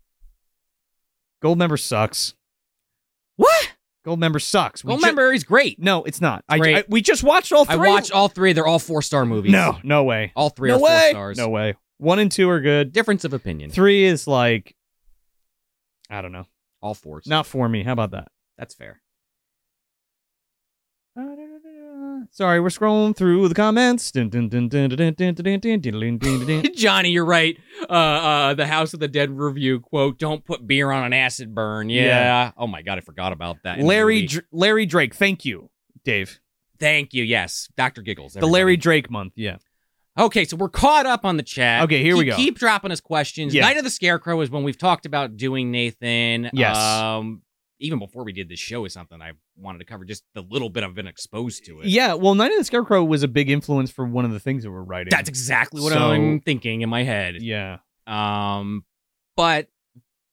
Goldmember 1.44 1.80
sucks. 1.80 2.34
what? 3.36 3.72
Goldmember 4.06 4.42
sucks. 4.42 4.84
We 4.84 4.90
Well, 4.90 4.98
ju- 4.98 5.02
remember 5.04 5.32
he's 5.34 5.44
great. 5.44 5.80
no, 5.80 6.04
it's 6.06 6.22
not. 6.22 6.44
I, 6.48 6.58
Great. 6.60 6.78
I- 6.78 6.84
we 6.88 7.02
just 7.02 7.24
watched 7.24 7.52
all 7.52 7.66
I 7.68 7.76
three. 7.76 7.90
watched 7.90 8.12
all 8.14 8.30
three. 8.30 8.54
They're 8.54 8.66
all 8.66 8.80
four 8.80 9.02
star 9.02 9.26
movies. 9.26 9.52
No, 9.52 9.78
no 9.84 10.06
way. 10.06 10.32
all 10.36 10.50
three 10.50 10.70
no 10.70 10.76
are 10.76 10.80
four 10.80 10.88
way. 10.88 11.08
stars. 11.12 11.38
No 11.38 11.50
way. 11.50 11.76
One 11.98 12.20
and 12.20 12.32
two 12.32 12.50
are 12.50 12.62
good. 12.62 12.94
difference 12.94 13.26
of 13.26 13.34
opinion. 13.34 13.70
Three 13.70 14.06
is 14.06 14.26
like, 14.26 14.76
I 16.10 16.22
don't 16.22 16.32
know, 16.32 16.46
All 16.82 16.94
fours. 16.94 17.28
not 17.28 17.46
for 17.46 17.68
me. 17.68 17.84
How 17.84 17.92
about 17.94 18.12
that? 18.12 18.30
that's 18.58 18.74
fair. 18.74 19.02
Sorry, 22.32 22.60
we're 22.60 22.70
scrolling 22.70 23.16
through 23.16 23.48
the 23.48 23.56
comments. 23.56 24.12
Johnny, 26.76 27.10
you're 27.10 27.26
right. 27.26 27.58
Uh, 27.90 27.94
uh, 27.94 28.54
the 28.54 28.68
House 28.68 28.94
of 28.94 29.00
the 29.00 29.08
Dead 29.08 29.32
review 29.32 29.80
quote: 29.80 30.20
"Don't 30.20 30.46
put 30.46 30.68
beer 30.68 30.92
on 30.92 31.06
an 31.06 31.14
acid 31.14 31.56
burn." 31.56 31.90
Yeah. 31.90 32.04
yeah. 32.04 32.52
Oh 32.58 32.68
my 32.68 32.82
god, 32.82 32.98
I 32.98 33.02
forgot 33.02 33.34
about 33.34 33.58
that. 33.64 33.80
Larry 33.80 34.28
Dr- 34.28 34.46
Larry 34.52 34.86
Drake. 34.86 35.16
Thank 35.16 35.46
you, 35.46 35.70
Dave. 36.04 36.40
Thank 36.80 37.14
you. 37.14 37.24
Yes, 37.24 37.70
Doctor 37.76 38.02
Giggles. 38.02 38.36
Everybody. 38.36 38.50
The 38.50 38.54
Larry 38.54 38.78
Drake 38.78 39.10
month. 39.10 39.34
Yeah. 39.36 39.58
Okay, 40.18 40.46
so 40.46 40.58
we're 40.58 40.70
caught 40.70 41.06
up 41.06 41.26
on 41.26 41.38
the 41.38 41.44
chat. 41.44 41.84
Okay, 41.84 42.02
here 42.02 42.14
keep, 42.14 42.20
we 42.20 42.26
go. 42.26 42.36
Keep 42.36 42.58
dropping 42.58 42.92
us 42.92 43.00
questions. 43.00 43.54
Yeah. 43.54 43.62
Night 43.62 43.78
of 43.78 43.84
the 43.84 43.90
Scarecrow 43.90 44.42
is 44.42 44.50
when 44.50 44.64
we've 44.64 44.78
talked 44.78 45.06
about 45.06 45.38
doing 45.38 45.70
Nathan. 45.70 46.50
Yes. 46.54 46.76
Um, 46.76 47.44
even 47.80 48.00
before 48.00 48.24
we 48.24 48.34
did 48.34 48.50
this 48.50 48.60
show 48.60 48.86
is 48.86 48.94
something 48.94 49.22
I 49.22 49.34
wanted 49.56 49.80
to 49.80 49.86
cover. 49.86 50.04
Just 50.06 50.24
the 50.34 50.42
little 50.42 50.70
bit 50.70 50.84
I've 50.84 50.96
been 50.96 51.08
exposed 51.08 51.66
to 51.66 51.82
it. 51.82 51.88
Yeah. 51.88 52.14
Well, 52.16 52.34
Night 52.36 52.52
of 52.52 52.58
the 52.58 52.64
Scarecrow 52.64 53.04
was 53.04 53.24
a 53.24 53.28
big 53.28 53.50
influence 53.50 53.92
for 53.92 54.06
one 54.06 54.26
of 54.26 54.32
the 54.32 54.40
things 54.40 54.64
that 54.64 54.72
we're 54.72 54.82
writing. 54.82 55.10
That's 55.12 55.30
exactly 55.30 55.82
what 55.82 55.94
So- 55.94 56.12
I'm 56.12 56.40
thinking 56.42 56.82
in 56.82 56.90
my 56.90 57.04
head. 57.04 57.36
yeah. 57.42 57.78
Um, 58.08 58.86
but 59.36 59.68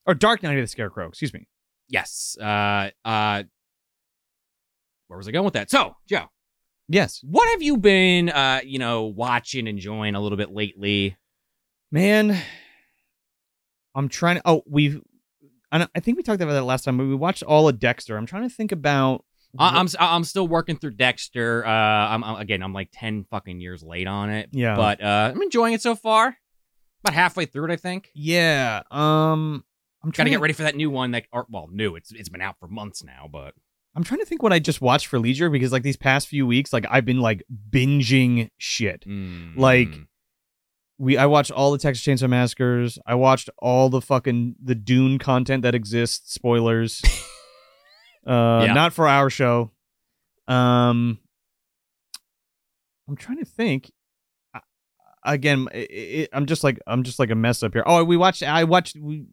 Or 0.06 0.14
Dark 0.14 0.42
Night 0.42 0.56
of 0.56 0.62
the 0.62 0.68
Scarecrow. 0.68 1.08
Excuse 1.08 1.32
me. 1.34 1.46
yes. 1.88 2.36
Uh, 2.40 2.90
uh, 3.04 3.42
where 5.08 5.16
was 5.18 5.28
I 5.28 5.30
going 5.32 5.44
with 5.44 5.54
that? 5.54 5.70
So, 5.70 5.96
Joe, 6.08 6.26
Yes, 6.88 7.20
What 7.24 7.48
have 7.50 7.62
you 7.62 7.78
been, 7.78 8.28
uh, 8.28 8.60
you 8.64 8.78
know, 8.78 9.04
watching, 9.04 9.66
enjoying 9.66 10.14
a 10.14 10.20
little 10.20 10.36
bit 10.38 10.50
lately? 10.50 11.16
man. 11.90 12.36
I'm 13.94 14.08
trying 14.08 14.36
to. 14.36 14.42
Oh, 14.44 14.62
we've. 14.66 15.00
I, 15.82 15.88
I 15.94 16.00
think 16.00 16.16
we 16.16 16.22
talked 16.22 16.40
about 16.40 16.52
that 16.52 16.64
last 16.64 16.84
time, 16.84 16.96
but 16.98 17.04
we 17.06 17.14
watched 17.14 17.42
all 17.42 17.68
of 17.68 17.78
Dexter. 17.78 18.16
I'm 18.16 18.26
trying 18.26 18.48
to 18.48 18.54
think 18.54 18.72
about. 18.72 19.24
I- 19.58 19.78
I'm 19.78 19.86
s- 19.86 19.96
I'm 20.00 20.24
still 20.24 20.48
working 20.48 20.76
through 20.76 20.92
Dexter. 20.92 21.64
Uh, 21.64 21.70
I'm, 21.70 22.24
I'm 22.24 22.36
again, 22.36 22.62
I'm 22.62 22.72
like 22.72 22.88
ten 22.92 23.24
fucking 23.30 23.60
years 23.60 23.82
late 23.82 24.06
on 24.08 24.30
it, 24.30 24.48
yeah, 24.52 24.74
but 24.76 25.02
uh, 25.02 25.32
I'm 25.34 25.40
enjoying 25.42 25.74
it 25.74 25.80
so 25.82 25.94
far. 25.94 26.36
About 27.04 27.14
halfway 27.14 27.44
through 27.46 27.66
it, 27.66 27.70
I 27.70 27.76
think. 27.76 28.10
yeah. 28.14 28.82
Um, 28.90 29.62
I'm 30.02 30.10
trying 30.12 30.24
to 30.26 30.30
get 30.30 30.40
ready 30.40 30.54
for 30.54 30.62
that 30.64 30.74
new 30.74 30.90
one. 30.90 31.10
That, 31.12 31.24
or, 31.32 31.46
well, 31.50 31.68
new. 31.70 31.94
It's 31.96 32.10
it's 32.12 32.28
been 32.28 32.40
out 32.40 32.58
for 32.58 32.66
months 32.66 33.04
now, 33.04 33.28
but 33.30 33.54
I'm 33.94 34.02
trying 34.04 34.20
to 34.20 34.26
think 34.26 34.42
what 34.42 34.52
I 34.52 34.58
just 34.58 34.80
watched 34.80 35.06
for 35.06 35.18
leisure 35.20 35.48
because 35.50 35.70
like 35.70 35.82
these 35.84 35.96
past 35.96 36.26
few 36.28 36.46
weeks, 36.46 36.72
like 36.72 36.84
I've 36.90 37.04
been 37.04 37.20
like 37.20 37.44
binging 37.70 38.50
shit. 38.58 39.04
mm, 39.06 39.56
Like. 39.56 39.88
We 40.98 41.16
I 41.18 41.26
watched 41.26 41.50
all 41.50 41.72
the 41.72 41.78
Texas 41.78 42.04
Chainsaw 42.04 42.28
Massacres. 42.28 42.98
I 43.06 43.14
watched 43.16 43.50
all 43.58 43.88
the 43.88 44.00
fucking 44.00 44.56
the 44.62 44.74
Dune 44.74 45.18
content 45.18 45.62
that 45.62 45.74
exists. 45.74 46.32
Spoilers. 46.32 47.02
uh, 48.26 48.64
Yeah. 48.66 48.72
not 48.74 48.92
for 48.92 49.08
our 49.08 49.28
show. 49.30 49.72
Um, 50.46 51.18
I'm 53.08 53.16
trying 53.16 53.38
to 53.38 53.44
think. 53.44 53.90
I- 54.54 54.60
Again, 55.26 55.68
i 55.74 55.86
i 55.90 56.28
I'm 56.32 56.46
just 56.46 56.62
like 56.62 56.78
I'm 56.86 57.02
just 57.02 57.18
like 57.18 57.30
a 57.30 57.34
mess 57.34 57.62
up 57.62 57.72
here. 57.72 57.82
Oh, 57.86 58.04
we 58.04 58.16
watched. 58.16 58.42
I 58.42 58.64
watched. 58.64 58.96
We, 59.00 59.24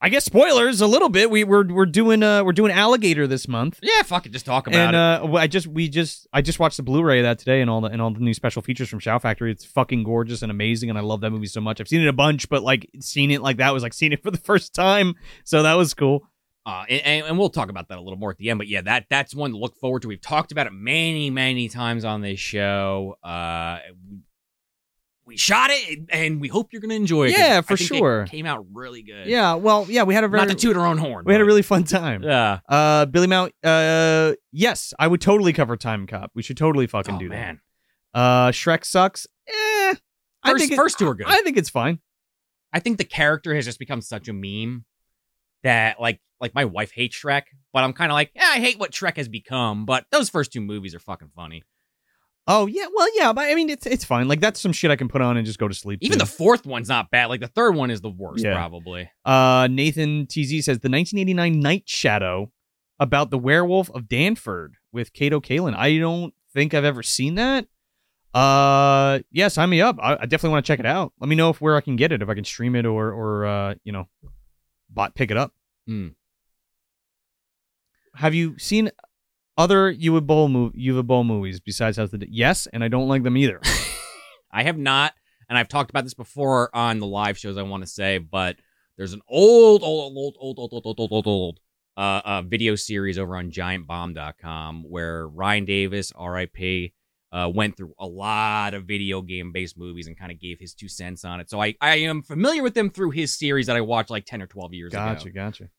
I 0.00 0.08
guess 0.08 0.24
spoilers 0.24 0.80
a 0.80 0.86
little 0.86 1.08
bit. 1.08 1.30
We 1.30 1.44
we're 1.44 1.66
we're 1.66 1.84
doing 1.86 2.22
uh 2.22 2.42
we're 2.44 2.52
doing 2.52 2.72
Alligator 2.72 3.26
this 3.26 3.46
month. 3.46 3.78
yeah, 3.82 4.02
fuck 4.02 4.24
it, 4.26 4.32
just 4.32 4.46
talk 4.46 4.66
about 4.66 4.94
And 4.94 5.24
it. 5.24 5.34
uh, 5.34 5.36
I 5.36 5.46
just 5.46 5.66
we 5.66 5.88
just 5.88 6.26
I 6.32 6.40
just 6.42 6.58
watched 6.58 6.76
the 6.78 6.82
Blu-ray 6.82 7.18
of 7.20 7.24
that 7.24 7.38
today, 7.38 7.60
and 7.60 7.68
all 7.68 7.80
the 7.82 7.88
and 7.88 8.00
all 8.00 8.10
the 8.10 8.20
new 8.20 8.32
special 8.34 8.62
features 8.62 8.88
from 8.88 8.98
Shout 9.00 9.20
Factory. 9.22 9.50
It's 9.52 9.64
fucking 9.64 10.04
gorgeous 10.04 10.42
and 10.42 10.50
amazing, 10.50 10.88
and 10.90 10.98
I 10.98 11.02
love 11.02 11.20
that 11.20 11.30
movie 11.30 11.46
so 11.46 11.60
much. 11.60 11.80
I've 11.80 11.88
seen 11.88 12.00
it 12.02 12.08
a 12.08 12.12
bunch, 12.12 12.48
but 12.48 12.62
like 12.62 12.88
seeing 13.00 13.30
it 13.30 13.42
like 13.42 13.58
that 13.58 13.72
was 13.74 13.82
like 13.82 13.92
seeing 13.94 14.12
it 14.12 14.22
for 14.22 14.30
the 14.30 14.38
first 14.50 14.74
time, 14.74 15.14
so 15.44 15.62
that 15.62 15.74
was 15.74 15.92
cool. 15.94 16.26
Uh, 16.64 16.84
and, 16.88 17.00
and, 17.02 17.26
and 17.28 17.38
we'll 17.38 17.48
talk 17.48 17.68
about 17.68 17.86
that 17.88 17.96
a 17.96 18.00
little 18.00 18.18
more 18.18 18.30
at 18.32 18.38
the 18.38 18.50
end. 18.50 18.58
But 18.58 18.66
yeah, 18.66 18.80
that 18.80 19.06
that's 19.08 19.34
one 19.36 19.52
to 19.52 19.56
look 19.56 19.76
forward 19.76 20.02
to. 20.02 20.08
We've 20.08 20.20
talked 20.20 20.50
about 20.50 20.66
it 20.66 20.72
many, 20.72 21.30
many 21.30 21.68
times 21.68 22.04
on 22.04 22.22
this 22.22 22.40
show. 22.40 23.16
Uh, 23.22 23.78
we, 25.26 25.36
shot 25.36 25.70
it, 25.72 26.00
and 26.10 26.40
we 26.40 26.48
hope 26.48 26.72
you're 26.72 26.80
gonna 26.80 26.94
enjoy 26.94 27.26
it. 27.26 27.32
Yeah, 27.38 27.58
I 27.58 27.60
for 27.62 27.76
sure. 27.76 28.26
came 28.26 28.46
out 28.46 28.64
really 28.72 29.02
good. 29.02 29.26
Yeah, 29.26 29.54
well, 29.54 29.86
yeah, 29.88 30.04
we 30.04 30.14
had 30.14 30.24
a 30.24 30.28
very 30.28 30.42
not 30.42 30.48
to 30.50 30.54
toot 30.54 30.76
our 30.76 30.86
own 30.86 30.98
horn. 30.98 31.24
we 31.26 31.32
had 31.32 31.40
a 31.40 31.44
really 31.44 31.62
fun 31.62 31.84
time. 31.84 32.22
yeah. 32.22 32.60
Uh, 32.68 33.06
Billy 33.06 33.26
Mount. 33.26 33.52
Uh, 33.64 34.34
yes, 34.52 34.94
I 34.98 35.06
would 35.08 35.20
totally 35.20 35.52
cover 35.52 35.76
Timecop. 35.76 36.28
We 36.34 36.42
should 36.42 36.56
totally 36.56 36.86
fucking 36.86 37.16
Oh 37.16 37.18
do 37.18 37.28
man, 37.28 37.60
that. 38.14 38.18
Uh, 38.18 38.50
Shrek 38.52 38.84
sucks. 38.84 39.26
Eh, 39.48 39.52
I 40.42 40.50
first 40.52 40.60
think 40.60 40.72
it- 40.72 40.76
first 40.76 40.98
two 40.98 41.08
are 41.08 41.14
good. 41.14 41.26
I 41.28 41.42
think 41.42 41.56
it's 41.56 41.70
fine. 41.70 41.98
I 42.72 42.78
think 42.80 42.98
the 42.98 43.04
character 43.04 43.54
has 43.54 43.64
just 43.64 43.78
become 43.78 44.00
such 44.00 44.28
a 44.28 44.32
meme 44.32 44.84
that 45.62 46.00
like 46.00 46.20
like 46.40 46.54
my 46.54 46.64
wife 46.66 46.92
hates 46.92 47.16
Shrek, 47.20 47.42
but 47.72 47.82
I'm 47.82 47.92
kind 47.94 48.12
of 48.12 48.14
like, 48.14 48.30
yeah, 48.34 48.50
I 48.54 48.58
hate 48.60 48.78
what 48.78 48.92
Shrek 48.92 49.16
has 49.16 49.28
become. 49.28 49.86
But 49.86 50.04
those 50.10 50.28
first 50.28 50.52
two 50.52 50.60
movies 50.60 50.94
are 50.94 50.98
fucking 50.98 51.30
funny. 51.34 51.62
Oh 52.48 52.66
yeah, 52.66 52.86
well 52.94 53.08
yeah, 53.16 53.32
but 53.32 53.50
I 53.50 53.54
mean 53.56 53.68
it's 53.70 53.86
it's 53.86 54.04
fine. 54.04 54.28
Like 54.28 54.40
that's 54.40 54.60
some 54.60 54.72
shit 54.72 54.90
I 54.90 54.96
can 54.96 55.08
put 55.08 55.20
on 55.20 55.36
and 55.36 55.44
just 55.44 55.58
go 55.58 55.66
to 55.66 55.74
sleep. 55.74 55.98
Even 56.02 56.18
to. 56.18 56.24
the 56.24 56.30
fourth 56.30 56.64
one's 56.64 56.88
not 56.88 57.10
bad. 57.10 57.26
Like 57.26 57.40
the 57.40 57.48
third 57.48 57.74
one 57.74 57.90
is 57.90 58.00
the 58.00 58.10
worst, 58.10 58.44
Yeah. 58.44 58.54
probably. 58.54 59.10
Uh, 59.24 59.66
Nathan 59.70 60.26
TZ 60.26 60.64
says 60.64 60.78
the 60.78 60.88
1989 60.88 61.58
Night 61.58 61.82
Shadow 61.86 62.52
about 63.00 63.30
the 63.30 63.38
werewolf 63.38 63.90
of 63.90 64.08
Danford 64.08 64.74
with 64.92 65.12
Kato 65.12 65.40
Kaelin. 65.40 65.74
I 65.76 65.98
don't 65.98 66.32
think 66.54 66.72
I've 66.72 66.84
ever 66.84 67.02
seen 67.02 67.34
that. 67.34 67.66
Uh, 68.32 69.20
yeah, 69.32 69.48
sign 69.48 69.68
me 69.70 69.80
up. 69.80 69.96
I, 70.00 70.12
I 70.14 70.26
definitely 70.26 70.50
want 70.50 70.64
to 70.66 70.70
check 70.70 70.78
it 70.78 70.86
out. 70.86 71.12
Let 71.18 71.28
me 71.28 71.36
know 71.36 71.50
if 71.50 71.60
where 71.60 71.74
I 71.76 71.80
can 71.80 71.96
get 71.96 72.12
it, 72.12 72.22
if 72.22 72.28
I 72.28 72.34
can 72.34 72.44
stream 72.44 72.76
it 72.76 72.86
or 72.86 73.10
or 73.12 73.46
uh, 73.46 73.74
you 73.82 73.92
know, 73.92 74.08
bot 74.88 75.14
pick 75.14 75.30
it 75.30 75.36
up. 75.36 75.52
Hmm. 75.86 76.08
Have 78.14 78.34
you 78.34 78.58
seen 78.58 78.90
other 79.56 79.92
Uwe 79.94 80.26
Boll 80.26 80.48
mov- 80.48 80.74
Uwe 80.74 81.06
Boll 81.06 81.24
movies 81.24 81.60
besides 81.60 81.96
House 81.96 82.06
of 82.06 82.12
the 82.12 82.18
Dead? 82.18 82.28
Yes, 82.30 82.66
and 82.66 82.82
I 82.84 82.88
don't 82.88 83.08
like 83.08 83.22
them 83.22 83.36
either. 83.36 83.60
I 84.50 84.62
have 84.62 84.78
not, 84.78 85.14
and 85.48 85.58
I've 85.58 85.68
talked 85.68 85.90
about 85.90 86.04
this 86.04 86.14
before 86.14 86.74
on 86.74 86.98
the 86.98 87.06
live 87.06 87.38
shows. 87.38 87.56
I 87.56 87.62
want 87.62 87.82
to 87.82 87.88
say, 87.88 88.18
but 88.18 88.56
there's 88.96 89.12
an 89.12 89.22
old, 89.28 89.82
old, 89.82 90.16
old, 90.16 90.36
old, 90.38 90.58
old, 90.58 90.72
old, 90.72 90.86
old, 90.86 90.98
old, 91.00 91.12
old, 91.12 91.26
old 91.26 91.60
uh, 91.96 92.20
uh, 92.24 92.42
video 92.42 92.74
series 92.74 93.18
over 93.18 93.36
on 93.36 93.50
GiantBomb.com 93.50 94.84
where 94.88 95.28
Ryan 95.28 95.64
Davis, 95.64 96.12
R.I.P., 96.14 96.92
uh, 97.32 97.50
went 97.52 97.76
through 97.76 97.92
a 97.98 98.06
lot 98.06 98.72
of 98.72 98.84
video 98.84 99.20
game 99.20 99.52
based 99.52 99.76
movies 99.76 100.06
and 100.06 100.18
kind 100.18 100.30
of 100.32 100.40
gave 100.40 100.58
his 100.58 100.74
two 100.74 100.88
cents 100.88 101.24
on 101.24 101.40
it. 101.40 101.50
So 101.50 101.60
I, 101.60 101.74
I 101.80 101.96
am 101.96 102.22
familiar 102.22 102.62
with 102.62 102.74
them 102.74 102.88
through 102.88 103.10
his 103.10 103.36
series 103.36 103.66
that 103.66 103.76
I 103.76 103.80
watched 103.80 104.10
like 104.10 104.24
ten 104.24 104.40
or 104.40 104.46
twelve 104.46 104.72
years 104.72 104.92
gotcha, 104.92 105.28
ago. 105.28 105.34
Gotcha, 105.34 105.64
gotcha. 105.64 105.70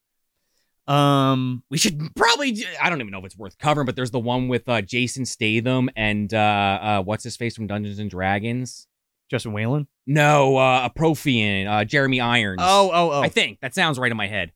Um, 0.88 1.64
We 1.70 1.78
should 1.78 2.00
probably. 2.16 2.64
I 2.82 2.90
don't 2.90 3.00
even 3.02 3.12
know 3.12 3.20
if 3.20 3.26
it's 3.26 3.38
worth 3.38 3.58
covering, 3.58 3.86
but 3.86 3.96
there's 3.96 4.12
the 4.12 4.20
one 4.20 4.48
with 4.48 4.68
uh, 4.70 4.82
Jason 4.82 5.26
Statham 5.26 5.90
and 5.96 6.34
uh, 6.34 6.38
uh, 6.38 7.04
what's 7.04 7.24
his 7.24 7.36
face 7.36 7.56
from 7.56 7.68
Dungeons 7.68 8.00
and 8.00 8.10
Dragons. 8.10 8.88
Justin 9.30 9.52
Whalin. 9.52 9.88
No, 10.06 10.56
uh, 10.58 10.86
a 10.90 11.00
Profian, 11.00 11.68
uh, 11.68 11.84
Jeremy 11.84 12.22
Irons. 12.22 12.62
Oh, 12.64 12.90
oh, 12.94 13.12
oh. 13.12 13.22
I 13.22 13.28
think 13.28 13.60
that 13.60 13.76
sounds 13.76 14.00
right 14.00 14.10
in 14.10 14.16
my 14.16 14.28
head. 14.28 14.54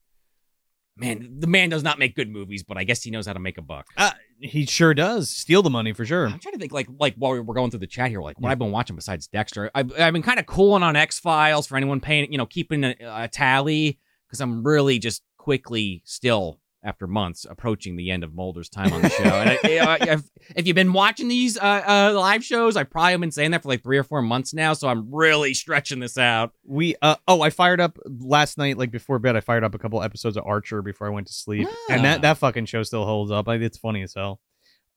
Man, 0.95 1.39
the 1.39 1.47
man 1.47 1.69
does 1.69 1.83
not 1.83 1.99
make 1.99 2.15
good 2.15 2.29
movies, 2.29 2.63
but 2.63 2.77
I 2.77 2.83
guess 2.83 3.01
he 3.03 3.11
knows 3.11 3.25
how 3.25 3.33
to 3.33 3.39
make 3.39 3.57
a 3.57 3.61
buck. 3.61 3.87
Uh, 3.97 4.11
he 4.39 4.65
sure 4.65 4.93
does 4.93 5.29
steal 5.29 5.61
the 5.61 5.69
money 5.69 5.93
for 5.93 6.05
sure. 6.05 6.27
I'm 6.27 6.39
trying 6.39 6.53
to 6.53 6.59
think, 6.59 6.71
like, 6.71 6.87
like 6.99 7.15
while 7.15 7.31
we 7.33 7.39
we're 7.39 7.55
going 7.55 7.71
through 7.71 7.79
the 7.79 7.87
chat 7.87 8.09
here, 8.09 8.21
like 8.21 8.39
what 8.39 8.47
Yeah. 8.47 8.51
I've 8.51 8.59
been 8.59 8.71
watching 8.71 8.95
besides 8.95 9.27
Dexter. 9.27 9.71
I've, 9.73 9.91
I've 9.99 10.13
been 10.13 10.21
kind 10.21 10.39
of 10.39 10.45
cooling 10.45 10.83
on 10.83 10.95
X 10.95 11.19
Files 11.19 11.65
for 11.67 11.75
anyone 11.75 11.99
paying, 12.01 12.31
you 12.31 12.37
know, 12.37 12.45
keeping 12.45 12.83
a, 12.83 12.95
a 13.01 13.27
tally 13.27 13.99
because 14.27 14.39
I'm 14.41 14.63
really 14.65 14.99
just 14.99 15.23
quickly 15.41 16.03
still 16.05 16.59
after 16.83 17.05
months 17.07 17.45
approaching 17.49 17.95
the 17.95 18.09
end 18.11 18.23
of 18.23 18.33
Mulder's 18.33 18.69
time 18.69 18.91
on 18.93 19.01
the 19.03 19.09
show. 19.09 19.23
and 19.23 19.49
I, 19.51 19.57
I, 19.63 19.97
if, 20.13 20.21
if 20.55 20.65
you've 20.67 20.75
been 20.75 20.93
watching 20.93 21.27
these 21.27 21.57
uh, 21.57 21.61
uh, 21.87 22.13
live 22.15 22.43
shows, 22.43 22.75
I 22.75 22.83
probably 22.83 23.11
have 23.11 23.21
been 23.21 23.31
saying 23.31 23.51
that 23.51 23.61
for 23.63 23.69
like 23.69 23.83
three 23.83 23.97
or 23.97 24.03
four 24.03 24.21
months 24.21 24.53
now, 24.53 24.73
so 24.73 24.87
I'm 24.87 25.13
really 25.13 25.53
stretching 25.53 25.99
this 25.99 26.17
out. 26.17 26.53
We 26.65 26.95
uh 27.01 27.15
oh, 27.27 27.41
I 27.41 27.49
fired 27.51 27.79
up 27.81 27.97
last 28.05 28.57
night, 28.57 28.77
like 28.77 28.89
before 28.91 29.19
bed. 29.19 29.35
I 29.35 29.41
fired 29.41 29.63
up 29.63 29.75
a 29.75 29.79
couple 29.79 30.01
episodes 30.01 30.37
of 30.37 30.45
Archer 30.45 30.81
before 30.81 31.05
I 31.07 31.11
went 31.11 31.27
to 31.27 31.33
sleep, 31.33 31.67
and 31.89 31.99
Ah. 32.01 32.03
that 32.03 32.21
that 32.21 32.37
fucking 32.39 32.65
show 32.65 32.81
still 32.83 33.05
holds 33.05 33.31
up. 33.31 33.47
Like, 33.47 33.61
it's 33.61 33.77
funny 33.77 34.01
as 34.03 34.13
hell. 34.15 34.39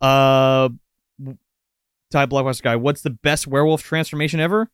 Uh, 0.00 0.68
Ty 2.10 2.26
Blockbuster 2.26 2.62
guy, 2.62 2.76
what's 2.76 3.02
the 3.02 3.10
best 3.10 3.46
werewolf 3.46 3.82
transformation 3.82 4.40
ever? 4.40 4.70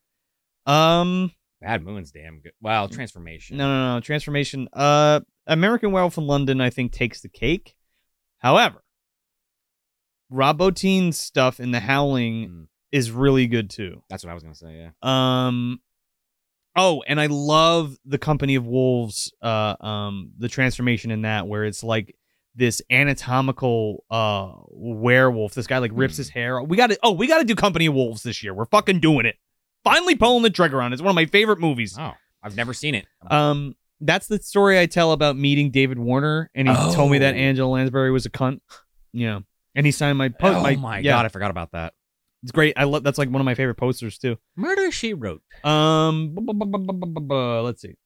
Um, 0.66 1.32
Bad 1.60 1.82
Moon's 1.84 2.10
damn 2.12 2.40
good. 2.40 2.52
Wow, 2.60 2.86
transformation. 2.86 3.56
no, 3.56 3.66
no, 3.66 3.94
no, 3.96 4.00
transformation. 4.00 4.68
Uh, 4.72 5.20
American 5.50 5.92
Werewolf 5.92 6.16
in 6.16 6.26
London, 6.26 6.60
I 6.60 6.70
think 6.70 6.92
takes 6.92 7.20
the 7.20 7.28
cake. 7.28 7.74
However, 8.38 8.82
Rob 10.30 10.58
Bottin's 10.58 11.18
stuff 11.18 11.60
in 11.60 11.72
The 11.72 11.80
Howling 11.80 12.48
Mm, 12.48 12.66
is 12.92 13.10
really 13.10 13.46
good 13.46 13.68
too. 13.70 14.02
that's 14.08 14.24
what 14.24 14.30
I 14.30 14.34
was 14.34 14.42
gonna 14.42 14.54
say. 14.54 14.76
Yeah. 14.76 14.90
Um 15.02 15.80
Oh, 16.76 17.02
and 17.08 17.20
I 17.20 17.26
love 17.26 17.96
the 18.04 18.18
Company 18.18 18.54
of 18.54 18.64
Wolves 18.66 19.32
uh 19.42 19.74
um 19.80 20.32
the 20.38 20.48
transformation 20.48 21.10
in 21.10 21.22
that 21.22 21.46
where 21.48 21.64
it's 21.64 21.82
like 21.82 22.14
this 22.54 22.80
anatomical 22.90 24.04
uh 24.10 24.52
werewolf. 24.70 25.54
This 25.54 25.66
guy 25.66 25.78
like 25.78 25.90
rips 25.94 26.16
Hmm. 26.16 26.20
his 26.20 26.28
hair. 26.30 26.62
We 26.62 26.76
got 26.76 26.90
to 26.90 26.98
Oh, 27.02 27.12
we 27.12 27.26
got 27.26 27.38
to 27.38 27.44
do 27.44 27.54
Company 27.56 27.86
of 27.86 27.94
Wolves 27.94 28.22
this 28.22 28.42
year. 28.42 28.54
We're 28.54 28.66
fucking 28.66 29.00
doing 29.00 29.26
it. 29.26 29.36
Finally 29.82 30.14
pulling 30.16 30.42
the 30.42 30.50
trigger 30.50 30.80
on 30.80 30.92
it. 30.92 30.94
It's 30.94 31.02
one 31.02 31.10
of 31.10 31.14
my 31.16 31.26
favorite 31.26 31.58
movies. 31.58 31.96
Oh, 31.98 32.12
I've 32.42 32.56
never 32.56 32.72
seen 32.72 32.94
it. 32.94 33.06
Um 33.28 33.74
that's 34.00 34.26
the 34.26 34.40
story 34.40 34.78
I 34.78 34.86
tell 34.86 35.12
about 35.12 35.36
meeting 35.36 35.70
David 35.70 35.98
Warner, 35.98 36.50
and 36.54 36.68
he 36.68 36.74
oh. 36.76 36.94
told 36.94 37.10
me 37.10 37.18
that 37.18 37.34
oh. 37.34 37.38
Angela 37.38 37.68
Lansbury 37.68 38.10
was 38.10 38.26
a 38.26 38.30
cunt. 38.30 38.60
Yeah, 39.12 39.40
and 39.74 39.86
he 39.86 39.92
signed 39.92 40.18
my 40.18 40.28
post. 40.28 40.58
Oh 40.58 40.62
my, 40.62 40.76
my 40.76 40.98
yeah. 40.98 41.12
god, 41.12 41.26
I 41.26 41.28
forgot 41.28 41.50
about 41.50 41.72
that. 41.72 41.94
It's 42.42 42.52
great. 42.52 42.74
I 42.76 42.84
love 42.84 43.02
that's 43.02 43.18
like 43.18 43.28
one 43.28 43.40
of 43.40 43.44
my 43.44 43.54
favorite 43.54 43.74
posters 43.76 44.18
too. 44.18 44.38
Murder 44.56 44.90
She 44.90 45.12
Wrote. 45.12 45.42
Um, 45.62 46.34
bu- 46.34 46.54
bu- 46.54 47.20
bu- 47.20 47.60
let's 47.60 47.82
see. 47.82 47.96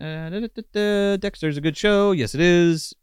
Uh, 0.00 1.16
Dexter's 1.16 1.56
a 1.56 1.60
good 1.60 1.76
show. 1.76 2.12
Yes, 2.12 2.34
it 2.34 2.40
is. 2.40 2.94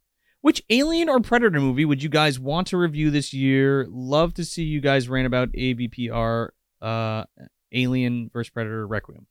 Which 0.41 0.61
Alien 0.69 1.09
or 1.09 1.19
Predator 1.19 1.59
movie 1.59 1.85
would 1.85 2.01
you 2.01 2.09
guys 2.09 2.39
want 2.39 2.67
to 2.67 2.77
review 2.77 3.11
this 3.11 3.33
year? 3.33 3.87
Love 3.89 4.33
to 4.35 4.45
see 4.45 4.63
you 4.63 4.81
guys 4.81 5.09
rant 5.09 5.27
about 5.27 5.51
AVPR, 5.51 6.49
uh, 6.81 7.23
Alien 7.71 8.29
versus 8.31 8.51
Predator 8.51 8.87
Requiem. 8.87 9.25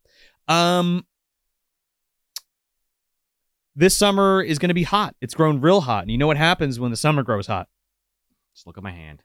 Um, 0.49 1.07
this 3.77 3.97
summer 3.97 4.43
is 4.43 4.59
going 4.59 4.71
to 4.71 4.75
be 4.75 4.83
hot. 4.83 5.15
It's 5.21 5.35
grown 5.35 5.61
real 5.61 5.83
hot, 5.83 6.03
and 6.03 6.11
you 6.11 6.19
know 6.19 6.27
what 6.27 6.37
happens 6.37 6.81
when 6.81 6.91
the 6.91 6.97
summer 6.97 7.23
grows 7.23 7.47
hot? 7.47 7.69
Just 8.55 8.67
look 8.67 8.79
at 8.79 8.83
my 8.83 8.91
hand. 8.91 9.23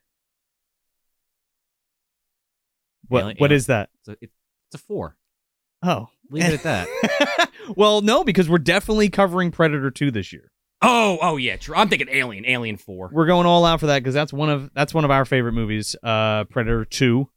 What? 3.08 3.22
Alien- 3.22 3.38
what 3.38 3.52
is 3.52 3.66
that? 3.68 3.90
It's 4.00 4.08
a, 4.10 4.12
it, 4.22 4.32
it's 4.68 4.76
a 4.76 4.78
four. 4.78 5.16
Oh, 5.82 6.10
Leave 6.32 6.46
it 6.46 6.54
at 6.54 6.64
that. 6.64 7.50
well, 7.76 8.02
no, 8.02 8.24
because 8.24 8.50
we're 8.50 8.58
definitely 8.58 9.10
covering 9.10 9.52
Predator 9.52 9.92
2 9.92 10.12
this 10.12 10.32
year. 10.32 10.52
Oh, 10.82 11.20
oh 11.22 11.38
yeah, 11.38 11.58
true. 11.58 11.76
I'm 11.76 11.90
thinking 11.90 12.08
Alien, 12.10 12.46
Alien 12.46 12.78
Four. 12.78 13.12
We're 13.14 13.28
going 13.28 13.46
all 13.46 13.66
out 13.66 13.82
for 13.82 13.86
that 13.88 14.00
because 14.00 14.16
that's 14.16 14.34
one 14.34 14.50
of 14.50 14.72
that's 14.74 14.96
one 14.96 15.06
of 15.06 15.12
our 15.12 15.26
favorite 15.26 15.52
movies, 15.52 15.96
uh, 16.02 16.46
Predator 16.46 16.86
Two, 16.86 17.30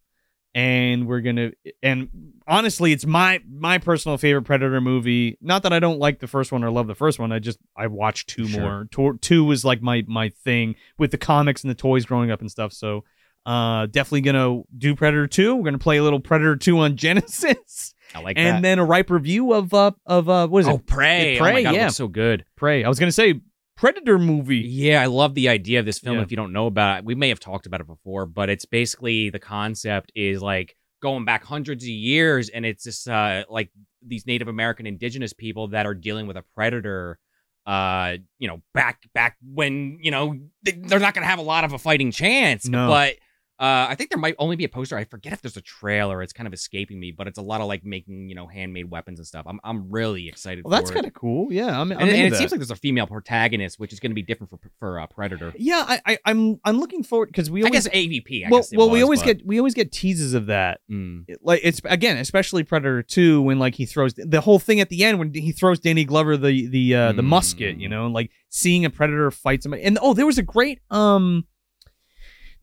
and 0.54 1.06
we're 1.06 1.20
gonna 1.20 1.50
and 1.82 2.08
honestly, 2.46 2.92
it's 2.92 3.06
my 3.06 3.40
my 3.48 3.78
personal 3.78 4.18
favorite 4.18 4.42
Predator 4.42 4.80
movie. 4.80 5.38
Not 5.40 5.62
that 5.62 5.72
I 5.72 5.78
don't 5.80 5.98
like 5.98 6.20
the 6.20 6.26
first 6.26 6.52
one 6.52 6.64
or 6.64 6.70
love 6.70 6.86
the 6.86 6.94
first 6.94 7.18
one. 7.18 7.32
I 7.32 7.38
just 7.38 7.58
I 7.76 7.86
watched 7.86 8.28
two 8.28 8.46
Sure. 8.48 8.60
more. 8.60 8.88
Tor- 8.90 9.16
two 9.18 9.44
was 9.44 9.64
like 9.64 9.82
my 9.82 10.04
my 10.06 10.28
thing 10.44 10.76
with 10.98 11.10
the 11.10 11.18
comics 11.18 11.62
and 11.62 11.70
the 11.70 11.74
toys 11.74 12.04
growing 12.04 12.30
up 12.30 12.40
and 12.40 12.50
stuff. 12.50 12.72
So, 12.72 13.04
uh, 13.46 13.86
definitely 13.86 14.22
gonna 14.22 14.62
do 14.76 14.94
Predator 14.94 15.26
Two. 15.26 15.56
We're 15.56 15.64
gonna 15.64 15.78
play 15.78 15.98
a 15.98 16.02
little 16.02 16.20
Predator 16.20 16.56
Two 16.56 16.78
on 16.78 16.96
Genesis, 17.34 17.94
I 18.14 18.20
like 18.20 18.36
and 18.38 18.56
that. 18.56 18.62
then 18.62 18.78
a 18.78 18.84
ripe 18.84 19.10
review 19.10 19.52
of 19.52 19.72
uh 19.74 19.92
of 20.06 20.28
uh 20.28 20.48
what 20.48 20.60
is 20.60 20.68
oh, 20.68 20.76
it? 20.76 20.86
Prey. 20.86 21.34
Yeah, 21.34 21.40
oh 21.40 21.44
my 21.44 21.52
Prey, 21.52 21.62
god, 21.64 21.74
it 21.74 21.76
yeah. 21.78 21.88
so 21.88 22.08
good. 22.08 22.44
Prey. 22.56 22.84
I 22.84 22.88
was 22.88 22.98
gonna 22.98 23.12
say 23.12 23.40
Predator 23.76 24.18
movie. 24.18 24.58
Yeah, 24.58 25.02
I 25.02 25.06
love 25.06 25.34
the 25.34 25.48
idea 25.48 25.80
of 25.80 25.84
this 25.86 25.98
film. 25.98 26.16
Yeah. 26.16 26.22
If 26.22 26.30
you 26.30 26.36
don't 26.36 26.52
know 26.52 26.66
about 26.66 26.98
it, 26.98 27.04
we 27.04 27.14
may 27.14 27.28
have 27.30 27.40
talked 27.40 27.66
about 27.66 27.80
it 27.80 27.86
before, 27.88 28.24
but 28.24 28.48
it's 28.48 28.64
basically 28.64 29.30
the 29.30 29.40
concept 29.40 30.12
is 30.14 30.40
like 30.40 30.76
going 31.04 31.24
back 31.24 31.44
hundreds 31.44 31.84
of 31.84 31.88
years, 31.90 32.48
and 32.48 32.64
it's 32.66 32.82
just 32.84 33.08
uh 33.08 33.44
like 33.48 33.70
these 34.04 34.26
Native 34.26 34.48
American 34.48 34.86
indigenous 34.86 35.32
people 35.32 35.68
that 35.68 35.86
are 35.86 35.94
dealing 35.94 36.26
with 36.26 36.36
a 36.36 36.44
predator. 36.56 37.18
Uh, 37.66 38.16
you 38.38 38.46
know, 38.48 38.60
back 38.74 39.00
back 39.14 39.36
when 39.54 39.98
you 40.02 40.10
know 40.10 40.36
they- 40.64 40.72
they're 40.72 40.98
not 40.98 41.14
gonna 41.14 41.26
have 41.26 41.38
a 41.38 41.42
lot 41.54 41.64
of 41.64 41.72
a 41.72 41.78
fighting 41.78 42.10
chance, 42.10 42.66
No. 42.66 42.88
but. 42.88 43.14
Uh, 43.58 43.86
I 43.88 43.94
think 43.94 44.10
there 44.10 44.18
might 44.18 44.34
only 44.38 44.56
be 44.56 44.64
a 44.64 44.68
poster. 44.68 44.96
I 44.96 45.04
forget 45.04 45.32
if 45.32 45.40
there's 45.40 45.56
a 45.56 45.60
trailer. 45.62 46.22
It's 46.22 46.32
kind 46.32 46.46
of 46.48 46.52
escaping 46.52 46.98
me, 46.98 47.12
but 47.12 47.28
it's 47.28 47.38
a 47.38 47.42
lot 47.42 47.60
of 47.60 47.68
like 47.68 47.84
making 47.84 48.28
you 48.28 48.34
know 48.34 48.48
handmade 48.48 48.90
weapons 48.90 49.20
and 49.20 49.26
stuff. 49.26 49.46
I'm 49.48 49.60
I'm 49.62 49.90
really 49.90 50.28
excited. 50.28 50.64
Well, 50.64 50.72
that's 50.72 50.90
kind 50.90 51.06
of 51.06 51.12
cool. 51.14 51.52
Yeah, 51.52 51.66
I'm. 51.80 51.92
I'm 51.92 51.98
and, 52.00 52.10
and 52.10 52.34
it 52.34 52.36
seems 52.36 52.50
like 52.50 52.58
there's 52.58 52.72
a 52.72 52.76
female 52.76 53.06
protagonist, 53.06 53.78
which 53.78 53.92
is 53.92 54.00
going 54.00 54.10
to 54.10 54.14
be 54.14 54.22
different 54.22 54.50
for 54.50 54.58
for 54.80 54.98
uh, 54.98 55.06
Predator. 55.06 55.52
Yeah, 55.56 55.84
I, 55.86 56.00
I 56.04 56.18
I'm 56.24 56.58
I'm 56.64 56.78
looking 56.78 57.04
forward 57.04 57.26
because 57.28 57.50
we 57.50 57.62
I 57.62 57.66
always 57.66 57.86
guess 57.86 57.94
AVP. 57.94 58.46
I 58.46 58.50
well 58.50 58.60
guess 58.60 58.72
well 58.74 58.90
we 58.90 59.02
always 59.02 59.20
but- 59.20 59.38
get 59.38 59.46
we 59.46 59.58
always 59.58 59.74
get 59.74 59.92
teases 59.92 60.34
of 60.34 60.46
that. 60.46 60.80
Mm. 60.90 61.24
Like 61.42 61.60
it's 61.62 61.80
again 61.84 62.16
especially 62.16 62.64
Predator 62.64 63.02
Two 63.04 63.40
when 63.42 63.58
like 63.60 63.76
he 63.76 63.86
throws 63.86 64.14
the 64.14 64.40
whole 64.40 64.58
thing 64.58 64.80
at 64.80 64.88
the 64.88 65.04
end 65.04 65.18
when 65.20 65.32
he 65.32 65.52
throws 65.52 65.78
Danny 65.78 66.04
Glover 66.04 66.36
the 66.36 66.66
the 66.66 66.94
uh, 66.94 67.12
the 67.12 67.22
Mm. 67.22 67.26
musket, 67.26 67.76
you 67.78 67.88
know, 67.88 68.04
and 68.06 68.14
like 68.14 68.30
seeing 68.50 68.84
a 68.84 68.90
Predator 68.90 69.30
fight 69.30 69.62
somebody. 69.62 69.82
And 69.84 69.98
oh, 70.02 70.12
there 70.14 70.26
was 70.26 70.38
a 70.38 70.42
great 70.42 70.80
um, 70.90 71.46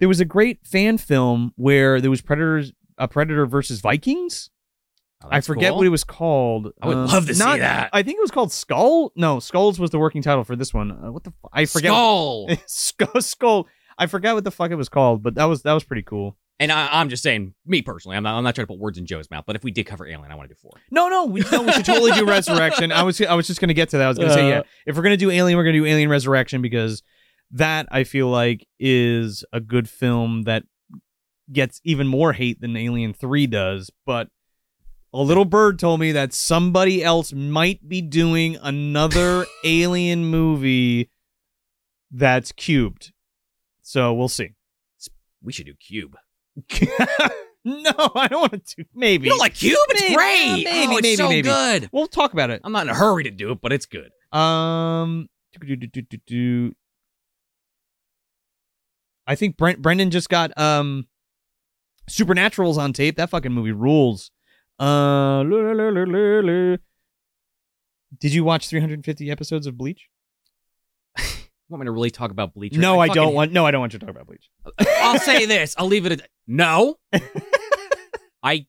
there 0.01 0.09
was 0.09 0.19
a 0.19 0.25
great 0.25 0.67
fan 0.67 0.97
film 0.97 1.53
where 1.55 2.01
there 2.01 2.09
was 2.11 2.19
Predators 2.21 2.73
a 2.97 3.07
Predator 3.07 3.45
versus 3.45 3.79
Vikings. 3.79 4.49
Oh, 5.23 5.29
I 5.31 5.39
forget 5.41 5.69
cool. 5.69 5.77
what 5.77 5.87
it 5.87 5.91
was 5.91 6.03
called. 6.03 6.73
I 6.81 6.87
would 6.87 6.97
Um, 6.97 7.05
love 7.07 7.27
to 7.27 7.33
see 7.35 7.39
not- 7.43 7.59
that. 7.59 7.91
I 7.93 8.03
think 8.03 8.17
it 8.17 8.21
was 8.21 8.31
called 8.31 8.51
Skull. 8.51 9.11
No, 9.15 9.39
Skulls 9.39 9.79
was 9.79 9.91
the 9.91 9.99
working 9.99 10.21
title 10.21 10.43
for 10.43 10.55
this 10.57 10.73
one. 10.73 10.91
Uh, 10.91 11.11
what 11.11 11.23
the? 11.23 11.29
F- 11.29 11.49
I 11.53 11.65
forget. 11.65 11.91
Skull. 11.91 12.49
Skull, 12.67 13.21
Skull. 13.21 13.67
I 13.97 14.07
forgot 14.07 14.35
what 14.35 14.43
the 14.43 14.51
fuck 14.51 14.71
it 14.71 14.75
was 14.75 14.89
called, 14.89 15.21
but 15.23 15.35
that 15.35 15.45
was 15.45 15.61
that 15.61 15.73
was 15.73 15.83
pretty 15.83 16.01
cool. 16.01 16.35
and 16.59 16.71
I, 16.71 16.87
I'm 16.91 17.09
just 17.09 17.21
saying, 17.23 17.53
me 17.65 17.81
personally, 17.83 18.17
I'm 18.17 18.23
not, 18.23 18.35
I'm 18.37 18.43
not 18.43 18.53
trying 18.55 18.65
to 18.65 18.73
put 18.73 18.79
words 18.79 18.97
in 18.97 19.05
Joe's 19.05 19.29
mouth, 19.31 19.45
but 19.47 19.55
if 19.55 19.63
we 19.63 19.71
did 19.71 19.85
cover 19.85 20.05
Alien, 20.07 20.31
I 20.31 20.35
want 20.35 20.49
to 20.49 20.55
do 20.55 20.59
four. 20.59 20.71
No, 20.91 21.07
no, 21.09 21.25
we, 21.25 21.41
no, 21.51 21.61
we 21.63 21.71
should 21.71 21.85
totally 21.85 22.11
do 22.11 22.25
Resurrection. 22.37 22.91
I 22.91 23.03
was 23.03 23.21
I 23.21 23.33
was 23.35 23.45
just 23.47 23.59
gonna 23.61 23.73
get 23.75 23.89
to 23.89 23.97
that. 23.99 24.05
I 24.05 24.07
was 24.07 24.17
gonna 24.17 24.33
say 24.33 24.49
yeah. 24.49 24.59
Uh, 24.59 24.63
If 24.87 24.95
we're 24.95 25.03
gonna 25.03 25.17
do 25.17 25.29
Alien, 25.31 25.55
we're 25.57 25.63
gonna 25.63 25.77
do 25.77 25.85
Alien 25.85 26.09
Resurrection 26.09 26.61
because 26.63 27.03
that 27.51 27.87
I 27.91 28.03
feel 28.03 28.27
like 28.29 28.67
is 28.79 29.43
a 29.51 29.59
good 29.59 29.89
film 29.89 30.43
that 30.43 30.63
gets 31.51 31.81
even 31.83 32.07
more 32.07 32.33
hate 32.33 32.61
than 32.61 32.75
Alien 32.77 33.13
Three 33.13 33.47
does. 33.47 33.91
But 34.05 34.29
a 35.13 35.21
little 35.21 35.45
bird 35.45 35.77
told 35.79 35.99
me 35.99 36.11
that 36.13 36.33
somebody 36.33 37.03
else 37.03 37.33
might 37.33 37.87
be 37.87 38.01
doing 38.01 38.57
another 38.61 39.45
Alien 39.65 40.25
movie 40.25 41.09
that's 42.11 42.51
cubed. 42.51 43.11
So 43.81 44.13
we'll 44.13 44.29
see. 44.29 44.51
We 45.43 45.51
should 45.51 45.65
do 45.65 45.73
Cube. 45.73 46.15
no, 47.65 47.91
I 48.15 48.27
don't 48.29 48.41
want 48.41 48.65
to. 48.65 48.75
do 48.77 48.83
Maybe 48.93 49.25
You 49.25 49.31
don't 49.31 49.39
like 49.39 49.55
Cube? 49.55 49.75
It's 49.89 50.01
Maybe, 50.01 50.15
great. 50.15 50.63
maybe, 50.63 50.93
oh, 50.93 50.97
it's 50.97 51.01
maybe, 51.01 51.15
so 51.15 51.29
maybe. 51.29 51.41
good. 51.49 51.89
we'll 51.91 52.07
talk 52.07 52.33
about 52.33 52.49
it. 52.51 52.61
I'm 52.63 52.71
not 52.71 52.83
in 52.83 52.89
a 52.89 52.93
hurry 52.93 53.23
to 53.23 53.31
do 53.31 53.51
it, 53.51 53.59
but 53.61 53.73
it's 53.73 53.85
good. 53.85 54.11
Um. 54.31 55.27
I 59.31 59.35
think 59.35 59.55
Brent 59.55 59.81
Brendan 59.81 60.11
just 60.11 60.27
got 60.27 60.51
um 60.59 61.07
Supernaturals 62.09 62.77
on 62.77 62.91
tape. 62.91 63.15
That 63.15 63.29
fucking 63.29 63.53
movie 63.53 63.71
rules. 63.71 64.29
Uh, 64.77 65.41
la, 65.45 65.71
la, 65.71 65.89
la, 65.89 66.77
did 68.19 68.33
you 68.33 68.43
watch 68.43 68.67
350 68.67 69.31
episodes 69.31 69.67
of 69.67 69.77
Bleach? 69.77 70.09
You 71.17 71.23
want 71.69 71.81
me 71.81 71.85
to 71.85 71.91
really 71.91 72.11
talk 72.11 72.31
about 72.31 72.53
Bleach? 72.53 72.73
No, 72.73 72.99
I, 72.99 73.07
fucking- 73.07 73.21
don't 73.21 73.33
want. 73.33 73.53
No, 73.53 73.65
I 73.65 73.71
don't 73.71 73.79
want 73.79 73.93
you 73.93 73.99
to 73.99 74.05
talk 74.05 74.13
about 74.13 74.27
Bleach. 74.27 74.49
I'll 74.97 75.19
say 75.19 75.45
this. 75.45 75.75
I'll 75.77 75.87
leave 75.87 76.05
it 76.05 76.11
at 76.11 76.27
no. 76.45 76.97
I 78.43 78.65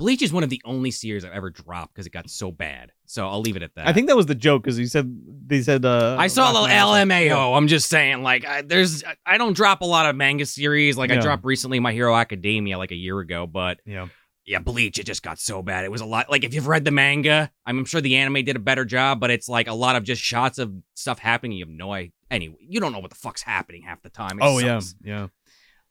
Bleach 0.00 0.22
is 0.22 0.32
one 0.32 0.42
of 0.42 0.48
the 0.48 0.62
only 0.64 0.90
series 0.90 1.26
I've 1.26 1.32
ever 1.32 1.50
dropped 1.50 1.92
because 1.92 2.06
it 2.06 2.10
got 2.10 2.30
so 2.30 2.50
bad. 2.50 2.90
So 3.04 3.28
I'll 3.28 3.42
leave 3.42 3.56
it 3.56 3.62
at 3.62 3.74
that. 3.74 3.86
I 3.86 3.92
think 3.92 4.08
that 4.08 4.16
was 4.16 4.24
the 4.24 4.34
joke 4.34 4.62
because 4.62 4.78
he 4.78 4.86
said 4.86 5.14
they 5.46 5.60
said 5.60 5.84
uh 5.84 6.16
I 6.18 6.28
saw 6.28 6.50
a 6.50 6.52
little 6.54 6.68
last. 6.68 7.06
LMAO. 7.06 7.54
I'm 7.54 7.68
just 7.68 7.86
saying, 7.90 8.22
like, 8.22 8.46
I, 8.46 8.62
there's, 8.62 9.04
I 9.26 9.36
don't 9.36 9.52
drop 9.52 9.82
a 9.82 9.84
lot 9.84 10.06
of 10.08 10.16
manga 10.16 10.46
series. 10.46 10.96
Like, 10.96 11.10
I 11.10 11.18
dropped 11.18 11.44
recently 11.44 11.80
My 11.80 11.92
Hero 11.92 12.16
Academia 12.16 12.78
like 12.78 12.92
a 12.92 12.96
year 12.96 13.20
ago, 13.20 13.46
but 13.46 13.80
Yeah. 13.84 14.08
yeah, 14.46 14.60
Bleach, 14.60 14.98
it 14.98 15.04
just 15.04 15.22
got 15.22 15.38
so 15.38 15.60
bad. 15.60 15.84
It 15.84 15.90
was 15.90 16.00
a 16.00 16.06
lot. 16.06 16.30
Like, 16.30 16.44
if 16.44 16.54
you've 16.54 16.66
read 16.66 16.86
the 16.86 16.90
manga, 16.90 17.52
I'm 17.66 17.84
sure 17.84 18.00
the 18.00 18.16
anime 18.16 18.42
did 18.42 18.56
a 18.56 18.60
better 18.60 18.86
job, 18.86 19.20
but 19.20 19.30
it's 19.30 19.50
like 19.50 19.68
a 19.68 19.74
lot 19.74 19.96
of 19.96 20.04
just 20.04 20.22
shots 20.22 20.58
of 20.58 20.72
stuff 20.94 21.18
happening. 21.18 21.58
You 21.58 21.66
have 21.66 21.74
no 21.74 21.92
idea. 21.92 22.12
Anyway, 22.30 22.56
you 22.60 22.80
don't 22.80 22.92
know 22.92 23.00
what 23.00 23.10
the 23.10 23.16
fuck's 23.16 23.42
happening 23.42 23.82
half 23.82 24.00
the 24.00 24.08
time. 24.08 24.38
It 24.38 24.44
Oh 24.44 24.60
yeah, 24.60 24.80
yeah. 25.04 25.26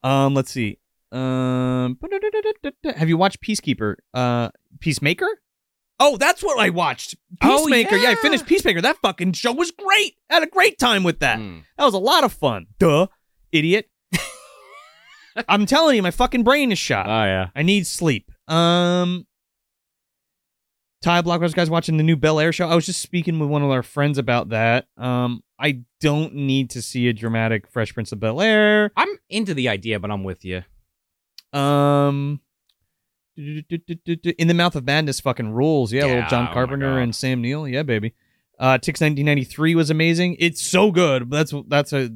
Um, 0.01 0.33
let's 0.33 0.49
see. 0.49 0.79
Um, 1.11 1.97
have 2.95 3.09
you 3.09 3.17
watched 3.17 3.41
Peacekeeper? 3.41 3.95
Uh, 4.13 4.49
Peacemaker? 4.79 5.27
Oh, 5.99 6.17
that's 6.17 6.41
what 6.41 6.59
I 6.59 6.69
watched. 6.69 7.15
Oh, 7.41 7.57
Peacemaker. 7.57 7.97
yeah. 7.97 8.11
I 8.11 8.15
finished 8.15 8.45
Peacemaker. 8.45 8.81
That 8.81 8.97
fucking 8.97 9.33
show 9.33 9.51
was 9.51 9.71
great. 9.71 10.15
I 10.29 10.35
had 10.35 10.43
a 10.43 10.47
great 10.47 10.79
time 10.79 11.03
with 11.03 11.19
that. 11.19 11.39
Mm. 11.39 11.63
That 11.77 11.85
was 11.85 11.93
a 11.93 11.99
lot 11.99 12.23
of 12.23 12.31
fun. 12.31 12.67
Duh, 12.77 13.07
idiot. 13.51 13.89
I'm 15.49 15.65
telling 15.65 15.95
you, 15.97 16.01
my 16.01 16.11
fucking 16.11 16.43
brain 16.43 16.71
is 16.71 16.79
shot. 16.79 17.07
Oh 17.07 17.25
yeah. 17.25 17.49
I 17.55 17.63
need 17.63 17.85
sleep. 17.85 18.31
Um, 18.47 19.25
Ty 21.01 21.21
Blockbuster 21.21 21.53
guys 21.55 21.69
watching 21.69 21.97
the 21.97 22.03
new 22.03 22.15
Bel 22.15 22.39
Air 22.39 22.51
show. 22.51 22.67
I 22.67 22.75
was 22.75 22.85
just 22.85 23.01
speaking 23.01 23.39
with 23.39 23.49
one 23.49 23.61
of 23.61 23.69
our 23.69 23.83
friends 23.83 24.17
about 24.17 24.49
that. 24.49 24.87
Um, 24.97 25.43
I 25.59 25.81
don't 26.01 26.33
need 26.33 26.69
to 26.71 26.81
see 26.81 27.07
a 27.07 27.13
dramatic 27.13 27.67
Fresh 27.67 27.93
Prince 27.93 28.11
of 28.11 28.19
Bel 28.19 28.41
Air. 28.41 28.91
I'm 28.95 29.09
into 29.29 29.53
the 29.53 29.69
idea, 29.69 29.99
but 29.99 30.11
I'm 30.11 30.23
with 30.23 30.43
you. 30.43 30.63
Um, 31.53 32.41
in 33.37 34.47
the 34.47 34.53
Mouth 34.53 34.75
of 34.75 34.85
Madness 34.85 35.19
fucking 35.19 35.51
rules. 35.51 35.93
Yeah, 35.93 36.05
little 36.05 36.29
John 36.29 36.47
oh 36.49 36.53
Carpenter 36.53 36.95
God. 36.95 37.01
and 37.01 37.15
Sam 37.15 37.41
Neill. 37.41 37.67
Yeah, 37.67 37.83
baby. 37.83 38.13
Uh, 38.59 38.77
Ticks 38.77 38.99
1993 38.99 39.75
was 39.75 39.89
amazing. 39.89 40.35
It's 40.39 40.61
so 40.61 40.91
good. 40.91 41.29
That's 41.31 41.53
that's 41.67 41.93
a 41.93 42.09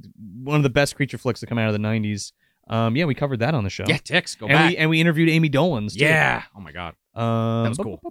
one 0.43 0.57
of 0.57 0.63
the 0.63 0.69
best 0.69 0.95
creature 0.95 1.17
flicks 1.17 1.39
that 1.39 1.47
come 1.47 1.57
out 1.57 1.67
of 1.67 1.73
the 1.73 1.79
90s. 1.87 2.33
Um, 2.69 2.95
yeah, 2.95 3.05
we 3.05 3.13
covered 3.15 3.39
that 3.39 3.53
on 3.55 3.63
the 3.63 3.69
show. 3.69 3.85
Yeah, 3.87 3.97
Ticks, 3.97 4.35
go 4.35 4.47
and 4.47 4.53
back. 4.57 4.69
we 4.71 4.77
and 4.77 4.89
we 4.89 4.99
interviewed 4.99 5.29
Ami 5.29 5.49
Dolenz. 5.49 5.93
too. 5.93 6.03
yeah. 6.03 6.43
Oh 6.55 6.59
my 6.59 6.71
god. 6.73 6.95
Um, 7.15 7.63
That 7.63 7.69
was 7.69 7.77
cool. 7.77 8.01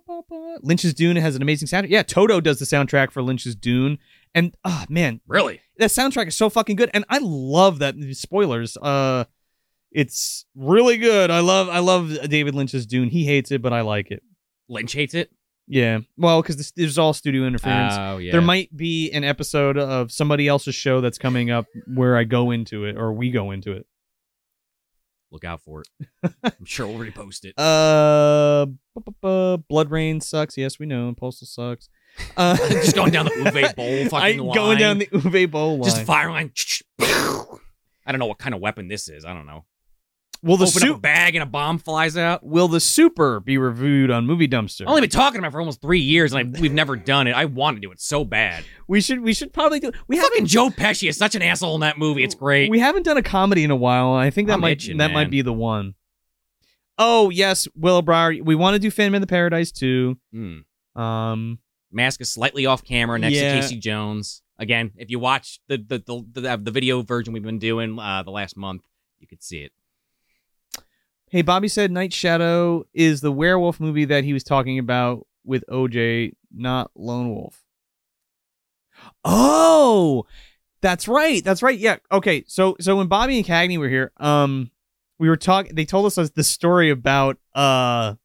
Lynch's 0.62 0.94
Dune 0.94 1.16
has 1.16 1.35
an 1.37 1.42
amazing 1.42 1.68
soundtrack. 1.68 1.90
Yeah, 1.90 2.02
Toto 2.02 2.40
does 2.40 2.58
the 2.58 2.64
soundtrack 2.64 3.11
for 3.11 3.20
Lynch's 3.20 3.54
Dune, 3.54 3.98
and 4.35 4.54
oh 4.64 4.85
man, 4.88 5.20
Really? 5.26 5.61
that 5.78 5.90
soundtrack 5.90 6.28
is 6.28 6.37
so 6.37 6.48
fucking 6.48 6.76
good, 6.76 6.90
and 6.94 7.04
I 7.11 7.18
love 7.20 7.80
that. 7.80 7.96
Spoilers. 8.12 8.76
Uh, 8.78 9.24
it's 9.94 10.44
really 10.55 10.96
good. 10.96 11.31
I 11.31 11.40
love 11.40 11.68
I 11.68 11.78
love 11.81 12.28
David 12.28 12.55
Lynch's 12.55 12.87
Dune. 12.87 13.09
He 13.09 13.24
hates 13.24 13.50
it, 13.50 13.62
but 13.62 13.72
I 13.72 13.83
like 13.83 14.11
it. 14.11 14.22
Lynch 14.68 14.92
hates 14.92 15.14
it. 15.14 15.31
Yeah, 15.68 16.00
well, 16.16 16.42
because 16.42 16.72
there's 16.72 16.98
all 16.98 17.12
studio 17.14 17.44
interference. 17.44 17.94
Oh 17.96 18.18
yeah. 18.18 18.33
There 18.33 18.40
might 18.42 18.76
be 18.76 19.11
an 19.12 19.22
episode 19.24 19.78
of 19.78 20.11
somebody 20.11 20.48
else's 20.48 20.74
show 20.74 21.00
that's 21.00 21.18
coming 21.18 21.50
up 21.50 21.66
where 21.87 22.16
I 22.16 22.24
go 22.24 22.50
into 22.50 22.85
it 22.85 22.96
or 22.96 23.12
we 23.12 23.31
go 23.31 23.52
into 23.52 23.72
it. 23.72 23.87
look 25.31 25.44
out 25.44 25.62
for 25.62 25.83
it. 25.83 25.88
I'm 26.44 26.64
sure 26.64 26.87
we'll 26.87 26.98
repost 26.98 27.44
it. 27.44 27.57
Uh, 27.59 28.66
Blood 29.68 29.90
Rain 29.90 30.20
sucks. 30.20 30.59
Yes, 30.59 30.78
we 30.78 30.85
know. 30.87 31.14
Postal 31.16 31.46
sucks. 31.46 31.88
Uh, 32.37 32.56
Just 32.69 32.94
going 32.96 33.12
down 33.12 33.27
the 33.27 33.31
Uwe 33.31 33.75
Boll 33.77 34.08
fucking 34.08 34.40
I, 34.50 34.54
Going 34.54 34.79
down 34.79 34.98
the 34.98 35.06
Uwe 35.06 35.50
Boll 35.50 35.79
line. 35.79 35.85
Just 35.85 36.02
fire 36.02 36.31
line. 36.31 36.52
I 37.00 38.10
don't 38.10 38.19
know 38.19 38.27
what 38.27 38.38
kind 38.38 38.54
of 38.54 38.60
weapon 38.60 38.88
this 38.88 39.08
is. 39.08 39.25
I 39.25 39.33
don't 39.33 39.46
know. 39.46 39.64
Will 40.43 40.57
the 40.57 40.65
Open 40.65 40.83
up 40.83 40.83
a 40.83 40.87
suit? 40.95 41.03
bag 41.03 41.35
and 41.37 41.43
a 41.43 41.47
bomb 41.47 41.79
flies 41.79 42.17
out. 42.17 42.45
Will 42.45 42.69
the 42.69 42.81
super 42.81 43.40
be 43.40 43.59
reviewed 43.59 44.11
on 44.11 44.27
Movie 44.27 44.49
Dumpster? 44.49 44.83
I've 44.83 44.88
only 44.88 45.01
been 45.03 45.11
talking 45.11 45.38
about 45.38 45.49
it 45.49 45.53
for 45.53 45.61
almost 45.61 45.81
three 45.81 46.01
years, 46.01 46.33
and 46.33 46.57
I, 46.57 46.61
we've 46.61 46.73
never 46.73 46.97
done 46.97 47.27
it. 47.27 47.33
I 47.33 47.45
want 47.45 47.77
to 47.77 47.81
do 47.81 47.90
it 47.93 48.01
so 48.01 48.25
bad. 48.25 48.65
we 48.88 49.01
should. 49.01 49.21
We 49.21 49.35
should 49.35 49.53
probably 49.53 49.81
do. 49.81 49.93
We 50.09 50.17
Fucking 50.17 50.31
haven't. 50.35 50.47
Joe 50.49 50.69
Pesci 50.71 51.09
is 51.09 51.17
such 51.17 51.35
an 51.35 51.43
asshole 51.43 51.75
in 51.77 51.81
that 51.83 51.99
movie. 51.99 52.25
It's 52.25 52.35
great. 52.35 52.71
We 52.71 52.79
haven't 52.81 53.05
done 53.05 53.17
a 53.17 53.23
comedy 53.23 53.63
in 53.65 53.71
a 53.71 53.77
while. 53.77 54.15
and 54.17 54.23
I 54.25 54.31
think 54.31 54.49
that 54.49 54.55
I'm 54.55 54.61
might 54.61 54.73
itching, 54.73 54.97
that 54.99 55.09
man. 55.09 55.15
might 55.15 55.31
be 55.31 55.43
the 55.43 55.53
one. 55.53 55.95
Oh 56.99 57.31
yes, 57.31 57.67
Willow 57.75 58.03
Briar. 58.03 58.43
We 58.43 58.55
want 58.55 58.75
to 58.75 58.79
do 58.79 58.90
Phantom 58.90 59.15
of 59.15 59.21
the 59.23 59.27
Paradise 59.27 59.73
too. 59.73 60.19
Hmm. 60.33 61.01
Um, 61.01 61.59
Mask 61.90 62.21
is 62.21 62.31
slightly 62.31 62.67
off 62.67 62.85
camera 62.85 63.19
next 63.19 63.37
Yeah. 63.37 63.55
to 63.55 63.61
Casey 63.61 63.77
Jones. 63.77 64.43
Again, 64.59 64.93
if 64.97 65.11
you 65.11 65.19
watch 65.19 65.61
the 65.69 65.79
the 65.79 65.99
the, 65.99 66.40
the, 66.40 66.57
the 66.57 66.71
video 66.71 67.03
version 67.03 67.33
we've 67.33 67.43
been 67.43 67.59
doing 67.59 67.99
uh, 67.99 68.23
the 68.23 68.31
last 68.31 68.57
month, 68.57 68.83
you 69.19 69.27
could 69.27 69.43
see 69.43 69.59
it. 69.63 69.73
Hey, 71.33 71.40
Bobby 71.40 71.66
said 71.66 71.90
Night 71.90 72.12
Shadow 72.12 72.85
is 72.92 73.22
the 73.22 73.33
werewolf 73.33 73.80
movie 73.80 74.04
that 74.04 74.22
he 74.22 74.35
was 74.35 74.44
talking 74.44 74.78
about 74.78 75.26
with 75.46 75.64
OJ, 75.66 76.33
not 76.54 76.90
Lone 76.94 77.35
Wolf. 77.35 77.64
Oh, 79.24 80.26
that's 80.83 81.08
right. 81.08 81.42
That's 81.42 81.62
right. 81.62 81.78
Yeah. 81.78 81.96
Okay. 82.12 82.44
So 82.46 82.76
so 82.80 82.96
when 82.96 83.06
Bobby 83.06 83.38
and 83.38 83.46
Cagney 83.46 83.78
were 83.78 83.88
here, 83.88 84.12
um, 84.18 84.72
we 85.18 85.30
were 85.30 85.38
talking. 85.38 85.74
They 85.74 85.87
told 85.87 86.04
us 86.04 86.16
the 86.16 86.44
story 86.44 86.90
about 86.90 87.38
uh 87.54 88.16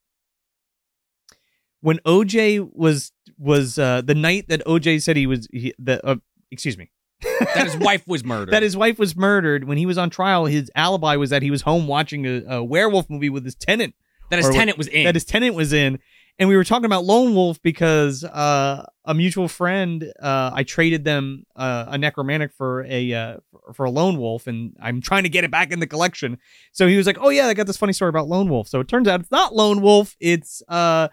when 1.79 1.99
OJ 1.99 2.69
was 2.73 3.13
was 3.37 3.79
uh 3.79 4.01
the 4.01 4.15
night 4.15 4.49
that 4.49 4.65
OJ 4.65 5.01
said 5.01 5.15
he 5.15 5.27
was 5.27 5.47
he, 5.53 5.73
the 5.79 6.05
uh, 6.05 6.17
excuse 6.51 6.77
me 6.77 6.91
That 7.22 7.65
his 7.65 7.78
wife 7.78 8.07
was 8.07 8.24
murdered. 8.24 8.53
that 8.53 8.63
his 8.63 8.78
wife 8.78 8.99
was 8.99 9.15
murdered 9.15 9.63
when 9.63 9.78
he 9.78 9.86
was 9.86 9.97
on 9.97 10.09
trial. 10.09 10.45
His 10.45 10.72
alibi 10.76 11.15
was 11.15 11.32
that 11.32 11.41
he 11.41 11.49
was 11.51 11.63
home 11.63 11.88
watching 11.88 12.26
a, 12.26 12.43
a 12.47 12.63
werewolf 12.63 13.09
movie 13.09 13.30
with 13.30 13.43
his 13.43 13.55
tenant 13.55 13.95
that 14.30 14.38
his 14.38 14.49
tenant 14.49 14.78
was 14.78 14.88
in. 14.88 15.05
that 15.05 15.15
his 15.15 15.26
tenant 15.26 15.55
was 15.55 15.74
in. 15.74 15.99
And 16.39 16.47
we 16.47 16.55
were 16.55 16.63
talking 16.63 16.86
about 16.86 17.03
Lone 17.03 17.34
Wolf 17.34 17.59
because 17.63 18.24
uh, 18.24 18.86
a 19.05 19.13
mutual 19.15 19.47
friend, 19.47 20.03
uh, 20.22 20.51
I 20.53 20.61
traded 20.61 21.03
them 21.03 21.45
uh, 21.55 21.86
a 21.88 21.97
Nekromantik 21.97 22.53
for 22.53 22.86
a 22.88 23.11
uh, 23.11 23.38
for 23.74 23.86
a 23.86 23.89
Lone 23.89 24.18
Wolf, 24.20 24.45
and 24.45 24.76
I'm 24.80 25.01
trying 25.01 25.24
to 25.24 25.30
get 25.30 25.43
it 25.43 25.49
back 25.49 25.72
in 25.72 25.80
the 25.80 25.88
collection. 25.88 26.38
So 26.74 26.86
he 26.86 26.95
was 26.95 27.07
like, 27.07 27.18
"Oh 27.20 27.30
yeah, 27.30 27.47
I 27.47 27.55
got 27.55 27.65
this 27.65 27.78
funny 27.78 27.93
story 27.93 28.09
about 28.09 28.28
Lone 28.28 28.49
Wolf." 28.49 28.68
So 28.68 28.80
it 28.80 28.88
turns 28.88 29.07
out 29.07 29.20
it's 29.20 29.32
not 29.32 29.55
Lone 29.55 29.82
Wolf; 29.82 30.15
it's 30.20 30.61
uh, 30.68 31.07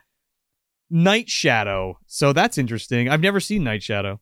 Night 0.91 1.31
Shadow. 1.31 1.99
So 2.07 2.35
that's 2.35 2.59
interesting. 2.59 3.09
I've 3.09 3.23
never 3.23 3.41
seen 3.41 3.65
Night 3.65 3.83
Shadow. 3.83 4.21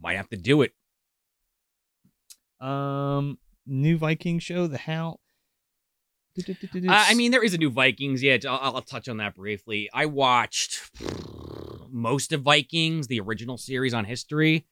Might 0.00 0.16
have 0.18 0.28
to 0.28 0.36
do 0.36 0.62
it. 0.62 0.72
Um, 2.60 3.38
new 3.66 3.96
Viking 3.96 4.38
show, 4.38 4.66
The 4.66 4.78
How. 4.78 5.20
Uh, 6.36 7.04
I 7.08 7.14
mean, 7.14 7.32
there 7.32 7.42
is 7.42 7.54
a 7.54 7.58
new 7.58 7.70
Vikings. 7.70 8.22
Yeah, 8.22 8.36
I'll, 8.48 8.76
I'll 8.76 8.82
touch 8.82 9.08
on 9.08 9.16
that 9.16 9.34
briefly. 9.34 9.88
I 9.92 10.06
watched 10.06 10.80
most 11.90 12.32
of 12.32 12.42
Vikings, 12.42 13.08
the 13.08 13.20
original 13.20 13.58
series 13.58 13.92
on 13.94 14.04
history. 14.04 14.66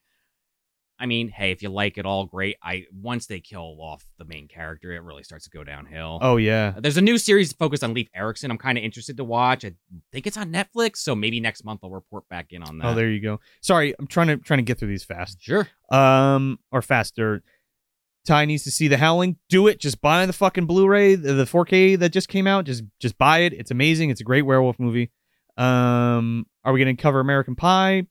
I 0.99 1.05
mean, 1.05 1.28
hey, 1.28 1.51
if 1.51 1.62
you 1.62 1.68
like 1.68 1.99
it 1.99 2.07
all, 2.07 2.24
great. 2.24 2.57
I 2.62 2.87
once 2.91 3.26
they 3.26 3.39
kill 3.41 3.76
off 3.82 4.07
the 4.18 4.24
main 4.24 4.49
character, 4.49 4.93
it 4.93 5.03
really 5.03 5.24
starts 5.24 5.45
to 5.45 5.51
go 5.51 5.62
downhill. 5.62 6.20
oh 6.22 6.39
yeah, 6.39 6.72
There's 6.78 6.97
a 6.97 7.03
new 7.03 7.18
series 7.18 7.53
focused 7.53 7.84
on 7.84 7.93
Leif 7.93 8.09
Erikson. 8.14 8.51
I'm 8.51 8.57
kind 8.57 8.78
of 8.78 8.84
interested 8.84 9.18
to 9.18 9.24
watch. 9.24 9.64
I 9.66 9.72
think 10.11 10.26
it's 10.26 10.39
on 10.39 10.51
Netflix, 10.51 10.97
so 10.99 11.14
maybe 11.14 11.39
next 11.39 11.64
month 11.66 11.80
I'll 11.84 11.91
report 11.91 12.26
back 12.30 12.53
in 12.53 12.62
on 12.62 12.78
that. 12.78 12.87
oh 12.87 12.95
there 12.95 13.11
you 13.11 13.20
go. 13.20 13.41
Sorry, 13.61 13.95
I'm 13.99 14.07
trying 14.07 14.28
to 14.28 14.37
trying 14.39 14.59
to 14.59 14.62
get 14.62 14.78
through 14.78 14.89
these 14.89 15.05
fast. 15.05 15.43
Sure. 15.43 15.68
um 15.91 16.59
or 16.72 16.80
faster 16.80 17.43
ty 18.27 18.45
needs 18.45 18.64
to 18.64 18.70
see 18.70 18.89
the 18.89 18.99
howling 18.99 19.37
do 19.49 19.66
it 19.66 19.79
just 19.81 20.01
buy 20.01 20.27
the 20.27 20.33
fucking 20.33 20.66
blu-ray 20.66 21.14
the, 21.14 21.33
the 21.33 21.45
4k 21.45 21.99
that 21.99 22.11
just 22.11 22.29
came 22.29 22.47
out 22.47 22.64
just 22.64 22.83
just 23.01 23.16
buy 23.18 23.39
it 23.39 23.53
it's 23.53 23.70
amazing 23.70 24.11
it's 24.11 24.20
a 24.20 24.24
great 24.24 24.43
werewolf 24.43 24.79
movie 24.79 25.11
um 25.57 26.47
are 26.64 26.72
we 26.72 26.83
going 26.83 26.95
to 26.97 27.01
cover 27.03 27.20
american 27.20 27.55
pie 27.57 28.05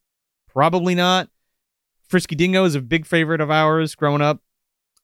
probably 0.47 0.95
not 0.95 1.29
frisky 2.07 2.35
dingo 2.35 2.63
is 2.65 2.75
a 2.75 2.81
big 2.81 3.05
favorite 3.05 3.41
of 3.41 3.51
ours 3.51 3.95
growing 3.95 4.21
up 4.21 4.39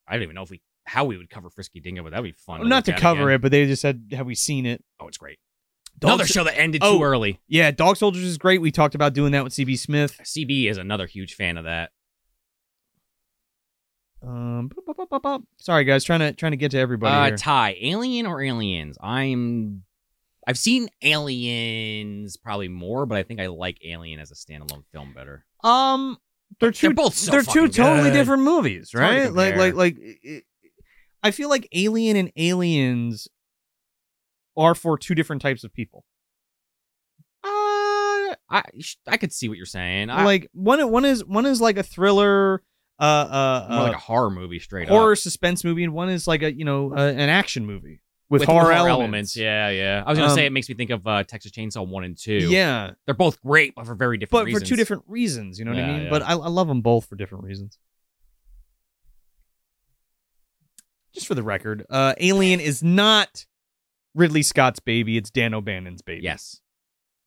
I 0.08 0.14
don't 0.14 0.24
even 0.24 0.34
know 0.34 0.42
if 0.42 0.50
we 0.50 0.60
how 0.84 1.04
we 1.04 1.16
would 1.16 1.30
cover 1.30 1.48
Frisky 1.48 1.78
Dingo, 1.78 2.02
but 2.02 2.10
that'd 2.10 2.24
be 2.24 2.32
fun. 2.32 2.68
not 2.68 2.84
to 2.86 2.90
look 2.90 2.96
at 2.96 3.00
cover 3.00 3.22
again. 3.30 3.34
it 3.36 3.40
but 3.40 3.50
they 3.52 3.64
just 3.66 3.80
said 3.80 4.02
have 4.12 4.26
we 4.26 4.34
seen 4.34 4.66
it 4.66 4.82
Oh, 4.98 5.06
it's 5.06 5.16
great. 5.16 5.38
Dog 5.96 6.08
Another 6.14 6.26
show 6.26 6.42
that 6.42 6.58
ended 6.58 6.82
Oh. 6.84 6.98
too 6.98 7.04
early. 7.04 7.38
yeah 7.46 7.70
dog 7.70 7.96
soldiers 7.96 8.24
is 8.24 8.36
great 8.36 8.60
we 8.60 8.72
talked 8.72 8.96
about 8.96 9.14
doing 9.14 9.30
that 9.32 9.44
with 9.44 9.52
cb 9.54 9.78
smith 9.78 10.18
CB 10.24 10.68
is 10.68 10.76
another 10.78 11.06
huge 11.06 11.34
fan 11.34 11.56
of 11.56 11.64
that. 11.64 11.92
Um 14.24 14.70
sorry 15.58 15.84
guys 15.84 16.04
trying 16.04 16.20
to 16.20 16.32
trying 16.32 16.52
to 16.52 16.56
get 16.56 16.70
to 16.72 16.78
everybody 16.78 17.14
Uh, 17.14 17.26
here. 17.26 17.36
Ty, 17.36 17.76
Alien 17.80 18.26
or 18.26 18.40
Aliens? 18.42 18.96
I'm. 19.02 19.82
I've 20.46 20.58
seen 20.58 20.88
Aliens 21.02 22.36
probably 22.36 22.66
more, 22.68 23.06
but 23.06 23.16
I 23.18 23.22
think 23.22 23.40
I 23.40 23.46
like 23.46 23.78
Alien 23.84 24.18
as 24.20 24.30
a 24.32 24.34
standalone 24.34 24.82
film 24.92 25.12
better. 25.14 25.44
Um, 25.62 26.18
they're 26.60 26.72
two. 26.72 26.88
They're 26.88 26.94
both 26.94 27.14
so 27.14 27.30
they're 27.30 27.42
two 27.42 27.46
fucking 27.68 27.70
totally 27.72 28.10
good. 28.10 28.16
different 28.16 28.42
movies, 28.42 28.82
It's 28.82 28.92
hard 28.92 29.10
to 29.14 29.20
right? 29.22 29.32
Like, 29.32 29.56
like, 29.56 29.74
like. 29.74 29.96
it- 29.98 30.44
I 31.24 31.30
feel 31.30 31.48
like 31.48 31.68
Alien 31.72 32.16
and 32.16 32.32
Aliens 32.36 33.28
are 34.56 34.74
for 34.74 34.98
two 34.98 35.14
different 35.14 35.40
types 35.40 35.62
of 35.62 35.72
people. 35.72 36.04
Uh, 37.44 38.34
I 38.50 38.62
I 39.06 39.16
could 39.18 39.32
see 39.32 39.48
what 39.48 39.56
you're 39.56 39.66
saying. 39.66 40.10
I, 40.10 40.24
like 40.24 40.48
one, 40.52 40.90
one 40.90 41.04
is 41.04 41.24
one 41.24 41.46
is 41.46 41.60
like 41.60 41.76
a 41.78 41.82
thriller, 41.84 42.62
uh, 43.02 43.04
uh, 43.04 43.66
more 43.70 43.78
uh 43.78 43.82
like 43.84 43.94
a 43.94 43.98
horror 43.98 44.30
movie, 44.30 44.58
straight 44.58 44.88
horror 44.88 45.12
up. 45.12 45.18
suspense 45.18 45.64
movie, 45.64 45.84
and 45.84 45.92
one 45.92 46.08
is 46.08 46.26
like 46.26 46.42
a 46.42 46.52
you 46.52 46.64
know 46.64 46.92
uh, 46.92 47.00
an 47.08 47.28
action 47.28 47.66
movie 47.66 48.00
with, 48.30 48.40
With 48.40 48.48
horror, 48.48 48.72
more 48.74 48.88
elements. 48.88 49.36
Yeah, 49.36 49.68
yeah. 49.68 50.02
I 50.06 50.08
was 50.10 50.18
gonna 50.18 50.30
Um, 50.30 50.36
say 50.36 50.46
it 50.46 50.52
makes 50.52 50.68
me 50.68 50.74
think 50.74 50.90
of 50.90 51.06
uh, 51.06 51.22
Texas 51.24 51.52
Chainsaw 51.52 51.86
One 51.86 52.04
and 52.04 52.16
Two. 52.16 52.38
Yeah, 52.48 52.92
they're 53.04 53.14
both 53.14 53.42
great, 53.42 53.74
but 53.74 53.86
for 53.86 53.94
very 53.94 54.16
different 54.16 54.40
but 54.42 54.46
reasons. 54.46 54.62
for 54.62 54.68
two 54.68 54.76
different 54.76 55.02
reasons. 55.06 55.58
You 55.58 55.64
know 55.66 55.72
what 55.72 55.80
I 55.80 55.86
mean? 55.92 56.02
yeah. 56.04 56.10
But 56.10 56.22
I, 56.22 56.32
I 56.32 56.48
love 56.48 56.68
them 56.68 56.80
both 56.80 57.06
for 57.06 57.16
different 57.16 57.44
reasons. 57.44 57.76
Just 61.12 61.26
for 61.26 61.34
the 61.34 61.42
record, 61.42 61.84
uh, 61.90 62.14
Alien 62.18 62.58
is 62.60 62.82
not 62.82 63.44
Ridley 64.14 64.42
Scott's 64.42 64.80
baby. 64.80 65.18
It's 65.18 65.30
Dan 65.30 65.52
O'Bannon's 65.52 66.00
baby. 66.00 66.22
Yes. 66.22 66.60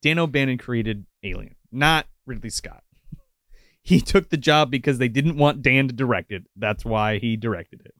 Dan 0.01 0.17
O'Bannon 0.19 0.57
created 0.57 1.05
Alien, 1.23 1.55
not 1.71 2.07
Ridley 2.25 2.49
Scott. 2.49 2.83
He 3.85 4.01
took 4.01 4.29
the 4.29 4.37
job 4.37 4.71
because 4.71 4.97
they 4.97 5.07
didn't 5.07 5.37
want 5.37 5.61
Dan 5.61 5.87
to 5.87 5.93
direct 5.93 6.31
it. 6.31 6.43
That's 6.55 6.83
why 6.83 7.19
he 7.19 7.37
directed 7.37 7.81
it. 7.85 7.93